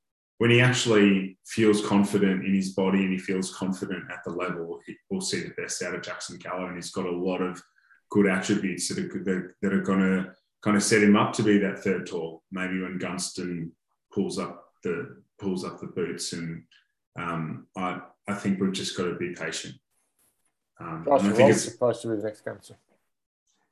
when 0.44 0.52
he 0.52 0.60
actually 0.60 1.38
feels 1.46 1.88
confident 1.88 2.44
in 2.44 2.54
his 2.54 2.74
body 2.74 2.98
and 2.98 3.14
he 3.14 3.18
feels 3.18 3.56
confident 3.56 4.04
at 4.12 4.22
the 4.26 4.30
level, 4.30 4.82
he, 4.86 4.94
we'll 5.10 5.22
see 5.22 5.40
the 5.40 5.54
best 5.56 5.82
out 5.82 5.96
of 5.96 6.02
Jackson 6.02 6.38
Callow, 6.38 6.66
and 6.66 6.76
he's 6.76 6.92
got 6.92 7.06
a 7.06 7.10
lot 7.10 7.42
of 7.42 7.64
good 8.10 8.28
attributes 8.28 8.90
that 8.90 9.00
are 9.00 9.24
that, 9.24 9.54
that 9.62 9.74
are 9.74 9.82
going 9.84 10.02
to 10.02 10.34
kind 10.62 10.76
of 10.76 10.84
set 10.84 11.02
him 11.02 11.16
up 11.16 11.32
to 11.32 11.44
be 11.44 11.60
that 11.60 11.80
third 11.80 12.06
tall. 12.06 12.44
Maybe 12.52 12.82
when 12.82 12.98
Gunston 12.98 13.72
pulls 14.14 14.38
up 14.38 14.66
the 14.84 15.24
pulls 15.40 15.64
up 15.64 15.80
the 15.80 15.88
boots, 15.88 16.34
and 16.34 16.64
um, 17.18 17.68
I 17.78 18.02
I 18.28 18.34
think 18.34 18.60
we've 18.60 18.74
just 18.74 18.98
got 18.98 19.06
to 19.06 19.16
be 19.16 19.34
patient. 19.34 19.76
Um, 20.78 21.06
Josh 21.08 21.22
I 21.22 21.32
think 21.32 21.52
it's 21.52 21.64
supposed 21.64 22.02
to 22.02 22.10
be 22.10 22.18
the 22.18 22.24
next 22.24 22.44
Gunston. 22.44 22.76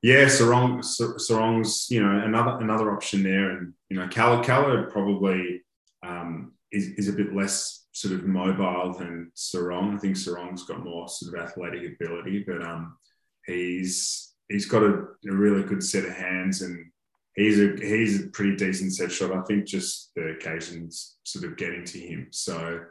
Yeah, 0.02 0.24
Serong, 0.24 0.80
Serong's 0.80 1.92
you 1.92 2.02
know 2.02 2.18
another 2.24 2.60
another 2.62 2.94
option 2.94 3.24
there, 3.24 3.58
and 3.58 3.74
you 3.90 3.98
know 3.98 4.08
Callow 4.08 4.42
Callow 4.42 4.90
probably 4.90 5.64
um, 6.02 6.54
is, 6.72 6.90
is 6.98 7.08
a 7.10 7.14
bit 7.14 7.36
less 7.36 7.86
sort 7.92 8.14
of 8.14 8.26
mobile 8.26 8.94
than 8.98 9.32
Sarong. 9.34 9.96
I 9.96 9.98
think 9.98 10.16
Sarong's 10.16 10.64
got 10.64 10.84
more 10.84 11.08
sort 11.08 11.36
of 11.36 11.48
athletic 11.48 11.94
ability, 11.94 12.44
but 12.48 12.64
um, 12.64 12.98
he's 13.46 14.34
he's 14.50 14.66
got 14.66 14.84
a, 14.84 14.94
a, 15.30 15.32
really 15.32 15.64
good 15.64 15.84
set 15.84 16.06
of 16.06 16.14
hands 16.14 16.62
and 16.62 16.92
he's 17.36 17.60
a 17.60 17.76
he's 17.78 18.24
a 18.24 18.28
pretty 18.28 18.56
decent 18.56 18.94
set 18.94 19.12
shot. 19.12 19.32
I 19.32 19.42
think 19.42 19.66
just 19.66 20.12
the 20.16 20.30
occasions 20.30 21.18
sort 21.24 21.46
of 21.46 21.58
getting 21.58 21.84
to 21.86 22.00
him. 22.00 22.28
So 22.32 22.82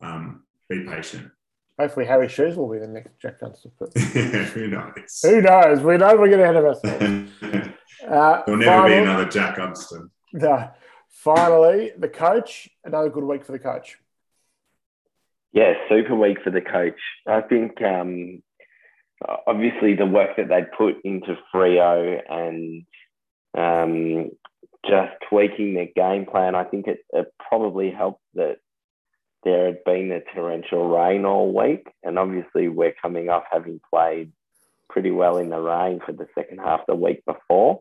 um, 0.00 0.44
be 0.68 0.84
patient. 0.84 1.30
Hopefully, 1.78 2.06
Harry 2.06 2.28
Shoes 2.28 2.56
will 2.56 2.70
be 2.70 2.78
the 2.78 2.88
next 2.88 3.20
Jack 3.20 3.38
Gunston. 3.38 3.70
Who 4.54 4.68
knows? 4.68 5.20
Who 5.22 5.42
knows? 5.42 5.80
We 5.82 5.98
know 5.98 6.16
we're 6.16 6.28
getting 6.28 6.44
ahead 6.44 6.56
of 6.56 6.64
ourselves. 6.64 7.30
uh, 7.42 8.42
There'll 8.46 8.60
never 8.60 8.64
final, 8.64 8.88
be 8.88 8.94
another 8.94 9.26
Jack 9.26 9.56
Gunston. 9.56 10.10
No. 10.32 10.70
Finally, 11.16 11.92
the 11.98 12.08
coach. 12.08 12.68
Another 12.84 13.08
good 13.08 13.24
week 13.24 13.44
for 13.44 13.52
the 13.52 13.58
coach. 13.58 13.96
Yeah, 15.52 15.72
super 15.88 16.14
week 16.14 16.38
for 16.44 16.50
the 16.50 16.60
coach. 16.60 17.00
I 17.26 17.40
think 17.40 17.80
um, 17.82 18.42
obviously 19.46 19.94
the 19.94 20.04
work 20.04 20.36
that 20.36 20.48
they 20.48 20.62
put 20.76 20.96
into 21.04 21.38
Freo 21.52 22.20
and 22.28 22.84
um, 23.56 24.30
just 24.86 25.12
tweaking 25.30 25.74
their 25.74 25.88
game 25.96 26.26
plan, 26.26 26.54
I 26.54 26.64
think 26.64 26.86
it, 26.86 26.98
it 27.12 27.32
probably 27.48 27.90
helped 27.90 28.22
that 28.34 28.58
there 29.42 29.66
had 29.66 29.84
been 29.84 30.12
a 30.12 30.20
torrential 30.34 30.88
rain 30.88 31.24
all 31.24 31.52
week. 31.52 31.88
And 32.02 32.18
obviously, 32.18 32.68
we're 32.68 32.94
coming 33.00 33.30
off 33.30 33.44
having 33.50 33.80
played 33.90 34.32
pretty 34.90 35.10
well 35.10 35.38
in 35.38 35.48
the 35.48 35.58
rain 35.58 36.00
for 36.04 36.12
the 36.12 36.28
second 36.34 36.58
half 36.58 36.86
the 36.86 36.94
week 36.94 37.24
before. 37.24 37.80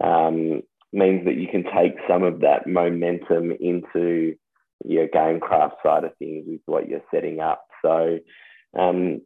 Um, 0.00 0.62
means 0.92 1.24
that 1.24 1.36
you 1.36 1.48
can 1.48 1.64
take 1.64 1.94
some 2.08 2.22
of 2.22 2.40
that 2.40 2.66
momentum 2.66 3.52
into 3.60 4.34
your 4.84 5.08
game 5.08 5.40
craft 5.40 5.76
side 5.82 6.04
of 6.04 6.16
things 6.18 6.44
with 6.46 6.60
what 6.66 6.88
you're 6.88 7.02
setting 7.12 7.40
up. 7.40 7.64
So, 7.82 8.18
um, 8.78 9.20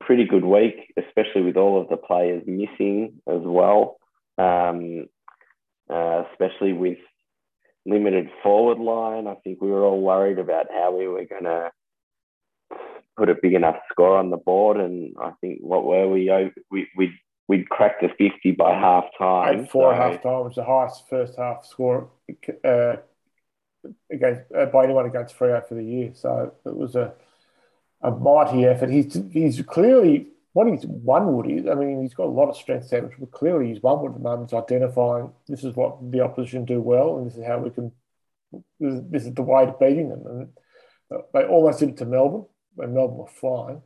pretty 0.00 0.24
good 0.24 0.44
week, 0.44 0.92
especially 0.96 1.42
with 1.42 1.56
all 1.56 1.80
of 1.80 1.88
the 1.88 1.96
players 1.96 2.42
missing 2.46 3.20
as 3.28 3.40
well, 3.42 3.98
um, 4.38 5.06
uh, 5.88 6.24
especially 6.32 6.72
with 6.72 6.98
limited 7.86 8.28
forward 8.42 8.78
line. 8.78 9.26
I 9.26 9.34
think 9.44 9.60
we 9.60 9.70
were 9.70 9.84
all 9.84 10.00
worried 10.00 10.38
about 10.38 10.66
how 10.70 10.96
we 10.96 11.06
were 11.06 11.24
going 11.24 11.44
to 11.44 11.70
put 13.16 13.28
a 13.28 13.34
big 13.40 13.54
enough 13.54 13.76
score 13.90 14.16
on 14.16 14.30
the 14.30 14.36
board, 14.36 14.78
and 14.78 15.14
I 15.20 15.32
think 15.40 15.60
what 15.60 15.84
were 15.84 16.08
we? 16.08 16.30
We 16.70 16.88
we 16.96 17.12
we'd 17.50 17.68
cracked 17.68 18.00
the 18.00 18.08
50 18.08 18.52
by 18.52 18.72
half 18.72 19.06
time. 19.18 19.66
Four 19.66 19.92
so. 19.92 19.96
half 19.96 20.22
time 20.22 20.44
was 20.44 20.54
the 20.54 20.64
highest 20.64 21.08
first 21.08 21.36
half 21.36 21.66
score 21.66 22.08
uh, 22.64 22.94
against 24.08 24.42
uh, 24.56 24.66
by 24.66 24.84
anyone 24.84 25.06
against 25.06 25.36
Freo 25.36 25.66
for 25.66 25.74
the 25.74 25.82
year. 25.82 26.12
So 26.14 26.54
it 26.64 26.76
was 26.76 26.94
a 26.94 27.12
a 28.02 28.12
mighty 28.12 28.66
effort. 28.66 28.88
He's 28.88 29.20
he's 29.32 29.60
clearly 29.62 30.28
what 30.52 30.68
he's 30.68 30.86
one 30.86 31.34
wood 31.34 31.50
is. 31.50 31.66
I 31.66 31.74
mean, 31.74 32.00
he's 32.02 32.14
got 32.14 32.26
a 32.26 32.38
lot 32.40 32.50
of 32.50 32.56
strength 32.56 32.88
damage, 32.88 33.14
but 33.18 33.32
clearly 33.32 33.66
he's 33.66 33.82
one 33.82 34.00
wood 34.00 34.12
at 34.12 34.18
the 34.18 34.22
moment. 34.22 34.54
identifying 34.54 35.32
this 35.48 35.64
is 35.64 35.74
what 35.74 35.98
the 36.12 36.20
opposition 36.20 36.64
do 36.64 36.80
well, 36.80 37.18
and 37.18 37.26
this 37.26 37.36
is 37.36 37.44
how 37.44 37.58
we 37.58 37.70
can. 37.70 37.90
This 38.78 39.24
is 39.26 39.34
the 39.34 39.42
way 39.42 39.66
to 39.66 39.74
beating 39.80 40.10
them, 40.10 40.22
and 40.26 41.22
they 41.34 41.42
almost 41.42 41.80
did 41.80 41.90
it 41.90 41.96
to 41.96 42.06
Melbourne 42.06 42.46
when 42.76 42.94
Melbourne 42.94 43.18
were 43.18 43.26
flying 43.26 43.82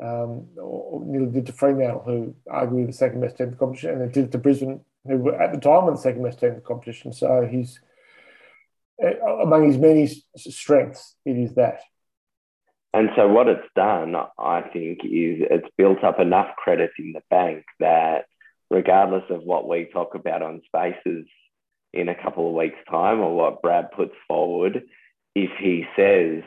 um, 0.00 0.46
or 0.56 1.02
nearly 1.04 1.30
did 1.30 1.46
to 1.46 1.52
Fremantle, 1.52 2.02
who 2.04 2.34
arguably 2.50 2.86
the 2.86 2.92
second 2.92 3.20
best 3.20 3.36
team 3.36 3.46
in 3.46 3.50
the 3.52 3.58
competition, 3.58 3.90
and 3.90 4.02
it 4.02 4.12
did 4.12 4.24
it 4.24 4.32
to 4.32 4.38
Brisbane, 4.38 4.80
who 5.06 5.18
were 5.18 5.40
at 5.40 5.52
the 5.52 5.60
time 5.60 5.84
were 5.84 5.92
the 5.92 5.96
second 5.98 6.22
best 6.22 6.40
team 6.40 6.50
in 6.50 6.54
the 6.56 6.60
competition. 6.60 7.12
So 7.12 7.46
he's 7.50 7.80
eh, 9.02 9.14
among 9.42 9.66
his 9.66 9.78
many 9.78 10.06
strengths, 10.36 11.16
it 11.24 11.36
is 11.36 11.54
that. 11.54 11.80
And 12.94 13.10
so 13.16 13.26
what 13.26 13.48
it's 13.48 13.68
done, 13.74 14.14
I 14.38 14.62
think, 14.62 15.00
is 15.04 15.40
it's 15.50 15.68
built 15.78 16.04
up 16.04 16.20
enough 16.20 16.54
credit 16.56 16.90
in 16.98 17.12
the 17.12 17.22
bank 17.30 17.64
that 17.80 18.26
regardless 18.70 19.24
of 19.30 19.42
what 19.42 19.68
we 19.68 19.88
talk 19.92 20.14
about 20.14 20.42
on 20.42 20.60
spaces 20.66 21.26
in 21.94 22.08
a 22.08 22.14
couple 22.14 22.48
of 22.48 22.54
weeks' 22.54 22.78
time 22.90 23.20
or 23.20 23.34
what 23.34 23.62
Brad 23.62 23.90
puts 23.92 24.14
forward, 24.28 24.82
if 25.34 25.50
he 25.58 25.86
says 25.96 26.42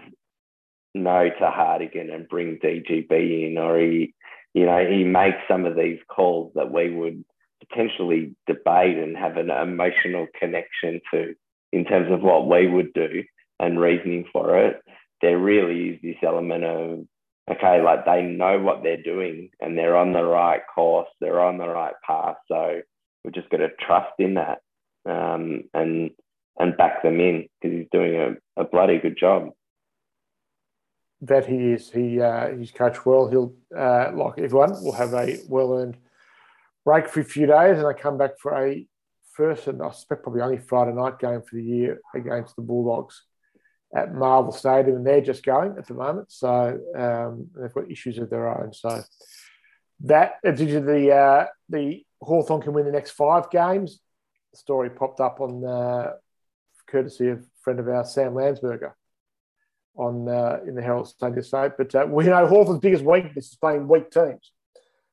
no 0.95 1.29
to 1.29 1.51
Hartigan 1.51 2.09
and 2.13 2.27
bring 2.27 2.57
DGB 2.57 3.51
in, 3.51 3.57
or 3.57 3.79
he, 3.79 4.13
you 4.53 4.65
know, 4.65 4.85
he 4.89 5.03
makes 5.03 5.37
some 5.47 5.65
of 5.65 5.75
these 5.75 5.99
calls 6.07 6.51
that 6.55 6.71
we 6.71 6.89
would 6.89 7.23
potentially 7.67 8.35
debate 8.47 8.97
and 8.97 9.17
have 9.17 9.37
an 9.37 9.49
emotional 9.49 10.27
connection 10.39 11.01
to 11.11 11.35
in 11.71 11.85
terms 11.85 12.11
of 12.11 12.21
what 12.21 12.47
we 12.47 12.67
would 12.67 12.93
do 12.93 13.23
and 13.59 13.79
reasoning 13.79 14.25
for 14.31 14.57
it. 14.57 14.81
There 15.21 15.37
really 15.37 15.89
is 15.89 16.01
this 16.01 16.17
element 16.23 16.63
of 16.63 17.05
okay, 17.51 17.81
like 17.81 18.05
they 18.05 18.23
know 18.23 18.59
what 18.59 18.81
they're 18.81 19.01
doing 19.01 19.49
and 19.59 19.77
they're 19.77 19.95
on 19.95 20.13
the 20.13 20.23
right 20.23 20.61
course, 20.73 21.07
they're 21.21 21.41
on 21.41 21.57
the 21.57 21.67
right 21.67 21.93
path. 22.05 22.37
So 22.47 22.81
we've 23.23 23.33
just 23.33 23.49
got 23.49 23.57
to 23.57 23.69
trust 23.85 24.13
in 24.19 24.35
that 24.35 24.59
um, 25.05 25.63
and 25.73 26.11
and 26.57 26.77
back 26.77 27.03
them 27.03 27.19
in 27.19 27.47
because 27.61 27.77
he's 27.77 27.87
doing 27.91 28.15
a, 28.15 28.61
a 28.61 28.65
bloody 28.65 28.97
good 28.97 29.17
job 29.19 29.49
that 31.21 31.45
he 31.45 31.71
is. 31.71 31.89
He 31.89 32.21
uh, 32.21 32.49
he's 32.57 32.71
coached 32.71 33.05
well. 33.05 33.27
He'll 33.27 33.53
uh, 33.75 34.11
like 34.13 34.39
everyone 34.39 34.71
will 34.83 34.93
have 34.93 35.13
a 35.13 35.39
well 35.47 35.73
earned 35.73 35.97
break 36.83 37.07
for 37.07 37.21
a 37.21 37.25
few 37.25 37.47
days, 37.47 37.77
and 37.77 37.87
I 37.87 37.93
come 37.93 38.17
back 38.17 38.39
for 38.39 38.53
a 38.55 38.85
first 39.33 39.67
and 39.67 39.81
I 39.81 39.91
suspect 39.91 40.23
probably 40.23 40.41
only 40.41 40.57
Friday 40.57 40.93
night 40.93 41.19
game 41.19 41.41
for 41.41 41.55
the 41.55 41.63
year 41.63 41.99
against 42.15 42.55
the 42.55 42.61
Bulldogs 42.61 43.23
at 43.93 44.13
Marvel 44.13 44.51
Stadium, 44.51 44.97
and 44.97 45.07
they're 45.07 45.21
just 45.21 45.43
going 45.43 45.77
at 45.77 45.87
the 45.87 45.93
moment. 45.93 46.31
So 46.31 46.79
um, 46.95 47.49
they've 47.55 47.73
got 47.73 47.91
issues 47.91 48.17
of 48.17 48.29
their 48.29 48.47
own. 48.47 48.73
So 48.73 49.03
that 50.01 50.33
the 50.43 51.11
uh, 51.11 51.45
the 51.69 52.03
Hawthorn 52.21 52.61
can 52.61 52.73
win 52.73 52.85
the 52.85 52.91
next 52.91 53.11
five 53.11 53.49
games. 53.49 53.99
The 54.51 54.57
story 54.57 54.89
popped 54.89 55.19
up 55.19 55.39
on 55.39 55.65
uh, 55.65 56.13
courtesy 56.87 57.29
of 57.29 57.39
a 57.39 57.43
friend 57.61 57.79
of 57.79 57.87
ours, 57.87 58.13
Sam 58.13 58.33
Landsberger, 58.33 58.93
on 59.95 60.27
uh, 60.27 60.59
in 60.67 60.75
the 60.75 60.81
Herald 60.81 61.11
Sunday 61.17 61.41
State. 61.41 61.73
But 61.77 61.93
uh, 61.95 62.05
we 62.09 62.25
know 62.25 62.47
Hawthorn's 62.47 62.79
biggest 62.79 63.03
weakness 63.03 63.49
is 63.49 63.55
playing 63.55 63.87
weak 63.87 64.11
teams. 64.11 64.51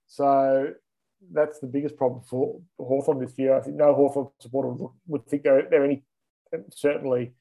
So 0.07 0.73
that's 1.33 1.61
the 1.61 1.67
biggest 1.67 1.97
problem 1.97 2.23
for 2.29 2.61
Hawthorn 2.79 3.21
this 3.21 3.39
year. 3.39 3.57
I 3.57 3.61
think 3.61 3.77
no 3.77 3.95
Hawthorn 3.95 4.29
supporter 4.41 4.85
would, 5.07 5.27
think 5.27 5.45
they're, 5.45 5.69
they're 5.71 5.85
any 5.85 6.05
certainly 6.71 7.33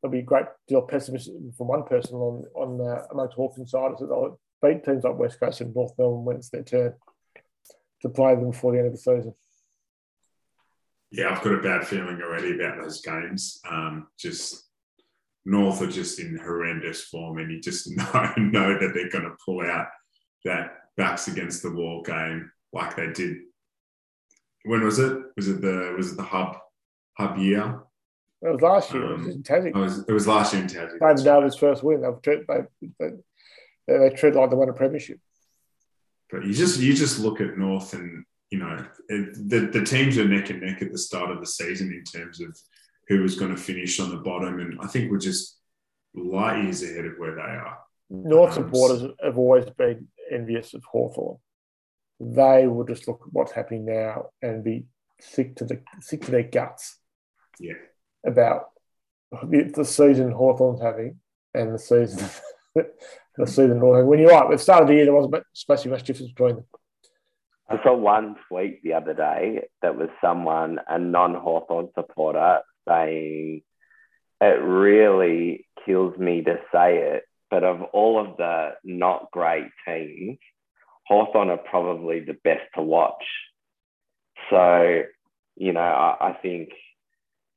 there'll 0.00 0.12
be 0.12 0.20
a 0.20 0.22
great 0.22 0.46
deal 0.68 0.78
of 0.78 0.88
pessimism 0.88 1.52
from 1.56 1.68
one 1.68 1.82
person 1.84 2.16
on 2.16 2.44
on 2.54 2.80
uh, 2.80 3.04
amongst 3.10 3.34
Hawks 3.34 3.58
insiders 3.58 3.98
that 3.98 4.06
they'll 4.06 4.38
beat 4.62 4.84
teams 4.84 5.04
like 5.04 5.18
West 5.18 5.40
Coast 5.40 5.60
and 5.60 5.74
North 5.74 5.92
Melbourne 5.98 6.24
when 6.24 6.36
it's 6.36 6.50
their 6.50 6.62
turn 6.62 6.94
to 8.02 8.08
play 8.08 8.34
them 8.34 8.50
before 8.50 8.72
the 8.72 8.78
end 8.78 8.86
of 8.88 8.92
the 8.92 8.98
season. 8.98 9.34
Yeah, 11.10 11.30
I've 11.30 11.42
got 11.42 11.54
a 11.54 11.62
bad 11.62 11.86
feeling 11.86 12.20
already 12.22 12.54
about 12.54 12.80
those 12.80 13.00
games. 13.00 13.60
Um, 13.68 14.08
just 14.18 14.67
North 15.48 15.80
are 15.80 15.86
just 15.86 16.20
in 16.20 16.36
horrendous 16.36 17.04
form, 17.04 17.38
and 17.38 17.50
you 17.50 17.60
just 17.60 17.90
know 17.96 18.32
know 18.36 18.78
that 18.78 18.92
they're 18.94 19.08
going 19.08 19.24
to 19.24 19.36
pull 19.44 19.62
out 19.62 19.86
that 20.44 20.72
backs 20.96 21.28
against 21.28 21.62
the 21.62 21.70
wall 21.70 22.02
game 22.02 22.50
like 22.72 22.94
they 22.96 23.10
did. 23.12 23.38
When 24.64 24.84
was 24.84 24.98
it? 24.98 25.16
Was 25.36 25.48
it 25.48 25.62
the 25.62 25.94
was 25.96 26.12
it 26.12 26.16
the 26.16 26.22
hub 26.22 26.58
hub 27.16 27.38
year? 27.38 27.80
It 28.42 28.52
was 28.52 28.60
last 28.60 28.92
year. 28.92 29.06
Um, 29.06 29.22
it 29.22 29.26
was 29.26 29.34
in 29.36 29.42
Tassie. 29.42 29.68
It 29.68 29.74
was, 29.74 29.98
it 30.06 30.12
was 30.12 30.28
last 30.28 30.52
year 30.52 30.62
in 30.62 30.68
Tassie. 30.68 31.00
David 31.00 31.24
David's 31.24 31.56
first 31.56 31.82
win. 31.82 32.02
They, 32.02 32.36
they, 32.46 32.86
they, 33.00 33.98
they 33.98 34.10
treat 34.10 34.34
like 34.34 34.50
they 34.50 34.56
won 34.56 34.68
a 34.68 34.74
premiership. 34.74 35.18
But 36.30 36.44
you 36.44 36.52
just 36.52 36.78
you 36.78 36.92
just 36.92 37.18
look 37.18 37.40
at 37.40 37.56
North 37.56 37.94
and 37.94 38.24
you 38.50 38.58
know 38.58 38.84
it, 39.08 39.48
the 39.48 39.60
the 39.78 39.84
teams 39.84 40.18
are 40.18 40.28
neck 40.28 40.50
and 40.50 40.60
neck 40.60 40.82
at 40.82 40.92
the 40.92 40.98
start 40.98 41.30
of 41.30 41.40
the 41.40 41.46
season 41.46 41.90
in 41.90 42.04
terms 42.04 42.40
of 42.42 42.56
who 43.08 43.22
was 43.22 43.36
going 43.36 43.54
to 43.54 43.60
finish 43.60 43.98
on 44.00 44.10
the 44.10 44.16
bottom, 44.16 44.60
and 44.60 44.78
I 44.80 44.86
think 44.86 45.10
we're 45.10 45.18
just 45.18 45.58
light 46.14 46.62
years 46.62 46.82
ahead 46.82 47.04
of 47.04 47.14
where 47.18 47.34
they 47.34 47.40
are. 47.40 47.78
North 48.10 48.56
um, 48.56 48.64
supporters 48.64 49.10
have 49.22 49.38
always 49.38 49.68
been 49.70 50.08
envious 50.30 50.74
of 50.74 50.84
Hawthorn. 50.84 51.38
They 52.20 52.66
will 52.66 52.84
just 52.84 53.06
look 53.06 53.22
at 53.26 53.32
what's 53.32 53.52
happening 53.52 53.84
now 53.86 54.30
and 54.42 54.64
be 54.64 54.86
sick 55.20 55.56
to 55.56 55.64
the 55.64 55.82
sick 56.00 56.22
to 56.22 56.30
their 56.30 56.42
guts. 56.42 56.98
Yeah 57.58 57.74
about 58.24 58.70
the 59.30 59.84
season 59.84 60.30
Hawthorn's 60.30 60.80
having 60.80 61.20
and 61.54 61.74
the 61.74 61.78
season 61.78 62.28
the 62.74 63.46
season 63.46 63.78
North. 63.78 64.06
When 64.06 64.18
you're 64.18 64.30
right, 64.30 64.44
at 64.44 64.50
the 64.50 64.58
start 64.58 64.82
of 64.82 64.88
the 64.88 64.94
year, 64.94 65.04
there 65.04 65.14
wasn't 65.14 65.42
especially 65.54 65.90
much 65.90 66.04
difference 66.04 66.32
between 66.32 66.56
them. 66.56 66.64
I 67.70 67.82
saw 67.82 67.94
one 67.94 68.36
tweet 68.48 68.82
the 68.82 68.94
other 68.94 69.12
day 69.12 69.68
that 69.82 69.96
was 69.96 70.08
someone, 70.22 70.80
a 70.88 70.98
non 70.98 71.34
Hawthorn 71.34 71.88
supporter, 71.94 72.60
saying, 72.88 73.62
It 74.40 74.60
really 74.62 75.66
kills 75.84 76.18
me 76.18 76.42
to 76.42 76.58
say 76.72 76.98
it, 76.98 77.24
but 77.50 77.64
of 77.64 77.82
all 77.92 78.18
of 78.18 78.36
the 78.36 78.70
not 78.84 79.30
great 79.30 79.68
teams, 79.86 80.38
Hawthorn 81.06 81.50
are 81.50 81.56
probably 81.58 82.20
the 82.20 82.36
best 82.44 82.64
to 82.74 82.82
watch. 82.82 83.24
So, 84.50 85.02
you 85.56 85.72
know, 85.72 85.80
I, 85.80 86.30
I 86.30 86.32
think 86.34 86.70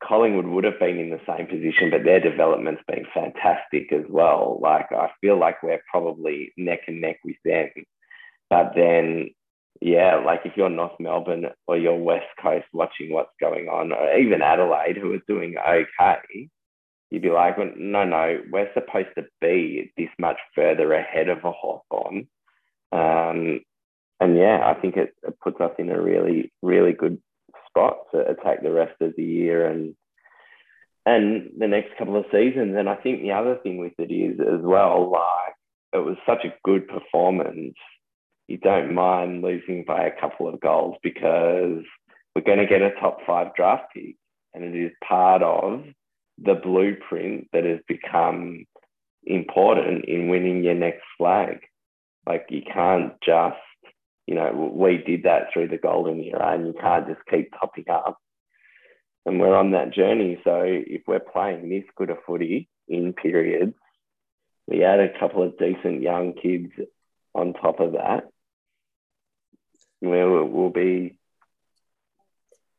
Collingwood 0.04 0.48
would 0.48 0.64
have 0.64 0.80
been 0.80 0.98
in 0.98 1.10
the 1.10 1.22
same 1.28 1.48
position, 1.48 1.92
but 1.92 2.04
their 2.04 2.20
development's 2.20 2.82
been 2.88 3.06
fantastic 3.14 3.92
as 3.94 4.06
well. 4.10 4.60
Like 4.62 4.88
I 4.92 5.10
feel 5.22 5.38
like 5.38 5.62
we're 5.62 5.82
probably 5.90 6.54
neck 6.58 6.82
and 6.88 7.02
neck 7.02 7.18
with 7.24 7.36
them. 7.46 7.70
But 8.50 8.74
then, 8.76 9.30
yeah, 9.82 10.22
like 10.24 10.42
if 10.46 10.54
you're 10.56 10.70
North 10.70 11.00
Melbourne 11.00 11.48
or 11.68 11.78
you're 11.78 11.96
West 11.96 12.28
Coast 12.42 12.68
watching 12.72 13.12
what's 13.12 13.34
going 13.40 13.68
on, 13.68 13.92
or 13.92 14.16
even 14.16 14.42
Adelaide, 14.42 14.98
who 14.98 15.14
is 15.14 15.22
doing 15.28 15.56
okay, 15.58 16.50
you'd 17.10 17.24
be 17.24 17.30
like, 17.30 17.58
well, 17.58 17.72
no, 17.76 18.06
no, 18.06 18.42
we're 18.52 18.72
supposed 18.74 19.10
to 19.18 19.26
be 19.42 19.92
this 19.98 20.10
much 20.20 20.38
further 20.56 20.94
ahead 20.94 21.30
of 21.30 21.40
a 21.44 21.52
Hawthorn. 21.52 22.28
Um, 22.92 23.62
and 24.20 24.38
yeah, 24.38 24.62
I 24.64 24.80
think 24.80 24.98
it, 24.98 25.16
it 25.24 25.40
puts 25.40 25.60
us 25.60 25.72
in 25.80 25.90
a 25.90 26.00
really, 26.00 26.54
really 26.62 26.94
good 26.94 27.20
spot 27.68 27.98
to 28.12 28.20
attack 28.20 28.62
the 28.62 28.72
rest 28.72 29.02
of 29.02 29.14
the 29.18 29.24
year 29.24 29.68
and 29.68 29.96
and 31.04 31.50
the 31.58 31.68
next 31.68 31.98
couple 31.98 32.16
of 32.16 32.26
seasons. 32.32 32.76
And 32.78 32.88
I 32.88 32.96
think 32.96 33.22
the 33.22 33.32
other 33.32 33.56
thing 33.56 33.78
with 33.80 33.94
it 33.98 34.14
is 34.14 34.40
as 34.40 34.62
well, 34.62 35.12
like 35.12 35.56
it 35.94 36.06
was 36.06 36.18
such 36.28 36.46
a 36.46 36.54
good 36.64 36.88
performance. 36.88 37.74
You 38.48 38.58
don't 38.58 38.94
mind 38.94 39.42
losing 39.42 39.84
by 39.86 40.06
a 40.06 40.20
couple 40.20 40.48
of 40.48 40.60
goals 40.60 40.98
because 41.02 41.84
we're 42.36 42.42
going 42.46 42.60
to 42.60 42.66
get 42.66 42.82
a 42.82 42.92
top 43.00 43.20
five 43.26 43.56
draft 43.56 43.94
pick, 43.94 44.16
and 44.54 44.64
it 44.64 44.76
is 44.76 44.92
part 45.08 45.42
of 45.42 45.84
the 46.38 46.56
blueprint 46.56 47.48
that 47.54 47.66
has 47.66 47.80
become 47.88 48.66
important 49.24 50.06
in 50.06 50.30
winning 50.30 50.64
your 50.64 50.76
next 50.76 51.04
flag. 51.18 51.60
Like 52.26 52.48
you 52.50 52.62
can't 52.74 53.14
just 53.26 53.58
you 54.32 54.36
know, 54.36 54.72
we 54.74 54.98
did 54.98 55.24
that 55.24 55.48
through 55.52 55.68
the 55.68 55.78
golden 55.78 56.24
era 56.24 56.54
and 56.54 56.66
you 56.68 56.74
can't 56.80 57.06
just 57.06 57.20
keep 57.30 57.52
topping 57.52 57.90
up. 57.90 58.18
And 59.26 59.42
we're 59.42 59.56
on 59.56 59.72
that 59.72 59.94
journey. 59.94 60.40
So 60.46 60.62
if 60.64 61.02
we're 61.06 61.20
playing 61.20 61.70
this 61.70 61.84
good 61.98 62.10
a 62.10 62.16
footy 62.26 62.70
in 62.88 63.12
periods, 63.12 63.76
we 64.68 64.86
add 64.86 65.02
a 65.02 65.20
couple 65.20 65.44
of 65.44 65.58
decent 65.58 66.02
young 66.02 66.34
kids 66.34 66.72
on 67.36 67.52
top 67.54 67.82
of 67.82 67.92
that, 67.92 68.30
we'll, 70.02 70.46
we'll 70.46 70.70
be 70.70 71.18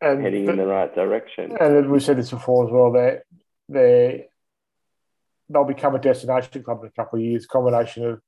and 0.02 0.22
heading 0.22 0.48
in 0.48 0.56
the 0.56 0.66
right 0.66 0.94
direction. 0.94 1.56
And 1.58 1.90
we 1.90 2.00
said 2.00 2.18
this 2.18 2.30
before 2.30 2.66
as 2.66 2.72
well, 2.72 2.92
that 2.92 3.22
they 3.68 4.26
they'll 5.48 5.64
become 5.64 5.94
a 5.94 6.00
destination 6.00 6.62
club 6.62 6.80
in 6.82 6.88
a 6.88 6.90
couple 6.90 7.18
of 7.18 7.24
years. 7.24 7.46
Combination 7.46 8.04
of 8.06 8.20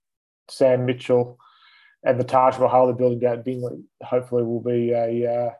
Sam 0.48 0.86
Mitchell, 0.86 1.38
and 2.04 2.18
the 2.18 2.24
Taj 2.24 2.58
Mahal 2.58 2.92
building 2.92 3.18
down 3.18 3.38
at 3.38 3.44
Dingley 3.44 3.82
hopefully 4.02 4.44
will 4.44 4.62
be 4.62 4.92
a 4.92 5.30
uh, 5.30 5.50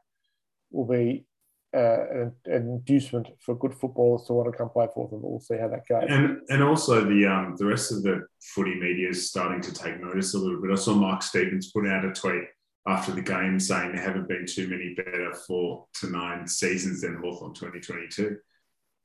will 0.70 0.86
be 0.86 1.26
uh, 1.74 2.06
an, 2.10 2.32
an, 2.46 2.68
inducement 2.68 3.28
for 3.40 3.56
good 3.56 3.74
footballers 3.74 4.24
to 4.26 4.32
want 4.32 4.52
to 4.52 4.56
come 4.56 4.70
play 4.70 4.86
for 4.94 5.08
them. 5.08 5.20
We'll 5.22 5.40
see 5.40 5.56
how 5.58 5.68
that 5.68 5.88
goes. 5.88 6.04
And 6.08 6.38
and 6.48 6.62
also 6.62 7.04
the 7.04 7.26
um, 7.26 7.56
the 7.58 7.66
rest 7.66 7.90
of 7.90 8.04
the 8.04 8.26
footy 8.40 8.74
media 8.74 9.08
is 9.08 9.28
starting 9.28 9.60
to 9.62 9.74
take 9.74 10.00
notice 10.00 10.34
a 10.34 10.38
little 10.38 10.62
bit. 10.62 10.70
I 10.70 10.76
saw 10.76 10.94
Mark 10.94 11.22
Stevens 11.22 11.72
put 11.72 11.88
out 11.88 12.04
a 12.04 12.12
tweet 12.12 12.44
after 12.86 13.12
the 13.12 13.22
game 13.22 13.58
saying 13.58 13.92
there 13.92 14.02
haven't 14.02 14.28
been 14.28 14.46
too 14.46 14.68
many 14.68 14.94
better 14.94 15.32
four 15.46 15.86
to 16.00 16.10
nine 16.10 16.46
seasons 16.46 17.00
than 17.00 17.16
Hawthorn 17.16 17.54
2022. 17.54 18.36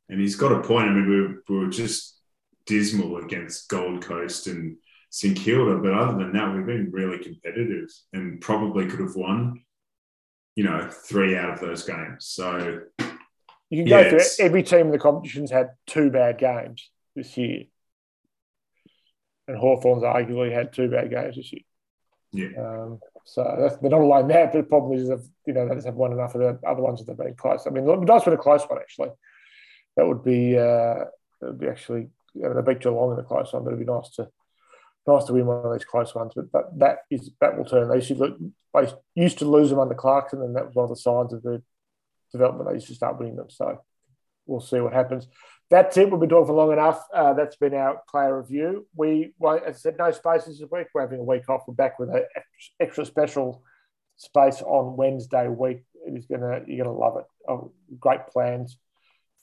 And 0.09 0.19
he's 0.19 0.36
got 0.36 0.51
a 0.51 0.61
point. 0.61 0.89
I 0.89 0.93
mean, 0.93 1.09
we 1.09 1.21
were, 1.21 1.43
we 1.47 1.65
were 1.65 1.71
just 1.71 2.19
dismal 2.65 3.17
against 3.17 3.69
Gold 3.69 4.03
Coast 4.03 4.47
and 4.47 4.77
St 5.11 5.38
Kilda. 5.38 5.77
But 5.77 5.93
other 5.93 6.17
than 6.17 6.34
that, 6.34 6.53
we've 6.53 6.65
been 6.65 6.91
really 6.91 7.19
competitive 7.19 7.89
and 8.11 8.41
probably 8.41 8.88
could 8.88 8.99
have 8.99 9.15
won, 9.15 9.63
you 10.55 10.63
know, 10.63 10.89
three 10.89 11.38
out 11.38 11.53
of 11.53 11.59
those 11.61 11.84
games. 11.84 12.25
So 12.25 12.82
you 13.69 13.84
can 13.84 13.88
yeah, 13.88 14.03
go 14.03 14.19
through 14.19 14.45
every 14.45 14.63
team 14.63 14.88
in 14.88 14.91
the 14.91 14.99
competition's 14.99 15.51
had 15.51 15.71
two 15.86 16.09
bad 16.09 16.38
games 16.38 16.89
this 17.15 17.38
year. 17.38 17.63
And 19.47 19.57
Hawthorn's 19.57 20.03
arguably 20.03 20.51
had 20.51 20.73
two 20.73 20.89
bad 20.89 21.09
games 21.09 21.36
this 21.36 21.53
year. 21.53 21.61
Yeah. 22.32 22.49
Um, 22.59 22.99
so 23.26 23.55
that's, 23.59 23.78
they're 23.78 23.89
not 23.89 24.01
alone 24.01 24.28
there, 24.28 24.47
but 24.47 24.57
the 24.57 24.63
problem 24.63 24.97
is, 24.97 25.07
that, 25.07 25.24
you 25.45 25.53
know, 25.53 25.67
they 25.67 25.76
just 25.76 25.86
have 25.86 25.95
won 25.95 26.11
enough 26.11 26.36
of 26.36 26.41
the 26.41 26.67
other 26.67 26.82
ones 26.82 26.99
that 26.99 27.05
they've 27.05 27.28
been 27.28 27.36
close. 27.36 27.65
I 27.67 27.70
mean, 27.70 27.86
nice 28.05 28.26
with 28.26 28.34
a 28.34 28.38
close 28.38 28.63
one, 28.63 28.80
actually. 28.80 29.09
That 29.95 30.07
would 30.07 30.24
be, 30.24 30.57
uh, 30.57 31.05
that 31.41 31.47
would 31.47 31.59
be 31.59 31.67
actually, 31.67 32.09
you 32.34 32.41
know, 32.43 32.53
they 32.53 32.74
beat 32.74 32.82
Geelong 32.82 33.13
in 33.13 33.20
a 33.20 33.24
close 33.24 33.53
one, 33.53 33.63
but 33.63 33.74
it'd 33.74 33.86
be 33.86 33.91
nice 33.91 34.09
to 34.11 34.30
nice 35.07 35.24
to 35.26 35.34
win 35.34 35.45
one 35.45 35.65
of 35.65 35.74
these 35.74 35.86
close 35.86 36.13
ones, 36.13 36.34
but 36.36 36.51
that, 36.51 36.65
that 36.78 36.97
is 37.09 37.32
that 37.41 37.57
will 37.57 37.65
turn. 37.65 37.89
They 37.89 37.95
used, 37.95 38.09
to, 38.09 38.51
they 38.74 38.93
used 39.15 39.39
to 39.39 39.45
lose 39.45 39.70
them 39.70 39.80
under 39.80 39.95
Clarkson, 39.95 40.41
and 40.41 40.55
that 40.55 40.67
was 40.67 40.76
one 40.76 40.84
of 40.84 40.89
the 40.89 40.95
signs 40.95 41.34
of 41.34 41.41
the 41.41 41.63
development. 42.32 42.70
They 42.70 42.76
used 42.76 42.88
to 42.88 42.95
start 42.95 43.17
winning 43.17 43.36
them. 43.36 43.49
So 43.49 43.82
we'll 44.45 44.61
see 44.61 44.80
what 44.80 44.93
happens. 44.93 45.28
That's 45.70 45.95
it. 45.97 46.09
We've 46.09 46.20
been 46.20 46.30
talking 46.30 46.47
for 46.47 46.53
long 46.53 46.74
enough. 46.74 47.05
Uh, 47.13 47.34
that's 47.34 47.55
been 47.55 47.76
our 47.76 48.01
player 48.09 48.39
review. 48.39 48.88
We, 48.95 49.34
well, 49.38 49.61
as 49.63 49.76
I 49.76 49.80
said, 49.80 49.97
no 49.99 50.11
spaces 50.11 50.59
this 50.59 50.70
week. 50.72 50.88
We're 50.93 51.01
having 51.01 51.20
a 51.20 51.24
week 51.24 51.47
off. 51.47 51.63
We're 51.67 51.76
back 51.76 51.99
with 51.99 52.09
an 52.09 52.24
extra 52.80 53.05
special 53.05 53.63
space 54.17 54.63
on 54.63 54.97
Wednesday 54.97 55.47
week. 55.47 55.84
It 56.07 56.17
is 56.17 56.26
gonna 56.26 56.61
you're 56.65 56.86
gonna 56.86 56.97
love 56.97 57.17
it. 57.17 57.26
Oh, 57.47 57.72
great 57.99 58.28
plans 58.28 58.78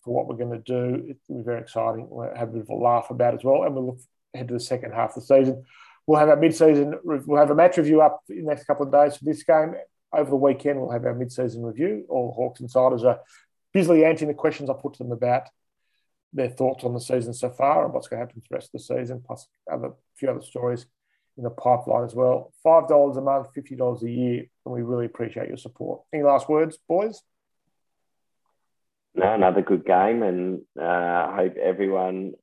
for 0.03 0.15
what 0.15 0.27
we're 0.27 0.43
going 0.43 0.51
to 0.51 0.59
do. 0.59 1.05
It's 1.09 1.27
going 1.27 1.39
to 1.39 1.43
be 1.43 1.45
very 1.45 1.61
exciting. 1.61 2.07
We'll 2.09 2.35
have 2.35 2.49
a 2.49 2.53
bit 2.53 2.63
of 2.63 2.69
a 2.71 2.75
laugh 2.75 3.11
about 3.11 3.35
as 3.35 3.45
well, 3.45 3.65
and 3.65 3.75
we'll 3.75 3.87
look 3.87 3.99
head 4.35 4.49
to 4.49 4.55
the 4.55 4.61
second 4.61 4.93
half 4.93 5.11
of 5.11 5.27
the 5.27 5.35
season. 5.35 5.65
We'll 6.07 6.21
have 6.21 6.29
our 6.29 6.37
mid-season. 6.37 6.95
We'll 7.05 7.41
have 7.41 7.51
a 7.51 7.55
match 7.55 7.77
review 7.77 8.01
up 8.01 8.23
in 8.29 8.45
the 8.45 8.51
next 8.51 8.65
couple 8.65 8.87
of 8.87 8.93
days 8.93 9.17
for 9.17 9.25
this 9.25 9.43
game. 9.43 9.75
Over 10.13 10.31
the 10.31 10.37
weekend, 10.37 10.81
we'll 10.81 10.93
have 10.93 11.05
our 11.05 11.15
mid-season 11.15 11.65
review. 11.65 12.07
All 12.09 12.33
Hawks 12.33 12.61
insiders 12.61 13.03
are 13.03 13.21
busily 13.73 14.05
answering 14.05 14.29
the 14.29 14.35
questions 14.35 14.71
I 14.71 14.75
put 14.75 14.95
to 14.95 15.03
them 15.03 15.11
about 15.11 15.49
their 16.37 16.51
thoughts 16.51 16.85
on 16.85 16.95
the 16.95 17.01
season 17.01 17.33
so 17.33 17.51
far 17.51 17.85
and 17.85 17.93
what's 17.93 18.09
going 18.09 18.21
to 18.21 18.27
happen 18.27 18.41
for 18.41 18.49
the 18.51 18.55
rest 18.55 18.69
of 18.69 18.73
the 18.73 18.79
season, 18.79 19.23
plus 19.27 19.49
other, 19.73 19.89
a 19.89 19.93
few 20.17 20.31
other 20.31 20.43
stories 20.43 20.87
in 21.37 21.45
the 21.45 21.51
pipeline 21.51 22.05
as 22.05 22.15
well. 22.15 22.53
$5 22.65 23.17
a 23.17 23.21
month, 23.21 23.49
$50 23.57 24.03
a 24.03 24.11
year, 24.11 24.45
and 24.65 24.75
we 24.75 24.83
really 24.83 25.07
appreciate 25.07 25.49
your 25.49 25.57
support. 25.57 26.03
Any 26.13 26.23
last 26.23 26.49
words, 26.49 26.79
boys? 26.89 27.23
No, 29.15 29.33
another 29.33 29.63
good 29.63 29.87
game, 29.87 30.23
and 30.23 30.61
uh, 30.79 30.85
I 30.85 31.35
hope 31.37 31.57
everyone 31.57 32.35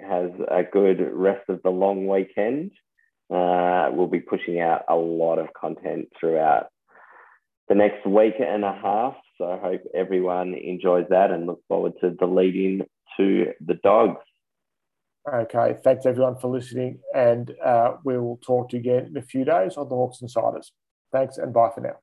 has 0.00 0.30
a 0.48 0.62
good 0.62 1.00
rest 1.12 1.48
of 1.48 1.60
the 1.62 1.70
long 1.70 2.06
weekend. 2.06 2.70
Uh, 3.28 3.90
we'll 3.92 4.06
be 4.06 4.20
pushing 4.20 4.60
out 4.60 4.82
a 4.88 4.94
lot 4.94 5.38
of 5.38 5.52
content 5.52 6.08
throughout 6.18 6.68
the 7.68 7.74
next 7.74 8.06
week 8.06 8.34
and 8.38 8.64
a 8.64 8.72
half. 8.72 9.16
So 9.38 9.50
I 9.50 9.58
hope 9.58 9.82
everyone 9.94 10.54
enjoys 10.54 11.06
that 11.10 11.30
and 11.30 11.46
look 11.46 11.62
forward 11.66 11.94
to 12.00 12.14
the 12.18 12.26
lead 12.26 12.54
in 12.54 12.82
to 13.20 13.52
the 13.64 13.74
dogs. 13.74 14.24
Okay, 15.32 15.76
thanks 15.84 16.06
everyone 16.06 16.36
for 16.36 16.48
listening, 16.48 16.98
and 17.14 17.52
uh, 17.64 17.96
we 18.04 18.18
will 18.18 18.38
talk 18.38 18.70
to 18.70 18.76
you 18.76 18.80
again 18.80 19.06
in 19.06 19.16
a 19.16 19.22
few 19.22 19.44
days 19.44 19.76
on 19.76 19.88
the 19.88 19.94
Hawks 19.94 20.22
Insiders. 20.22 20.72
Thanks 21.12 21.36
and 21.36 21.52
bye 21.52 21.70
for 21.74 21.82
now. 21.82 21.96